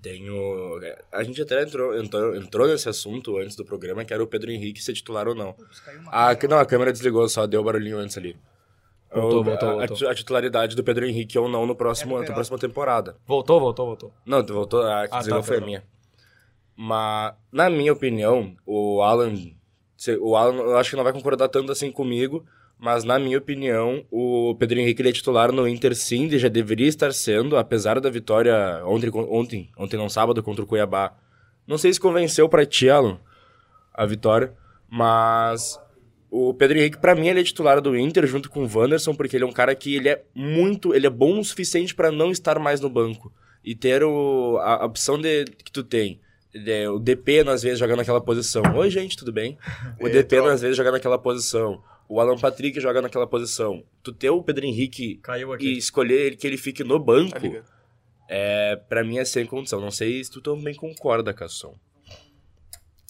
Tenho. 0.00 0.78
A 1.10 1.22
gente 1.24 1.42
até 1.42 1.62
entrou, 1.62 1.96
entrou, 1.98 2.36
entrou 2.36 2.68
nesse 2.68 2.88
assunto 2.88 3.36
antes 3.38 3.56
do 3.56 3.64
programa, 3.64 4.04
que 4.04 4.14
era 4.14 4.22
o 4.22 4.26
Pedro 4.28 4.50
Henrique 4.50 4.80
ser 4.82 4.92
titular 4.92 5.26
ou 5.26 5.34
não. 5.34 5.56
Ah, 6.12 6.34
que- 6.36 6.46
não, 6.46 6.58
a 6.58 6.64
câmera 6.66 6.92
desligou, 6.92 7.28
só 7.28 7.46
deu 7.46 7.64
barulhinho 7.64 7.98
antes 7.98 8.16
ali. 8.16 8.36
Voltou, 9.12 9.40
O- 9.40 9.44
voltou, 9.44 9.68
a, 9.80 9.86
voltou. 9.86 10.08
a 10.08 10.14
titularidade 10.14 10.76
do 10.76 10.84
Pedro 10.84 11.04
Henrique 11.06 11.36
ou 11.38 11.48
não 11.48 11.66
no 11.66 11.74
próximo, 11.74 12.16
É 12.22 12.28
na 12.28 12.32
próxima 12.34 12.58
temporada. 12.58 13.16
Voltou, 13.26 13.58
voltou, 13.58 13.86
voltou. 13.86 14.12
Não, 14.24 14.44
voltou, 14.44 14.82
a 14.82 15.08
que 15.08 15.14
Ah, 15.14 15.18
desligou 15.18 15.40
tá, 15.40 15.46
foi 15.46 15.56
a 15.56 15.60
tá. 15.60 15.66
minha. 15.66 15.84
Mas, 16.80 17.34
na 17.50 17.68
minha 17.68 17.92
opinião, 17.92 18.54
o 18.64 19.02
Alan. 19.02 19.34
O 20.20 20.36
Alan, 20.36 20.54
eu 20.58 20.76
acho 20.76 20.90
que 20.90 20.96
não 20.96 21.02
vai 21.02 21.12
concordar 21.12 21.48
tanto 21.48 21.72
assim 21.72 21.90
comigo, 21.90 22.46
mas 22.78 23.02
na 23.02 23.18
minha 23.18 23.36
opinião, 23.36 24.06
o 24.12 24.54
Pedro 24.54 24.78
Henrique 24.78 25.02
ele 25.02 25.08
é 25.08 25.12
titular 25.12 25.50
no 25.50 25.66
Inter 25.66 25.92
sim, 25.96 26.26
ele 26.26 26.38
já 26.38 26.46
deveria 26.46 26.86
estar 26.86 27.12
sendo, 27.12 27.56
apesar 27.56 27.98
da 27.98 28.08
vitória 28.08 28.80
ontem, 28.84 29.10
ontem, 29.12 29.68
ontem 29.76 29.96
não 29.96 30.08
sábado, 30.08 30.40
contra 30.40 30.62
o 30.62 30.68
Cuiabá. 30.68 31.18
Não 31.66 31.76
sei 31.76 31.92
se 31.92 31.98
convenceu 31.98 32.48
pra 32.48 32.64
ti, 32.64 32.88
Alan, 32.88 33.18
a 33.92 34.06
vitória, 34.06 34.54
mas 34.88 35.80
o 36.30 36.54
Pedro 36.54 36.78
Henrique, 36.78 36.98
pra 36.98 37.16
mim, 37.16 37.26
ele 37.26 37.40
é 37.40 37.44
titular 37.44 37.80
do 37.80 37.98
Inter 37.98 38.24
junto 38.24 38.48
com 38.48 38.62
o 38.64 38.70
Wanderson, 38.72 39.16
porque 39.16 39.36
ele 39.36 39.42
é 39.42 39.48
um 39.48 39.52
cara 39.52 39.74
que 39.74 39.96
ele 39.96 40.10
é 40.10 40.22
muito, 40.32 40.94
ele 40.94 41.08
é 41.08 41.10
bom 41.10 41.40
o 41.40 41.44
suficiente 41.44 41.92
pra 41.92 42.12
não 42.12 42.30
estar 42.30 42.60
mais 42.60 42.80
no 42.80 42.88
banco 42.88 43.32
e 43.64 43.74
ter 43.74 44.04
o, 44.04 44.58
a, 44.58 44.84
a 44.84 44.86
opção 44.86 45.20
de, 45.20 45.44
que 45.44 45.72
tu 45.72 45.82
tem. 45.82 46.20
É, 46.54 46.88
o 46.88 46.98
DP, 46.98 47.40
às 47.48 47.62
vezes, 47.62 47.78
jogando 47.78 47.98
naquela 47.98 48.20
posição. 48.20 48.62
Oi, 48.74 48.90
gente, 48.90 49.16
tudo 49.16 49.32
bem? 49.32 49.58
O 50.00 50.08
E 50.08 50.10
DP, 50.10 50.38
às 50.38 50.60
vezes, 50.62 50.76
joga 50.76 50.92
naquela 50.92 51.18
posição. 51.18 51.82
O 52.08 52.20
Alan 52.20 52.38
Patrick 52.38 52.80
joga 52.80 53.02
naquela 53.02 53.26
posição. 53.26 53.84
Tu 54.02 54.12
ter 54.12 54.30
o 54.30 54.42
Pedro 54.42 54.64
Henrique 54.64 55.16
Caiu 55.16 55.54
e 55.60 55.76
escolher 55.76 56.20
ele 56.28 56.36
que 56.36 56.46
ele 56.46 56.56
fique 56.56 56.82
no 56.82 56.98
banco 56.98 57.38
Tá 57.38 57.62
é, 58.30 58.76
pra 58.76 59.02
mim 59.02 59.18
é 59.18 59.24
sem 59.24 59.46
condição. 59.46 59.80
Não 59.80 59.90
sei 59.90 60.22
se 60.22 60.30
tu 60.30 60.40
também 60.40 60.74
concorda, 60.74 61.32
Casson. 61.32 61.74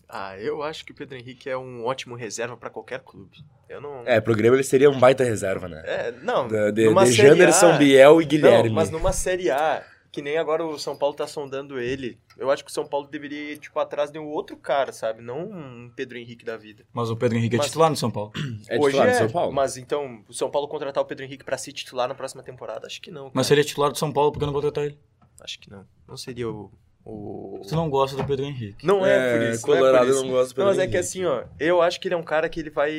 Ah, 0.09 0.38
eu 0.38 0.62
acho 0.62 0.85
que 0.87 0.92
o 0.92 0.94
Pedro 0.94 1.18
Henrique 1.18 1.51
é 1.51 1.57
um 1.57 1.85
ótimo 1.85 2.14
reserva 2.14 2.57
pra 2.57 2.70
qualquer 2.70 3.01
clube. 3.01 3.37
Eu 3.68 3.81
não. 3.81 4.05
É, 4.07 4.20
pro 4.20 4.35
Grêmio 4.35 4.57
ele 4.57 4.64
seria 4.64 4.88
um 4.88 4.98
baita 4.98 5.22
reserva, 5.22 5.68
né? 5.68 5.83
É, 5.85 6.12
não. 6.22 6.48
De, 6.48 6.72
de, 6.72 6.94
de 6.94 7.12
Janderson, 7.12 7.77
Biel 7.77 8.22
e 8.22 8.24
Guilherme. 8.24 8.68
Não, 8.68 8.74
mas 8.74 8.90
numa 8.90 9.12
Série 9.12 9.51
A, 9.51 9.85
que 10.11 10.23
nem 10.23 10.38
agora 10.38 10.64
o 10.64 10.79
São 10.79 10.97
Paulo 10.97 11.14
tá 11.14 11.27
sondando 11.27 11.79
ele, 11.79 12.18
eu 12.37 12.51
acho 12.51 12.64
que 12.64 12.71
o 12.71 12.75
São 12.75 12.87
Paulo 12.87 13.07
deveria 13.07 13.53
ir, 13.53 13.59
tipo, 13.59 13.79
atrás 13.79 14.11
de 14.11 14.18
um 14.18 14.27
outro 14.27 14.57
cara, 14.57 14.92
sabe? 14.92 15.23
Não 15.23 15.51
um 15.51 15.90
Pedro 15.94 16.16
Henrique 16.18 16.44
da 16.44 16.57
vida. 16.57 16.85
Mas 16.92 17.11
o 17.11 17.16
Pedro 17.16 17.37
Henrique 17.38 17.57
é 17.57 17.59
Mas- 17.59 17.66
titular 17.66 17.90
no 17.90 17.97
São 17.97 18.11
Paulo. 18.11 18.33
É 18.68 18.77
Hoje 18.79 18.87
titular 18.97 19.09
é, 19.09 19.12
do 19.12 19.18
São 19.18 19.31
Paulo? 19.31 19.53
mas 19.53 19.77
então, 19.77 20.25
o 20.29 20.33
São 20.33 20.51
Paulo 20.51 20.66
contratar 20.68 21.03
o 21.03 21.07
Pedro 21.07 21.25
Henrique 21.25 21.44
pra 21.44 21.59
ser 21.59 21.73
titular 21.73 22.09
na 22.09 22.14
próxima 22.14 22.42
temporada? 22.42 22.87
Acho 22.87 23.01
que 23.01 23.11
não. 23.11 23.25
Mas 23.27 23.33
cara. 23.35 23.44
se 23.44 23.55
ele 23.55 23.61
é 23.61 23.64
titular 23.64 23.90
do 23.92 23.99
São 23.99 24.12
Paulo, 24.12 24.33
por 24.33 24.38
que 24.38 24.47
não 24.47 24.53
contratar 24.53 24.85
ele? 24.85 24.99
Acho 25.40 25.59
que 25.59 25.71
não. 25.71 25.87
Não 26.07 26.16
seria 26.16 26.49
o. 26.49 26.71
o... 27.05 27.61
Você 27.62 27.75
não 27.77 27.88
gosta 27.90 28.16
do 28.16 28.25
Pedro 28.25 28.44
Henrique. 28.44 28.85
Não 28.87 29.05
é, 29.07 29.12
É, 29.12 29.38
por 29.38 29.55
isso. 29.55 29.66
não 29.66 29.75
é 29.75 29.79
Colorado 29.79 30.07
por 30.07 30.12
isso. 30.14 30.25
não 30.25 30.31
gosta 30.33 30.55
do 30.55 30.59
Não, 30.59 30.66
mas 30.66 30.77
Pedro 30.77 30.88
é 30.88 30.90
que 30.90 30.97
Henrique. 30.97 31.09
assim, 31.09 31.25
ó, 31.25 31.44
eu 31.61 31.81
acho 31.83 32.01
que 32.01 32.09
ele 32.09 32.14
é 32.14 32.18
um 32.18 32.23
cara 32.25 32.49
que 32.49 32.59
ele 32.61 32.71
vai. 32.71 32.92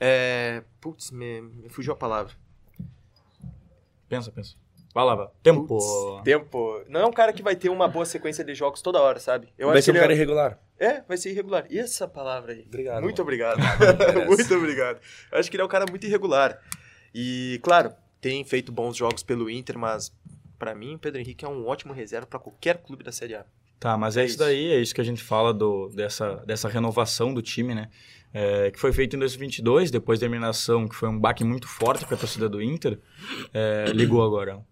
É. 0.00 0.62
Putz, 0.80 1.10
me, 1.10 1.40
me 1.40 1.68
fugiu 1.70 1.92
a 1.92 1.96
palavra. 1.96 2.34
Pensa, 4.08 4.30
pensa. 4.30 4.54
Vai 4.96 5.04
lá. 5.04 5.30
Tempo. 5.42 6.22
Tempo. 6.24 6.82
Não 6.88 7.00
é 7.00 7.06
um 7.06 7.12
cara 7.12 7.30
que 7.30 7.42
vai 7.42 7.54
ter 7.54 7.68
uma 7.68 7.86
boa 7.86 8.06
sequência 8.06 8.42
de 8.42 8.54
jogos 8.54 8.80
toda 8.80 8.98
hora, 8.98 9.20
sabe? 9.20 9.48
Eu 9.58 9.68
Vai 9.68 9.76
acho 9.76 9.84
ser 9.84 9.90
um 9.90 9.94
que 9.94 10.00
cara 10.00 10.10
ele 10.10 10.18
irregular. 10.18 10.58
é... 10.78 10.86
é, 10.86 11.04
vai 11.06 11.18
ser 11.18 11.32
irregular. 11.32 11.66
E 11.68 11.78
essa 11.78 12.08
palavra 12.08 12.54
aí? 12.54 12.64
Obrigado. 12.66 13.02
Muito 13.02 13.20
obrigado. 13.20 13.58
merece. 13.58 14.24
muito 14.26 14.54
obrigado. 14.54 14.98
Eu 15.30 15.38
acho 15.38 15.50
que 15.50 15.56
ele 15.56 15.62
é 15.62 15.66
um 15.66 15.68
cara 15.68 15.84
muito 15.86 16.06
irregular. 16.06 16.58
E, 17.14 17.60
claro, 17.62 17.92
tem 18.22 18.42
feito 18.42 18.72
bons 18.72 18.96
jogos 18.96 19.22
pelo 19.22 19.50
Inter, 19.50 19.78
mas 19.78 20.10
pra 20.58 20.74
mim 20.74 20.94
o 20.94 20.98
Pedro 20.98 21.20
Henrique 21.20 21.44
é 21.44 21.48
um 21.48 21.66
ótimo 21.66 21.92
reserva 21.92 22.26
pra 22.26 22.38
qualquer 22.38 22.78
clube 22.78 23.04
da 23.04 23.12
Série 23.12 23.34
A. 23.34 23.44
Tá, 23.78 23.98
mas 23.98 24.16
é, 24.16 24.22
É 24.22 24.24
isso 24.24 24.36
isso. 24.36 24.38
daí, 24.42 24.72
é 24.72 24.80
isso 24.80 24.94
que 24.94 25.02
a 25.02 25.04
gente 25.04 25.22
fala 25.22 25.52
do, 25.52 25.90
dessa, 25.90 26.36
dessa 26.36 26.70
renovação 26.70 27.34
do 27.34 27.42
time, 27.42 27.74
né? 27.74 27.90
É, 28.32 28.70
que 28.70 28.80
foi 28.80 28.94
feito 28.94 29.14
em 29.14 29.18
2022, 29.18 29.90
depois 29.90 30.20
da 30.20 30.24
eliminação, 30.24 30.88
que 30.88 30.94
foi 30.94 31.10
um 31.10 31.18
baque 31.20 31.44
muito 31.44 31.68
forte 31.68 32.06
para 32.06 32.14
a 32.16 32.18
torcida 32.18 32.48
do 32.48 32.62
Inter. 32.62 32.98
É, 33.52 33.92
ligou 33.92 34.24
agora 34.24 34.64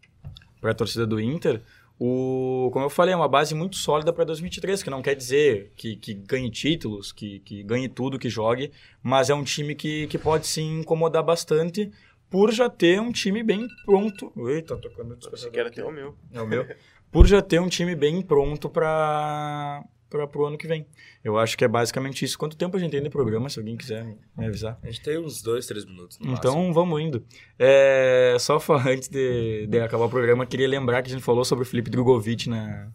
para 0.65 0.73
a 0.73 0.75
torcida 0.75 1.07
do 1.07 1.21
Inter. 1.21 1.61
O, 2.01 2.71
como 2.73 2.87
eu 2.87 2.89
falei, 2.89 3.13
é 3.13 3.17
uma 3.17 3.29
base 3.29 3.55
muito 3.55 3.77
sólida 3.77 4.15
para 4.15 4.25
2023, 4.25 4.83
que 4.83 4.89
não 4.89 5.03
quer 5.03 5.15
dizer 5.15 5.71
que, 5.77 5.95
que 5.95 6.15
ganhe 6.15 6.51
títulos, 6.51 7.13
que, 7.13 7.41
que 7.41 7.63
ganhe 7.63 7.87
tudo, 7.87 8.19
que 8.19 8.31
jogue, 8.31 8.73
mas 9.03 9.29
é 9.29 9.35
um 9.35 9.45
time 9.45 9.75
que, 9.75 10.07
que 10.07 10.17
pode 10.17 10.47
se 10.47 10.63
incomodar 10.63 11.23
bastante 11.23 11.93
por 12.31 12.51
já 12.51 12.71
ter 12.71 12.99
um 12.99 13.13
time 13.13 13.43
bem 13.43 13.69
pronto. 13.85 14.33
Eita, 14.49 14.75
tocando 14.79 15.15
o 15.15 15.31
Você 15.31 15.51
quer 15.51 15.67
até 15.67 15.85
o 15.85 15.93
meu. 15.93 16.17
É 16.33 16.41
o 16.41 16.47
meu. 16.47 16.67
Por 17.13 17.27
já 17.27 17.43
ter 17.43 17.61
um 17.61 17.69
time 17.69 17.95
bem 17.95 18.23
pronto 18.23 18.71
para 18.71 19.85
para 20.29 20.41
o 20.41 20.45
ano 20.47 20.57
que 20.57 20.67
vem. 20.67 20.87
Eu 21.23 21.39
acho 21.39 21.57
que 21.59 21.65
é 21.65 21.69
basicamente 21.69 22.25
isso. 22.25 22.39
Quanto 22.39 22.57
tempo 22.57 22.77
a 22.77 22.81
gente 22.81 22.91
tem 22.93 23.03
de 23.03 23.11
programa, 23.11 23.49
se 23.49 23.59
alguém 23.59 23.77
quiser 23.77 24.05
me 24.37 24.47
avisar? 24.47 24.79
A 24.83 24.87
gente 24.87 25.01
tem 25.03 25.19
uns 25.19 25.43
dois, 25.43 25.67
três 25.67 25.85
minutos 25.85 26.19
Então 26.21 26.55
máximo. 26.57 26.73
vamos 26.75 27.01
indo. 27.01 27.25
É, 27.59 28.37
só 28.39 28.59
antes 28.87 29.09
de, 29.09 29.67
de 29.67 29.81
acabar 29.81 30.05
o 30.05 30.11
programa, 30.11 30.47
queria 30.47 30.69
lembrar 30.69 31.03
que 31.03 31.09
a 31.11 31.13
gente 31.13 31.25
falou 31.25 31.45
sobre 31.45 31.65
o 31.65 31.67
Felipe 31.67 31.91
Drogovic 31.91 32.49
na, 32.49 32.89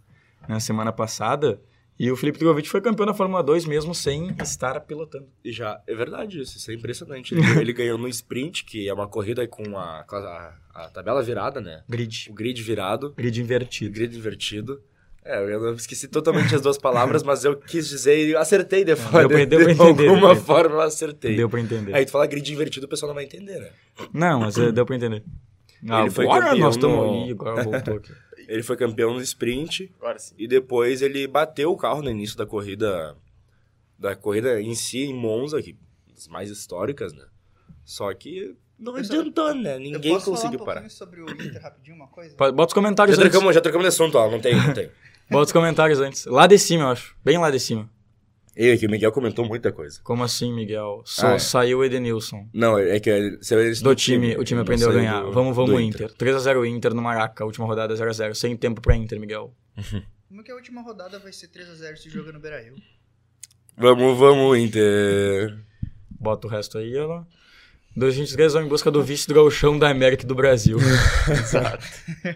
na 0.48 0.60
semana 0.60 0.92
passada. 0.92 1.62
E 2.00 2.10
o 2.10 2.16
Felipe 2.16 2.40
Drogovic 2.40 2.70
foi 2.70 2.80
campeão 2.80 3.06
da 3.06 3.14
Fórmula 3.14 3.44
2 3.44 3.66
mesmo 3.66 3.94
sem 3.94 4.34
estar 4.42 4.80
pilotando. 4.80 5.28
E 5.44 5.52
já, 5.52 5.82
é 5.86 5.94
verdade 5.94 6.40
isso, 6.40 6.56
isso 6.58 6.72
é 6.72 6.74
impressionante. 6.74 7.36
Ele, 7.36 7.60
ele 7.60 7.74
ganhou 7.74 7.98
no 7.98 8.08
sprint, 8.08 8.64
que 8.64 8.88
é 8.88 8.94
uma 8.94 9.06
corrida 9.06 9.46
com 9.46 9.78
a, 9.78 10.06
a, 10.10 10.56
a 10.76 10.90
tabela 10.92 11.22
virada, 11.22 11.60
né? 11.60 11.84
Grid. 11.90 12.30
O 12.30 12.34
grid 12.34 12.64
virado, 12.64 13.14
Grid 13.18 13.42
invertido. 13.42 13.92
grid 13.94 14.16
invertido. 14.18 14.82
É, 15.32 15.54
eu 15.54 15.60
não- 15.60 15.74
esqueci 15.76 16.08
totalmente 16.08 16.56
as 16.56 16.62
duas 16.62 16.78
palavras, 16.78 17.22
mas 17.22 17.46
eu 17.46 17.56
quis 17.56 17.88
dizer 17.88 18.18
e 18.28 18.32
eu 18.32 18.40
acertei 18.40 18.80
de, 18.84 18.96
deu 18.96 18.98
pra- 18.98 19.24
de, 19.28 19.46
deu 19.46 19.66
de 19.66 19.72
entender, 19.74 20.08
alguma 20.08 20.34
deu. 20.34 20.44
forma 20.44 20.76
eu 20.76 20.82
acertei. 20.82 21.36
Deu 21.36 21.48
pra 21.50 21.60
entender. 21.60 21.94
Aí 21.94 22.04
tu 22.06 22.12
fala 22.12 22.26
grid 22.26 22.52
invertido, 22.52 22.86
o 22.88 22.90
pessoal 22.90 23.10
não 23.10 23.16
vai 23.16 23.26
entender, 23.26 23.60
né? 23.60 23.70
Não, 24.12 24.40
mas 24.40 24.58
é, 24.58 24.72
deu 24.72 24.86
pra 24.86 24.96
entender. 24.96 25.24
Ele 25.84 26.10
foi 26.10 26.26
agora 26.26 26.46
campeão 26.46 26.60
nós 26.66 26.76
estamos 26.76 26.98
no- 26.98 27.24
aí, 27.26 27.32
agora 27.32 27.64
voltou 27.64 27.96
aqui. 27.98 28.12
Ele 28.50 28.64
foi 28.64 28.76
campeão 28.76 29.14
no 29.14 29.22
sprint 29.22 29.92
Agora 30.00 30.18
sim. 30.18 30.34
e 30.36 30.48
depois 30.48 31.04
ele 31.04 31.28
bateu 31.28 31.72
o 31.72 31.78
carro 31.78 32.02
no 32.02 32.10
início 32.10 32.36
da 32.36 32.48
corrida, 32.48 33.16
da 33.98 34.16
corrida 34.16 34.60
em 34.60 34.74
si, 34.74 35.04
em 35.04 35.14
Monza, 35.14 35.62
que 35.62 35.78
das 36.16 36.28
mais 36.28 36.50
históricas, 36.50 37.14
né? 37.14 37.26
Só 37.86 38.12
que 38.16 38.56
não 38.80 38.98
Eu 38.98 39.04
só- 39.04 39.14
adiantou, 39.14 39.54
né? 39.54 39.76
Eu 39.76 39.80
Ninguém 39.80 40.14
posso 40.14 40.32
conseguiu 40.32 40.58
falar 40.58 40.64
um 40.64 40.66
parar. 40.66 40.82
pouquinho 40.82 40.98
sobre 40.98 41.22
o 41.22 41.30
Inter 41.30 41.62
rapidinho, 41.62 41.96
uma 41.96 42.08
coisa? 42.08 42.36
Bota 42.36 42.66
os 42.66 42.74
comentários 42.74 43.16
Já 43.18 43.22
trocamos, 43.22 43.54
já 43.54 43.62
trocamos 43.62 43.84
de 43.86 43.90
assunto, 43.90 44.18
ó. 44.18 44.32
Não 44.32 44.40
tem, 44.40 44.56
não 44.56 44.74
tem. 44.74 44.90
Bota 45.30 45.46
os 45.46 45.52
comentários 45.52 46.00
antes. 46.00 46.26
Lá 46.26 46.48
de 46.48 46.58
cima, 46.58 46.84
eu 46.84 46.88
acho. 46.90 47.16
Bem 47.24 47.38
lá 47.38 47.50
de 47.52 47.60
cima. 47.60 47.90
E 48.58 48.72
aqui, 48.72 48.88
o 48.88 48.90
Miguel 48.90 49.12
comentou 49.12 49.46
muita 49.46 49.72
coisa. 49.72 50.02
Como 50.04 50.24
assim, 50.24 50.52
Miguel? 50.54 51.02
Só 51.06 51.28
Ah, 51.28 51.34
é. 51.36 51.40
saiu 51.40 51.80
o 51.80 51.86
Edenilson. 51.86 52.48
Não, 52.54 52.78
é 52.78 53.00
que 53.00 53.10
ele- 53.10 53.38
se 53.42 53.56
eles 53.56 53.82
Do 53.82 53.96
time, 53.96 54.36
o 54.36 54.44
time 54.44 54.60
aprendeu 54.60 54.90
a 54.90 54.92
saiu 54.92 55.02
ganhar. 55.06 55.22
do- 55.22 55.32
vamos, 55.32 55.56
vamos, 55.56 55.72
do 55.72 55.80
Inter. 55.80 56.12
3x0 56.16 56.66
Inter 56.66 56.94
no 56.94 57.02
Maraca, 57.02 57.46
última 57.46 57.66
rodada 57.66 57.96
0x0. 57.96 58.34
Sem 58.36 58.58
tempo 58.58 58.82
pra 58.82 58.96
Inter, 58.96 59.20
Miguel. 59.20 59.54
Como 60.28 60.44
que 60.44 60.52
a 60.52 60.56
última 60.56 60.82
rodada 60.82 61.18
vai 61.20 61.32
ser 61.32 61.48
3x0 61.48 61.96
se 61.98 62.10
joga 62.10 62.32
no 62.32 62.40
Beira-Rio? 62.40 62.76
Vamos, 63.78 64.18
vamos, 64.18 64.58
Inter. 64.58 65.58
Bota 66.10 66.48
o 66.48 66.50
resto 66.50 66.78
aí, 66.80 66.96
ela. 66.98 67.26
2023 67.96 68.54
vão 68.54 68.64
em 68.64 68.68
busca 68.68 68.92
do 68.92 69.02
vice 69.02 69.28
do 69.28 69.34
gauchão 69.34 69.80
da 69.80 69.90
América 69.90 70.24
e 70.24 70.28
do 70.28 70.36
Brasil. 70.36 70.78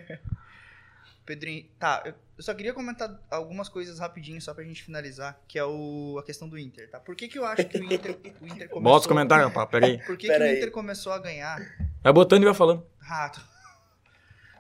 Pedrinho, 1.26 1.66
tá, 1.80 2.02
eu 2.06 2.14
eu 2.38 2.44
só 2.44 2.54
queria 2.54 2.74
comentar 2.74 3.16
algumas 3.30 3.70
coisas 3.70 4.00
rapidinho, 4.00 4.42
só 4.42 4.54
pra 4.54 4.64
gente 4.64 4.84
finalizar, 4.84 5.40
que 5.48 5.60
é 5.60 5.64
o, 5.64 6.18
a 6.20 6.24
questão 6.24 6.48
do 6.50 6.58
Inter, 6.58 6.90
tá? 6.90 7.00
Por 7.00 7.16
que 7.16 7.28
que 7.28 7.38
eu 7.38 7.46
acho 7.46 7.64
que 7.66 7.78
o 7.78 7.84
Inter, 7.84 8.18
o 8.42 8.46
Inter 8.48 8.70
começou... 8.70 8.82
Bota 8.82 9.00
os 9.02 9.08
comentários, 9.08 9.54
pá, 9.54 9.66
pera 9.68 9.86
aí. 9.86 9.98
Por 10.00 10.18
que, 10.18 10.26
que 10.26 10.34
Pera 10.34 10.46
o 10.46 10.48
aí. 10.48 10.58
Inter 10.58 10.72
começou 10.72 11.14
a 11.14 11.20
ganhar? 11.20 11.60
Vai 12.02 12.12
botando 12.12 12.42
e 12.42 12.46
vai 12.46 12.54
falando. 12.56 12.86
Rato. 13.00 13.40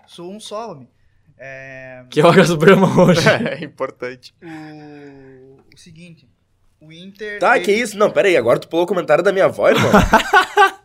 Sou 0.06 0.32
um 0.32 0.40
só, 0.40 0.72
homem. 0.72 0.90
É, 1.38 2.06
Que 2.10 2.22
horas 2.22 2.52
o 2.52 2.58
Brahma 2.58 2.88
hoje? 3.02 3.22
É 3.28 3.64
importante. 3.64 4.36
o, 4.42 5.60
o 5.74 5.78
seguinte, 5.78 6.30
o 6.80 6.92
Inter... 6.92 7.40
Tá, 7.40 7.54
teve- 7.54 7.66
que 7.66 7.72
isso? 7.72 7.98
Não, 7.98 8.12
pera 8.12 8.28
aí. 8.28 8.38
Agora 8.38 8.60
tu 8.60 8.68
pulou 8.68 8.86
o 8.86 8.88
comentário 8.88 9.24
da 9.24 9.32
minha 9.32 9.46
avó, 9.46 9.70
irmão. 9.70 9.92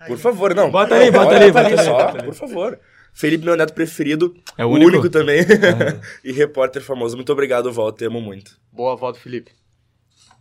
Aí, 0.00 0.08
Por 0.08 0.18
favor, 0.18 0.52
não. 0.52 0.68
Bota 0.68 0.96
aí, 0.96 1.12
bota 1.12 1.28
pra 1.38 1.46
bota 1.52 1.66
ali, 1.68 1.78
só, 1.78 2.12
por 2.24 2.34
favor. 2.34 2.80
Felipe, 3.12 3.44
meu 3.44 3.56
neto 3.56 3.74
preferido. 3.74 4.34
É 4.56 4.64
o 4.64 4.68
o 4.68 4.72
único? 4.72 4.90
único, 4.90 5.10
também. 5.10 5.40
e 6.24 6.32
repórter 6.32 6.82
famoso. 6.82 7.16
Muito 7.16 7.32
obrigado, 7.32 7.72
Val. 7.72 7.92
Te 7.92 8.04
amo 8.04 8.20
muito. 8.20 8.58
Boa 8.72 8.96
volta, 8.96 9.18
Felipe. 9.18 9.52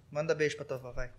Manda 0.09 0.33
beijo 0.33 0.55
pra 0.55 0.65
tua 0.65 0.77
avó, 0.77 0.91
vai. 0.91 1.09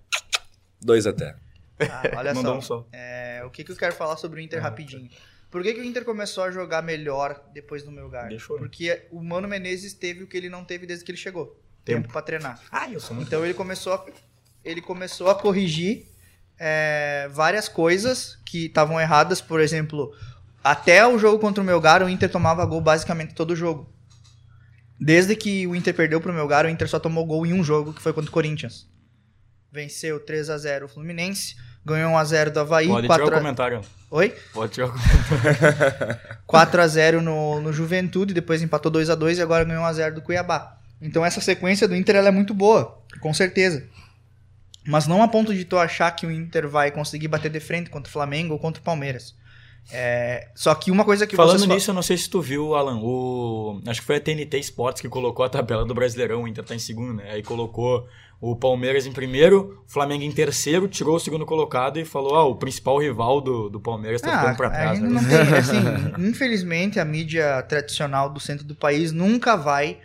Dois 0.80 1.06
até. 1.06 1.36
Ah, 1.80 2.02
olha 2.16 2.34
só. 2.36 2.56
um 2.56 2.60
só. 2.60 2.86
É, 2.92 3.42
o 3.44 3.50
que, 3.50 3.64
que 3.64 3.72
eu 3.72 3.76
quero 3.76 3.94
falar 3.94 4.16
sobre 4.16 4.40
o 4.40 4.42
Inter 4.42 4.60
rapidinho? 4.60 5.08
Por 5.50 5.62
que, 5.62 5.74
que 5.74 5.80
o 5.80 5.84
Inter 5.84 6.04
começou 6.04 6.44
a 6.44 6.50
jogar 6.50 6.82
melhor 6.82 7.42
depois 7.52 7.82
do 7.82 7.92
meu 7.92 8.04
lugar? 8.04 8.28
Deixou, 8.28 8.56
né? 8.56 8.62
Porque 8.62 9.06
o 9.10 9.22
Mano 9.22 9.46
Menezes 9.46 9.92
teve 9.92 10.22
o 10.22 10.26
que 10.26 10.36
ele 10.36 10.48
não 10.48 10.64
teve 10.64 10.86
desde 10.86 11.04
que 11.04 11.10
ele 11.10 11.18
chegou. 11.18 11.60
Tempo. 11.84 12.02
Tempo, 12.02 12.12
pra 12.12 12.22
treinar. 12.22 12.60
Ah, 12.70 12.90
eu 12.90 12.98
sou 12.98 13.14
muito... 13.14 13.28
Então 13.28 13.44
ele 13.44 13.52
começou 13.52 13.92
a, 13.92 14.06
ele 14.64 14.80
começou 14.80 15.28
a 15.28 15.34
corrigir 15.34 16.06
é, 16.58 17.28
várias 17.30 17.68
coisas 17.68 18.38
que 18.46 18.66
estavam 18.66 18.98
erradas. 18.98 19.42
Por 19.42 19.60
exemplo, 19.60 20.14
até 20.62 21.06
o 21.06 21.18
jogo 21.18 21.38
contra 21.38 21.62
o 21.62 21.66
Melgar, 21.66 22.02
o 22.02 22.08
Inter 22.08 22.30
tomava 22.30 22.64
gol 22.64 22.80
basicamente 22.80 23.34
todo 23.34 23.56
jogo. 23.56 23.92
Desde 25.00 25.34
que 25.34 25.66
o 25.66 25.74
Inter 25.74 25.92
perdeu 25.94 26.20
pro 26.20 26.32
Melgar, 26.32 26.64
o 26.64 26.68
Inter 26.68 26.88
só 26.88 26.98
tomou 26.98 27.26
gol 27.26 27.44
em 27.44 27.52
um 27.52 27.64
jogo, 27.64 27.92
que 27.92 28.00
foi 28.00 28.12
contra 28.12 28.30
o 28.30 28.32
Corinthians. 28.32 28.88
Venceu 29.72 30.20
3 30.20 30.50
a 30.50 30.58
0 30.58 30.86
o 30.86 30.88
Fluminense, 30.88 31.56
ganhou 31.84 32.12
1 32.12 32.18
a 32.18 32.24
0 32.24 32.50
do 32.52 32.60
Havaí, 32.60 32.86
Pode 32.86 33.02
tirar 33.02 33.18
4 33.18 33.24
o 33.24 33.28
a... 33.28 33.38
comentário. 33.38 33.80
Oi? 34.10 34.36
Pode 34.52 34.72
tirar 34.72 34.86
o 34.86 34.92
comentário. 34.94 36.20
4 36.46 36.80
a 36.82 36.86
0 36.86 37.22
no, 37.22 37.60
no 37.60 37.72
Juventude, 37.72 38.32
depois 38.32 38.62
empatou 38.62 38.92
2 38.92 39.10
a 39.10 39.14
2 39.14 39.38
e 39.38 39.42
agora 39.42 39.64
ganhou 39.64 39.82
1 39.82 39.86
a 39.86 39.92
0 39.92 40.14
do 40.14 40.22
Cuiabá. 40.22 40.78
Então 41.00 41.24
essa 41.24 41.40
sequência 41.40 41.88
do 41.88 41.96
Inter 41.96 42.16
é 42.16 42.30
muito 42.30 42.54
boa, 42.54 43.02
com 43.20 43.34
certeza. 43.34 43.84
Mas 44.86 45.08
não 45.08 45.22
a 45.22 45.28
ponto 45.28 45.52
de 45.52 45.64
tu 45.64 45.76
achar 45.76 46.10
que 46.12 46.26
o 46.26 46.30
Inter 46.30 46.68
vai 46.68 46.92
conseguir 46.92 47.26
bater 47.26 47.50
de 47.50 47.58
frente 47.58 47.90
contra 47.90 48.08
o 48.08 48.12
Flamengo 48.12 48.52
ou 48.52 48.58
contra 48.60 48.80
o 48.80 48.84
Palmeiras. 48.84 49.34
É, 49.90 50.48
só 50.54 50.74
que 50.74 50.90
uma 50.90 51.04
coisa 51.04 51.26
que 51.26 51.36
Falando 51.36 51.66
nisso, 51.66 51.90
eu 51.90 51.94
não 51.94 52.02
sei 52.02 52.16
se 52.16 52.28
tu 52.28 52.40
viu, 52.40 52.74
Alan, 52.74 52.98
o... 53.02 53.80
acho 53.86 54.00
que 54.00 54.06
foi 54.06 54.16
a 54.16 54.20
TNT 54.20 54.58
Sports 54.60 55.00
que 55.02 55.08
colocou 55.08 55.44
a 55.44 55.48
tabela 55.48 55.84
do 55.84 55.94
Brasileirão, 55.94 56.42
o 56.44 56.48
Inter 56.48 56.64
tá 56.64 56.74
em 56.74 56.78
segundo, 56.78 57.14
né? 57.14 57.30
Aí 57.30 57.42
colocou 57.42 58.06
o 58.40 58.56
Palmeiras 58.56 59.06
em 59.06 59.12
primeiro, 59.12 59.82
o 59.86 59.92
Flamengo 59.92 60.24
em 60.24 60.32
terceiro, 60.32 60.88
tirou 60.88 61.16
o 61.16 61.20
segundo 61.20 61.46
colocado 61.46 61.98
e 62.00 62.04
falou, 62.04 62.34
ah, 62.34 62.44
o 62.44 62.56
principal 62.56 62.98
rival 62.98 63.40
do, 63.40 63.68
do 63.68 63.80
Palmeiras 63.80 64.20
tá 64.20 64.34
Ah, 64.34 64.38
ficando 64.40 64.56
pra 64.56 64.70
trás. 64.70 64.98
né? 65.00 65.20
tem, 65.28 65.58
assim, 65.58 65.76
infelizmente 66.28 66.98
a 66.98 67.04
mídia 67.04 67.62
tradicional 67.62 68.28
do 68.30 68.40
centro 68.40 68.64
do 68.64 68.74
país 68.74 69.12
nunca 69.12 69.56
vai 69.56 69.98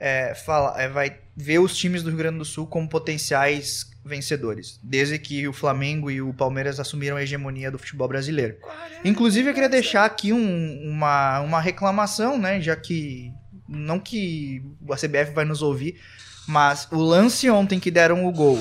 é, 0.00 0.34
fala, 0.34 0.80
é, 0.80 0.88
vai 0.88 1.18
ver 1.36 1.58
os 1.58 1.76
times 1.76 2.02
do 2.02 2.10
Rio 2.10 2.18
Grande 2.18 2.38
do 2.38 2.44
Sul 2.44 2.66
como 2.66 2.88
potenciais 2.88 3.90
vencedores, 4.04 4.80
desde 4.82 5.18
que 5.18 5.46
o 5.46 5.52
Flamengo 5.52 6.10
e 6.10 6.22
o 6.22 6.32
Palmeiras 6.32 6.80
assumiram 6.80 7.16
a 7.16 7.22
hegemonia 7.22 7.70
do 7.70 7.78
futebol 7.78 8.08
brasileiro. 8.08 8.56
Inclusive, 9.04 9.50
eu 9.50 9.54
queria 9.54 9.68
deixar 9.68 10.04
aqui 10.04 10.32
um- 10.32 10.80
uma, 10.90 11.40
uma 11.40 11.60
reclamação, 11.60 12.38
né? 12.38 12.60
Já 12.60 12.74
que. 12.76 13.30
Não 13.68 14.00
que 14.00 14.62
a 14.90 14.96
CBF 14.96 15.32
vai 15.34 15.44
nos 15.44 15.60
ouvir, 15.60 16.00
mas 16.46 16.88
o 16.90 16.96
lance 16.96 17.50
ontem 17.50 17.78
que 17.78 17.90
deram 17.90 18.24
o 18.24 18.32
gol 18.32 18.58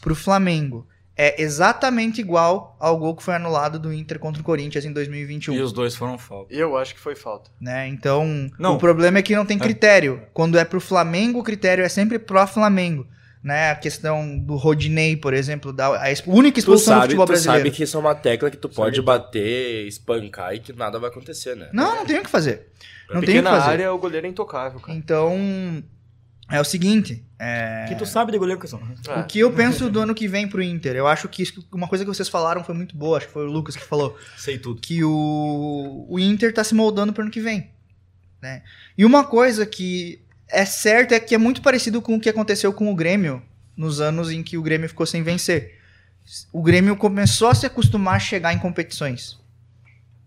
pro 0.00 0.16
Flamengo 0.16 0.84
é 1.20 1.42
exatamente 1.42 2.20
igual 2.20 2.76
ao 2.78 2.96
gol 2.96 3.16
que 3.16 3.22
foi 3.24 3.34
anulado 3.34 3.78
do 3.78 3.92
Inter 3.92 4.18
contra 4.20 4.40
o 4.40 4.44
Corinthians 4.44 4.84
em 4.84 4.92
2021 4.92 5.52
E 5.54 5.60
os 5.60 5.72
dois 5.72 5.96
foram 5.96 6.16
falta. 6.16 6.54
Eu 6.54 6.76
acho 6.76 6.94
que 6.94 7.00
foi 7.00 7.16
falta. 7.16 7.50
né? 7.60 7.88
Então, 7.88 8.48
Não. 8.58 8.76
o 8.76 8.78
problema 8.78 9.18
é 9.18 9.22
que 9.22 9.34
não 9.34 9.44
tem 9.44 9.58
critério. 9.58 10.22
Quando 10.32 10.56
é 10.56 10.64
pro 10.64 10.80
Flamengo, 10.80 11.40
o 11.40 11.42
critério 11.42 11.84
é 11.84 11.88
sempre 11.88 12.18
pro 12.20 12.46
Flamengo, 12.46 13.04
né? 13.42 13.70
A 13.72 13.74
questão 13.74 14.38
do 14.38 14.54
Rodinei, 14.56 15.16
por 15.16 15.34
exemplo, 15.34 15.72
da 15.72 16.00
a 16.00 16.10
exp- 16.12 16.28
única 16.28 16.54
Tu 16.54 16.58
expulsão 16.60 16.94
do 16.94 16.96
sabe, 17.00 17.06
futebol 17.06 17.26
tu 17.26 17.28
brasileiro. 17.30 17.64
sabe 17.64 17.76
que 17.76 17.82
isso 17.82 17.96
é 17.96 18.00
uma 18.00 18.14
tecla 18.14 18.50
que 18.50 18.56
tu 18.56 18.68
pode 18.68 19.02
bater, 19.02 19.86
espancar 19.88 20.54
e 20.54 20.60
que 20.60 20.72
nada 20.72 20.98
vai 21.00 21.10
acontecer, 21.10 21.56
né? 21.56 21.68
Não, 21.72 21.96
não 21.96 22.06
tem 22.06 22.18
o 22.20 22.22
que 22.22 22.30
fazer. 22.30 22.68
Não 23.10 23.14
tem 23.14 23.18
o 23.18 23.20
que 23.22 23.26
Pequena 23.26 23.50
fazer. 23.50 23.70
área, 23.70 23.92
o 23.92 23.98
goleiro 23.98 24.26
é 24.26 24.30
intocável, 24.30 24.78
cara. 24.78 24.96
Então, 24.96 25.82
é 26.50 26.60
o 26.60 26.64
seguinte, 26.64 27.24
é, 27.38 27.84
Que 27.88 27.94
tu 27.96 28.06
sabe 28.06 28.32
de 28.32 28.38
goleiro 28.38 28.60
que 28.60 28.66
são. 28.66 28.80
É. 29.08 29.20
o 29.20 29.24
que 29.26 29.38
eu 29.38 29.52
penso 29.52 29.88
do 29.90 30.00
ano 30.00 30.14
que 30.14 30.26
vem 30.26 30.48
pro 30.48 30.62
Inter? 30.62 30.96
Eu 30.96 31.06
acho 31.06 31.28
que 31.28 31.42
isso- 31.42 31.66
uma 31.72 31.86
coisa 31.86 32.04
que 32.04 32.08
vocês 32.08 32.28
falaram 32.28 32.64
foi 32.64 32.74
muito 32.74 32.96
boa, 32.96 33.18
acho 33.18 33.26
que 33.26 33.32
foi 33.32 33.46
o 33.46 33.50
Lucas 33.50 33.76
que 33.76 33.84
falou. 33.84 34.18
Sei 34.36 34.58
tudo. 34.58 34.80
que 34.80 35.04
o, 35.04 36.06
o 36.08 36.18
Inter 36.18 36.52
tá 36.52 36.64
se 36.64 36.74
moldando 36.74 37.12
para 37.12 37.22
ano 37.22 37.30
que 37.30 37.40
vem. 37.40 37.70
Né? 38.40 38.62
E 38.96 39.04
uma 39.04 39.24
coisa 39.24 39.66
que 39.66 40.20
é 40.48 40.64
certa 40.64 41.14
é 41.14 41.20
que 41.20 41.34
é 41.34 41.38
muito 41.38 41.60
parecido 41.60 42.00
com 42.00 42.14
o 42.14 42.20
que 42.20 42.28
aconteceu 42.28 42.72
com 42.72 42.90
o 42.90 42.94
Grêmio 42.94 43.42
nos 43.76 44.00
anos 44.00 44.30
em 44.30 44.42
que 44.42 44.56
o 44.56 44.62
Grêmio 44.62 44.88
ficou 44.88 45.04
sem 45.06 45.22
vencer. 45.22 45.78
O 46.52 46.62
Grêmio 46.62 46.96
começou 46.96 47.48
a 47.48 47.54
se 47.54 47.66
acostumar 47.66 48.16
a 48.16 48.20
chegar 48.20 48.52
em 48.52 48.58
competições. 48.58 49.38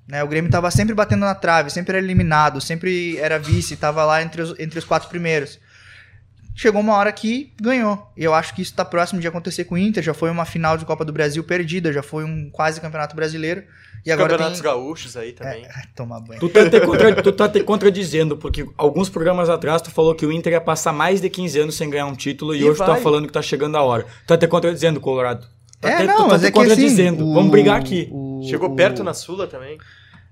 Né? 0.07 0.23
O 0.23 0.27
Grêmio 0.27 0.47
estava 0.49 0.69
sempre 0.71 0.93
batendo 0.93 1.21
na 1.21 1.35
trave, 1.35 1.69
sempre 1.69 1.97
era 1.97 2.03
eliminado, 2.05 2.59
sempre 2.59 3.17
era 3.17 3.37
vice, 3.39 3.73
estava 3.75 4.03
lá 4.03 4.21
entre 4.21 4.41
os, 4.41 4.59
entre 4.59 4.79
os 4.79 4.85
quatro 4.85 5.09
primeiros. 5.09 5.59
Chegou 6.55 6.81
uma 6.81 6.95
hora 6.95 7.11
que 7.11 7.53
ganhou. 7.61 8.11
E 8.17 8.23
eu 8.23 8.33
acho 8.33 8.53
que 8.53 8.61
isso 8.61 8.71
está 8.71 8.83
próximo 8.85 9.19
de 9.21 9.27
acontecer 9.27 9.63
com 9.63 9.75
o 9.75 9.77
Inter. 9.77 10.03
Já 10.03 10.13
foi 10.13 10.29
uma 10.29 10.45
final 10.45 10.77
de 10.77 10.85
Copa 10.85 11.03
do 11.05 11.13
Brasil 11.13 11.43
perdida, 11.43 11.91
já 11.93 12.03
foi 12.03 12.23
um 12.23 12.49
quase 12.51 12.79
campeonato 12.81 13.15
brasileiro. 13.15 13.63
E 14.05 14.11
agora 14.11 14.29
Campeonatos 14.29 14.59
tem... 14.61 14.69
gaúchos 14.71 15.15
aí 15.15 15.31
também. 15.31 15.65
Ai, 15.73 15.83
tomar 15.95 16.19
banho. 16.19 16.39
Tu 16.39 16.49
tá, 16.49 16.69
te 16.69 16.79
contra- 16.81 17.21
tu 17.21 17.31
tá 17.31 17.47
te 17.49 17.63
contradizendo, 17.63 18.35
porque 18.35 18.65
alguns 18.77 19.09
programas 19.09 19.47
atrás 19.47 19.81
tu 19.81 19.91
falou 19.91 20.13
que 20.15 20.25
o 20.25 20.31
Inter 20.31 20.53
ia 20.53 20.61
passar 20.61 20.91
mais 20.91 21.21
de 21.21 21.29
15 21.29 21.59
anos 21.59 21.75
sem 21.75 21.89
ganhar 21.89 22.07
um 22.07 22.15
título 22.15 22.53
e, 22.55 22.59
E 22.61 22.63
hoje 22.63 22.75
tu 22.79 22.85
tá 22.85 22.93
vai. 22.93 23.01
falando 23.01 23.27
que 23.27 23.33
tá 23.33 23.41
chegando 23.41 23.77
a 23.77 23.81
hora. 23.83 24.03
Tu 24.03 24.27
tá 24.27 24.37
te 24.37 24.47
contradizendo, 24.47 24.99
Colorado. 24.99 25.47
Tá 25.79 25.89
É, 25.89 25.97
te, 25.97 26.03
não, 26.05 26.15
tu 26.17 26.21
tá 26.23 26.27
mas 26.29 26.41
te 26.41 26.47
é 26.47 26.51
que 26.51 26.59
assim, 26.59 26.69
contradizendo. 26.69 27.27
o- 27.27 27.33
Vamos 27.33 27.51
brigar 27.51 27.79
aqui. 27.79 28.09
o- 28.11 28.41
Chegou 28.49 28.69
o- 28.71 28.75
perto 28.75 29.03
na 29.03 29.13
Sula 29.13 29.45
também. 29.47 29.77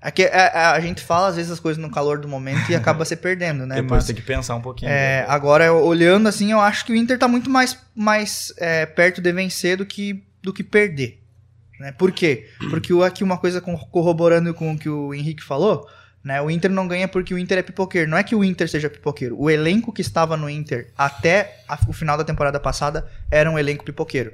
É 0.02 0.10
que 0.10 0.24
a, 0.24 0.46
a- 0.46 0.72
a 0.72 0.80
gente 0.80 1.02
fala 1.02 1.28
às 1.28 1.36
vezes 1.36 1.50
as 1.52 1.60
coisas 1.60 1.80
no 1.82 1.90
calor 1.90 2.18
do 2.18 2.26
momento 2.26 2.70
e 2.70 2.74
acaba 2.74 3.04
se 3.04 3.14
perdendo, 3.16 3.66
né? 3.66 3.74
Depois 3.82 3.98
Mas, 3.98 4.06
tem 4.06 4.16
que 4.16 4.22
pensar 4.22 4.54
um 4.56 4.60
pouquinho. 4.62 4.90
é, 4.90 5.24
agora, 5.28 5.72
olhando 5.72 6.26
assim, 6.28 6.50
eu 6.52 6.60
acho 6.60 6.84
que 6.86 6.92
o 6.92 6.96
Inter 6.96 7.18
tá 7.18 7.28
muito 7.28 7.50
mais, 7.50 7.78
mais 7.94 8.52
é, 8.56 8.86
perto 8.86 9.20
de 9.20 9.30
vencer 9.32 9.76
do 9.76 9.84
que, 9.84 10.22
do 10.42 10.52
que 10.52 10.62
perder. 10.64 11.22
Né? 11.78 11.92
Por 11.92 12.12
quê? 12.12 12.48
Porque 12.70 12.92
aqui 13.04 13.24
uma 13.24 13.38
coisa 13.38 13.60
corroborando 13.60 14.52
com 14.54 14.72
o 14.72 14.78
que 14.78 14.88
o 14.88 15.14
Henrique 15.14 15.42
falou, 15.42 15.86
né? 16.22 16.40
O 16.42 16.50
Inter 16.50 16.70
não 16.70 16.86
ganha 16.86 17.08
porque 17.08 17.32
o 17.32 17.38
Inter 17.38 17.58
é 17.58 17.62
pipoqueiro. 17.62 18.10
Não 18.10 18.16
é 18.18 18.22
que 18.22 18.34
o 18.34 18.44
Inter 18.44 18.68
seja 18.68 18.88
pipoqueiro. 18.90 19.40
O 19.40 19.48
elenco 19.50 19.92
que 19.92 20.00
estava 20.02 20.36
no 20.36 20.48
Inter 20.50 20.92
até 20.96 21.62
a- 21.68 21.78
o 21.88 21.92
final 21.92 22.16
da 22.18 22.24
temporada 22.24 22.58
passada 22.60 23.06
era 23.30 23.50
um 23.50 23.58
elenco 23.58 23.84
pipoqueiro. 23.84 24.32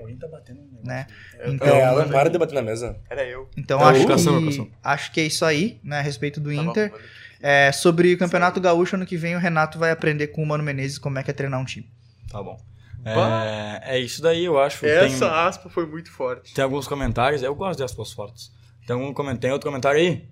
Né? 0.85 1.07
Então, 1.47 1.67
É, 1.69 1.85
Alan, 1.85 2.09
para 2.09 2.29
de 2.31 2.39
bater 2.39 2.55
na 2.55 2.63
mesa. 2.63 2.97
Era 3.11 3.25
eu. 3.25 3.49
Então 3.57 3.79
Tá, 3.79 3.89
acho, 3.91 4.01
educação, 4.01 4.35
que, 4.35 4.49
educação. 4.49 4.71
acho 4.83 5.13
que 5.13 5.21
é 5.21 5.25
isso 5.25 5.45
aí, 5.45 5.81
né, 5.83 5.99
a 5.99 6.03
respeito 6.03 6.41
do 6.41 6.51
Tá 6.55 6.63
bom, 6.63 6.71
Inter. 6.71 6.91
valeu. 6.91 7.05
É, 7.41 7.71
sobre 7.71 8.15
o 8.15 8.19
Campeonato 8.19 8.61
Gaúcho, 8.61 8.97
ano 8.97 9.05
que 9.07 9.17
vem 9.17 9.37
o 9.37 9.39
Renato 9.39 9.79
vai 9.79 9.91
aprender 9.91 10.29
com 10.29 10.43
o 10.43 10.47
Mano 10.47 10.65
Menezes 10.65 10.99
como 10.99 11.19
é 11.19 11.23
que 11.23 11.31
é 11.31 11.35
treinar 11.35 11.61
um 11.61 11.65
time. 11.65 11.89
Tá 12.31 12.43
bom. 12.43 12.59
É, 13.05 13.97
é 13.97 13.99
isso 14.01 14.21
daí, 14.23 14.45
eu 14.45 14.59
acho. 14.59 14.85
Essa 14.85 15.29
Tem, 15.29 15.29
aspa 15.29 15.69
foi 15.69 15.87
muito 15.87 16.11
forte. 16.11 16.53
tem 16.55 16.65
alguns 16.65 16.89
comentários, 16.89 17.43
eu 17.43 17.55
gosto 17.55 17.79
de 17.79 17.85
aspas 17.85 18.13
fortes. 18.13 18.51
Tem, 18.87 18.95
algum, 18.97 19.37
tem 19.37 19.53
outro 19.53 19.69
comentário 19.69 20.01
aí? 20.01 20.25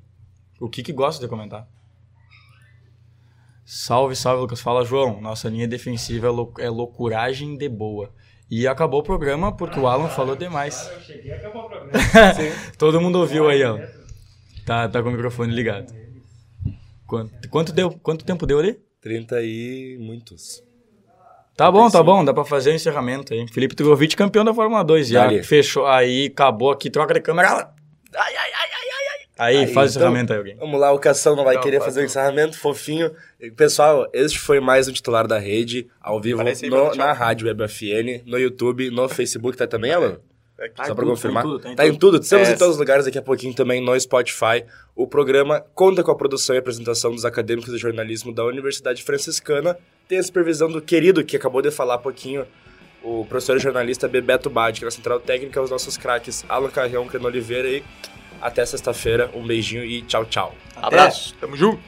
O 0.64 0.68
que 0.70 0.82
que 0.82 0.94
gosta 0.94 1.22
de 1.22 1.28
comentar? 1.28 1.68
Salve, 3.66 4.16
salve, 4.16 4.40
Lucas. 4.40 4.62
Fala, 4.62 4.82
João. 4.82 5.20
Nossa 5.20 5.46
linha 5.50 5.68
defensiva 5.68 6.26
é, 6.26 6.30
lou 6.30 6.54
é 6.58 6.70
loucuragem 6.70 7.58
de 7.58 7.68
boa. 7.68 8.10
E 8.50 8.66
acabou 8.66 9.00
o 9.00 9.02
programa 9.02 9.54
porque 9.54 9.78
o 9.78 9.86
Alan 9.86 10.08
falou 10.08 10.34
demais. 10.34 10.90
Eu 10.90 11.00
cheguei 11.00 11.32
a 11.32 11.36
acabar 11.36 11.60
o 11.60 11.68
programa. 11.68 11.92
Todo 12.78 12.98
mundo 12.98 13.18
ouviu 13.18 13.46
aí, 13.46 13.62
ó. 13.62 13.78
Tá, 14.64 14.88
tá 14.88 15.02
com 15.02 15.10
o 15.10 15.12
microfone 15.12 15.52
ligado. 15.52 15.92
Quanto, 17.06 17.48
quanto, 17.50 17.70
deu, 17.70 17.90
quanto 18.02 18.24
tempo 18.24 18.46
deu 18.46 18.58
ali? 18.58 18.80
30 19.02 19.42
e 19.42 19.98
muitos. 20.00 20.62
Tá 21.54 21.70
bom, 21.70 21.90
tá 21.90 22.02
bom, 22.02 22.24
dá 22.24 22.32
pra 22.32 22.44
fazer 22.44 22.70
o 22.70 22.74
encerramento 22.74 23.34
aí. 23.34 23.46
Felipe 23.48 23.74
Drogovic, 23.74 24.16
campeão 24.16 24.46
da 24.46 24.54
Fórmula 24.54 24.82
2. 24.82 25.08
Já 25.08 25.42
fechou, 25.42 25.86
aí 25.86 26.26
acabou 26.32 26.70
aqui, 26.70 26.88
troca 26.88 27.12
de 27.12 27.20
câmera. 27.20 27.50
Ai, 27.50 27.66
ai, 28.16 28.34
ai, 28.34 28.68
ai. 28.72 28.83
Aí, 29.36 29.56
Aí, 29.58 29.66
faz 29.66 29.96
o 29.96 29.98
então- 29.98 30.08
encerramento 30.10 30.32
aí, 30.32 30.38
alguém. 30.38 30.56
Vamos 30.56 30.78
lá, 30.80 30.92
o 30.92 30.98
Cação 30.98 31.34
não 31.34 31.42
vai 31.44 31.56
Não, 31.56 31.62
querer 31.62 31.78
faz 31.78 31.86
fazer 31.86 32.02
o 32.02 32.04
encerramento, 32.04 32.56
fofinho. 32.56 33.10
Pessoal, 33.56 34.08
este 34.12 34.38
foi 34.38 34.60
mais 34.60 34.86
um 34.86 34.92
titular 34.92 35.26
da 35.26 35.38
rede, 35.38 35.88
ao 36.00 36.20
vivo 36.20 36.38
Parece 36.38 36.68
no- 36.68 36.94
na 36.94 37.12
Rádio 37.12 37.48
Web 37.48 37.64
FN, 37.64 38.22
no 38.26 38.38
YouTube, 38.38 38.90
no 38.90 39.08
Facebook, 39.08 39.56
tá 39.56 39.66
também, 39.66 39.92
Alan? 39.92 40.18
Tá 40.76 40.84
Só 40.84 40.94
tudo, 40.94 41.08
confirmar. 41.08 41.42
tá 41.42 41.48
em 41.48 41.52
tudo, 41.52 41.62
tá 41.62 41.72
em 41.72 41.76
Tá 41.76 41.86
em 41.88 41.94
tudo. 41.96 42.20
Estamos 42.20 42.48
É. 42.48 42.52
em 42.52 42.56
todos 42.56 42.74
os 42.74 42.78
lugares 42.78 43.04
daqui 43.06 43.18
a 43.18 43.22
pouquinho 43.22 43.52
também 43.52 43.80
no 43.84 43.98
Spotify. 43.98 44.64
O 44.94 45.04
programa 45.04 45.60
conta 45.74 46.04
com 46.04 46.12
a 46.12 46.14
produção 46.14 46.54
e 46.54 46.58
apresentação 46.60 47.10
dos 47.10 47.24
acadêmicos 47.24 47.72
de 47.72 47.78
jornalismo 47.78 48.32
da 48.32 48.44
Universidade 48.44 49.02
Franciscana. 49.02 49.76
Tem 50.08 50.16
a 50.18 50.22
supervisão 50.22 50.70
do 50.70 50.80
querido, 50.80 51.24
que 51.24 51.36
acabou 51.36 51.60
de 51.60 51.72
falar 51.72 51.94
há 51.94 51.98
pouquinho, 51.98 52.46
o 53.02 53.26
professor 53.26 53.58
jornalista 53.58 54.06
Bebeto 54.06 54.48
Badi, 54.48 54.78
que 54.78 54.84
é 54.84 54.86
na 54.86 54.90
Central 54.92 55.18
Técnica, 55.18 55.60
os 55.60 55.70
nossos 55.70 55.96
craques 55.98 56.44
Alan 56.48 56.70
Carrião, 56.70 57.04
Creno 57.08 57.26
Oliveira 57.26 57.68
e 57.68 57.82
até 58.40 58.64
sexta-feira. 58.64 59.30
Um 59.34 59.46
beijinho 59.46 59.84
e 59.84 60.02
tchau, 60.02 60.24
tchau. 60.24 60.54
Abraço. 60.76 61.34
Tamo 61.40 61.56
junto. 61.56 61.80